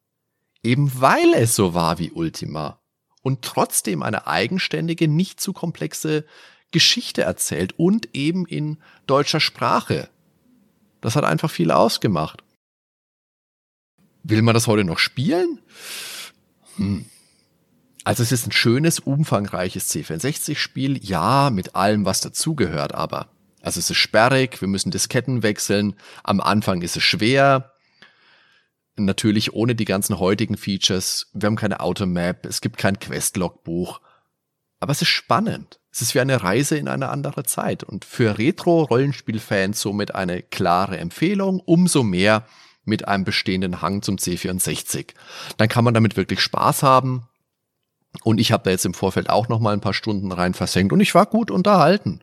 [0.63, 2.79] Eben weil es so war wie Ultima
[3.21, 6.25] und trotzdem eine eigenständige, nicht zu komplexe
[6.71, 10.09] Geschichte erzählt und eben in deutscher Sprache.
[11.01, 12.43] Das hat einfach viel ausgemacht.
[14.23, 15.59] Will man das heute noch spielen?
[16.77, 17.05] Hm.
[18.05, 23.29] Also es ist ein schönes, umfangreiches C64-Spiel, ja, mit allem, was dazugehört, aber.
[23.63, 27.73] Also es ist sperrig, wir müssen Disketten wechseln, am Anfang ist es schwer,
[28.95, 33.99] natürlich ohne die ganzen heutigen Features, wir haben keine Automap, es gibt kein Quest-Logbuch,
[34.79, 35.79] aber es ist spannend.
[35.91, 37.83] Es ist wie eine Reise in eine andere Zeit.
[37.83, 42.45] Und für Retro-Rollenspielfans somit eine klare Empfehlung, umso mehr
[42.83, 45.13] mit einem bestehenden Hang zum C64.
[45.57, 47.27] Dann kann man damit wirklich Spaß haben,
[48.21, 50.93] und ich habe da jetzt im Vorfeld auch noch mal ein paar Stunden rein versenkt.
[50.93, 52.21] Und ich war gut unterhalten.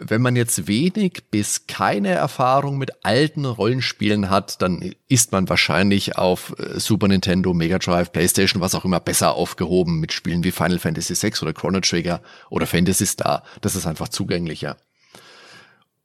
[0.00, 6.16] Wenn man jetzt wenig bis keine Erfahrung mit alten Rollenspielen hat, dann ist man wahrscheinlich
[6.16, 10.50] auf äh, Super Nintendo, Mega Drive, PlayStation, was auch immer besser aufgehoben mit Spielen wie
[10.50, 12.20] Final Fantasy VI oder Chrono Trigger
[12.50, 13.42] oder Fantasy Star.
[13.60, 14.76] Das ist einfach zugänglicher.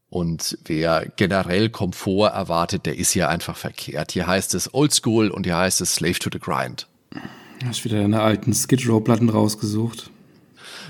[0.10, 4.12] Und wer generell Komfort erwartet, der ist hier einfach verkehrt.
[4.12, 6.88] Hier heißt es Oldschool und hier heißt es Slave to the Grind.
[7.66, 10.12] Hast wieder deine alten Skid Row Platten rausgesucht.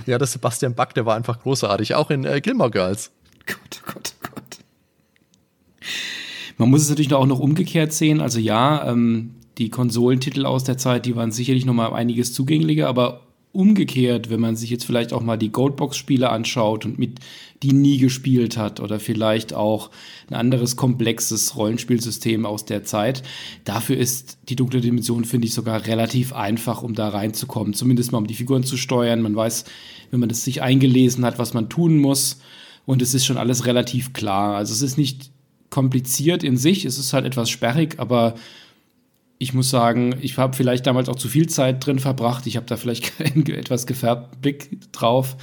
[0.05, 3.11] Ja, der Sebastian Back, der war einfach großartig, auch in äh, Gilmore Girls.
[3.45, 4.57] Gott, Gott, Gott.
[6.57, 8.21] Man muss es natürlich auch noch umgekehrt sehen.
[8.21, 12.87] Also ja, ähm, die Konsolentitel aus der Zeit, die waren sicherlich noch mal einiges zugänglicher,
[12.87, 13.21] aber
[13.51, 17.19] umgekehrt, wenn man sich jetzt vielleicht auch mal die Goldbox-Spiele anschaut und mit
[17.63, 19.89] die nie gespielt hat oder vielleicht auch
[20.29, 23.23] ein anderes komplexes Rollenspielsystem aus der Zeit,
[23.63, 27.73] dafür ist die dunkle Dimension, finde ich, sogar relativ einfach, um da reinzukommen.
[27.73, 29.21] Zumindest mal um die Figuren zu steuern.
[29.21, 29.65] Man weiß,
[30.11, 32.39] wenn man das sich eingelesen hat, was man tun muss.
[32.85, 34.55] Und es ist schon alles relativ klar.
[34.55, 35.31] Also es ist nicht
[35.69, 38.35] kompliziert in sich, es ist halt etwas sperrig, aber
[39.39, 42.45] ich muss sagen, ich habe vielleicht damals auch zu viel Zeit drin verbracht.
[42.45, 45.35] Ich habe da vielleicht keinen etwas gefärbten Blick drauf.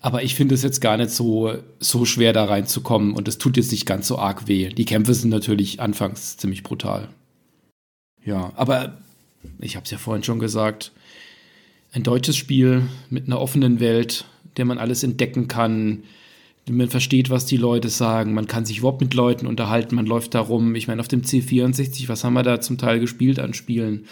[0.00, 3.12] Aber ich finde es jetzt gar nicht so, so schwer, da reinzukommen.
[3.14, 4.70] Und es tut jetzt nicht ganz so arg weh.
[4.70, 7.08] Die Kämpfe sind natürlich anfangs ziemlich brutal.
[8.24, 8.98] Ja, aber
[9.58, 10.92] ich habe es ja vorhin schon gesagt.
[11.92, 14.24] Ein deutsches Spiel mit einer offenen Welt,
[14.56, 16.04] der man alles entdecken kann,
[16.68, 20.34] man versteht, was die Leute sagen, man kann sich überhaupt mit Leuten unterhalten, man läuft
[20.34, 20.74] da rum.
[20.74, 24.06] Ich meine, auf dem C64, was haben wir da zum Teil gespielt an Spielen?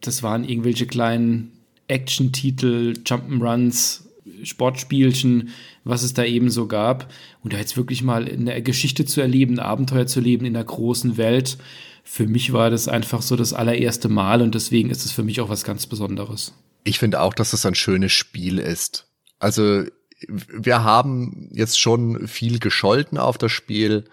[0.00, 1.52] Das waren irgendwelche kleinen
[1.88, 4.02] Action-Titel, Jump'n'Runs,
[4.42, 5.50] Sportspielchen,
[5.84, 7.12] was es da eben so gab.
[7.42, 10.54] Und da jetzt wirklich mal in der Geschichte zu erleben, ein Abenteuer zu leben in
[10.54, 11.58] der großen Welt.
[12.02, 15.40] Für mich war das einfach so das allererste Mal und deswegen ist es für mich
[15.40, 16.54] auch was ganz Besonderes.
[16.84, 19.06] Ich finde auch, dass es ein schönes Spiel ist.
[19.38, 19.84] Also
[20.28, 24.04] wir haben jetzt schon viel gescholten auf das Spiel,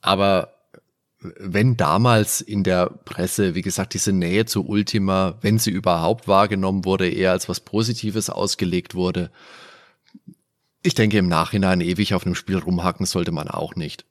[0.00, 0.57] aber
[1.20, 6.84] wenn damals in der Presse, wie gesagt, diese Nähe zu Ultima, wenn sie überhaupt wahrgenommen
[6.84, 9.30] wurde, eher als was Positives ausgelegt wurde,
[10.82, 14.04] ich denke, im Nachhinein ewig auf einem Spiel rumhacken sollte man auch nicht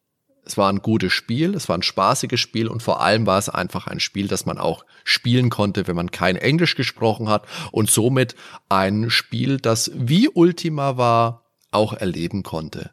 [0.47, 3.49] es war ein gutes Spiel, es war ein spaßiges Spiel und vor allem war es
[3.49, 7.91] einfach ein Spiel, das man auch spielen konnte, wenn man kein Englisch gesprochen hat und
[7.91, 8.35] somit
[8.69, 12.91] ein Spiel, das wie Ultima war, auch erleben konnte.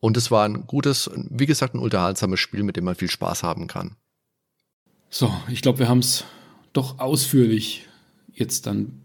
[0.00, 3.42] Und es war ein gutes, wie gesagt, ein unterhaltsames Spiel, mit dem man viel Spaß
[3.42, 3.96] haben kann.
[5.08, 6.24] So, ich glaube, wir haben es
[6.72, 7.86] doch ausführlich
[8.34, 9.00] jetzt dann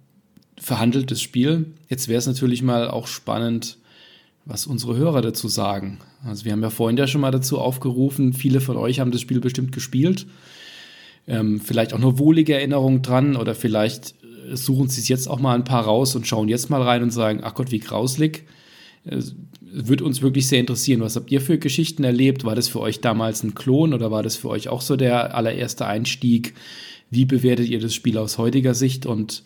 [0.58, 1.74] verhandelt, das Spiel.
[1.90, 3.78] Jetzt wäre es natürlich mal auch spannend,
[4.46, 6.00] was unsere Hörer dazu sagen.
[6.26, 9.22] Also wir haben ja vorhin ja schon mal dazu aufgerufen, viele von euch haben das
[9.22, 10.28] Spiel bestimmt gespielt.
[11.28, 14.16] Ähm, vielleicht auch nur wohlige Erinnerungen dran oder vielleicht
[14.50, 17.04] äh, suchen sie es jetzt auch mal ein paar raus und schauen jetzt mal rein
[17.04, 18.46] und sagen, ach Gott, wie grauslig.
[19.06, 19.36] Es
[19.72, 22.44] würde uns wirklich sehr interessieren, was habt ihr für Geschichten erlebt?
[22.44, 25.36] War das für euch damals ein Klon oder war das für euch auch so der
[25.36, 26.54] allererste Einstieg?
[27.10, 29.44] Wie bewertet ihr das Spiel aus heutiger Sicht und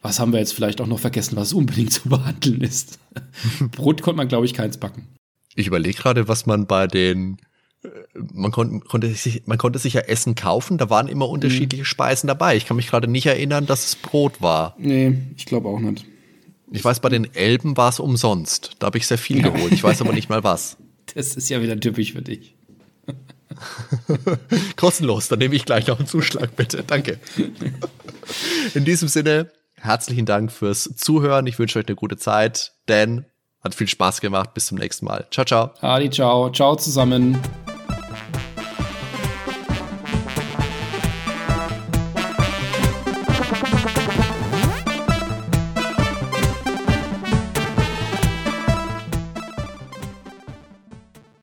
[0.00, 2.98] was haben wir jetzt vielleicht auch noch vergessen, was unbedingt zu behandeln ist?
[3.72, 5.08] Brot konnte man, glaube ich, keins backen.
[5.54, 7.38] Ich überlege gerade, was man bei den
[7.82, 7.88] äh,
[8.32, 11.86] man konnte, konnte sich, man konnte sich ja Essen kaufen, da waren immer unterschiedliche mhm.
[11.86, 12.56] Speisen dabei.
[12.56, 14.74] Ich kann mich gerade nicht erinnern, dass es Brot war.
[14.78, 16.06] Nee, ich glaube auch nicht.
[16.72, 18.72] Ich weiß, bei den Elben war es umsonst.
[18.78, 19.72] Da habe ich sehr viel geholt.
[19.72, 20.76] Ich weiß aber nicht mal was.
[21.14, 22.54] Das ist ja wieder typisch für dich.
[24.76, 26.84] Kostenlos, dann nehme ich gleich noch einen Zuschlag, bitte.
[26.86, 27.18] Danke.
[28.74, 31.46] In diesem Sinne, herzlichen Dank fürs Zuhören.
[31.48, 32.72] Ich wünsche euch eine gute Zeit.
[32.86, 33.26] Dan,
[33.62, 34.54] hat viel Spaß gemacht.
[34.54, 35.26] Bis zum nächsten Mal.
[35.30, 35.70] Ciao, ciao.
[35.80, 36.50] Adi, ciao.
[36.50, 37.38] Ciao zusammen.